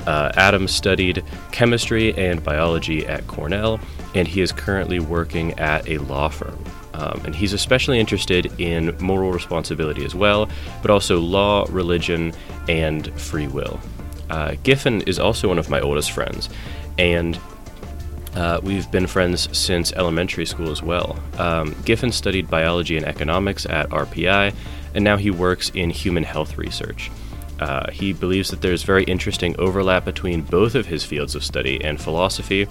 Uh, 0.07 0.31
Adam 0.35 0.67
studied 0.67 1.23
chemistry 1.51 2.15
and 2.17 2.43
biology 2.43 3.05
at 3.07 3.25
Cornell, 3.27 3.79
and 4.13 4.27
he 4.27 4.41
is 4.41 4.51
currently 4.51 4.99
working 4.99 5.57
at 5.59 5.87
a 5.89 5.97
law 5.99 6.29
firm. 6.29 6.63
Um, 6.93 7.21
and 7.25 7.35
he's 7.35 7.53
especially 7.53 7.99
interested 7.99 8.51
in 8.59 8.95
moral 8.99 9.31
responsibility 9.31 10.05
as 10.05 10.15
well, 10.15 10.47
but 10.81 10.91
also 10.91 11.19
law, 11.19 11.65
religion, 11.69 12.33
and 12.69 13.11
free 13.19 13.47
will. 13.47 13.79
Uh, 14.29 14.55
Giffen 14.63 15.01
is 15.01 15.19
also 15.19 15.49
one 15.49 15.59
of 15.59 15.69
my 15.69 15.81
oldest 15.81 16.11
friends, 16.11 16.49
and 16.97 17.37
uh, 18.35 18.59
we've 18.61 18.89
been 18.91 19.07
friends 19.07 19.55
since 19.57 19.93
elementary 19.93 20.45
school 20.45 20.71
as 20.71 20.83
well. 20.83 21.17
Um, 21.37 21.75
Giffen 21.85 22.11
studied 22.11 22.49
biology 22.49 22.97
and 22.97 23.05
economics 23.05 23.65
at 23.65 23.89
RPI, 23.89 24.53
and 24.93 25.03
now 25.03 25.17
he 25.17 25.31
works 25.31 25.69
in 25.73 25.89
human 25.89 26.23
health 26.23 26.57
research. 26.57 27.11
Uh, 27.59 27.89
he 27.91 28.11
believes 28.11 28.49
that 28.49 28.61
there's 28.61 28.83
very 28.83 29.05
interesting 29.05 29.55
overlap 29.57 30.03
between 30.03 30.41
both 30.41 30.75
of 30.75 30.87
his 30.87 31.05
fields 31.05 31.35
of 31.35 31.43
study 31.43 31.81
and 31.83 32.01
philosophy, 32.01 32.67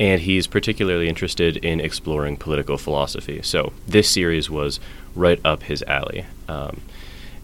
and 0.00 0.22
he's 0.22 0.48
particularly 0.48 1.08
interested 1.08 1.56
in 1.58 1.80
exploring 1.80 2.36
political 2.36 2.76
philosophy. 2.76 3.40
So 3.42 3.72
this 3.86 4.10
series 4.10 4.50
was 4.50 4.80
right 5.14 5.40
up 5.44 5.62
his 5.62 5.84
alley. 5.84 6.26
Um, 6.48 6.80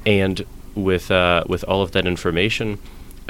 and 0.04 0.44
with 0.74 1.10
uh, 1.10 1.44
with 1.46 1.64
all 1.64 1.82
of 1.82 1.92
that 1.92 2.06
information, 2.06 2.78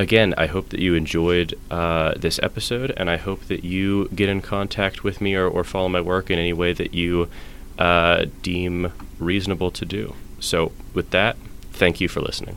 again, 0.01 0.33
I 0.39 0.47
hope 0.47 0.71
that 0.71 0.81
you 0.81 0.95
enjoyed 0.95 1.55
uh, 1.71 2.15
this 2.17 2.41
episode, 2.43 2.91
and 2.97 3.11
I 3.11 3.19
hope 3.19 3.45
that 3.49 3.65
you 3.65 4.09
get 4.09 4.31
in 4.31 4.41
contact 4.41 5.05
with 5.05 5.21
me 5.21 5.35
or, 5.35 5.47
or 5.47 5.63
follow 5.63 5.91
my 5.91 6.01
work 6.01 6.31
in 6.31 6.39
any 6.39 6.55
way 6.55 6.73
that 6.73 6.95
you 6.95 7.29
uh, 7.79 8.25
deem 8.43 8.93
reasonable 9.19 9.71
to 9.73 9.85
do. 9.85 10.15
So, 10.41 10.73
with 10.95 11.11
that, 11.11 11.37
thank 11.71 12.01
you 12.01 12.09
for 12.09 12.21
listening. 12.23 12.57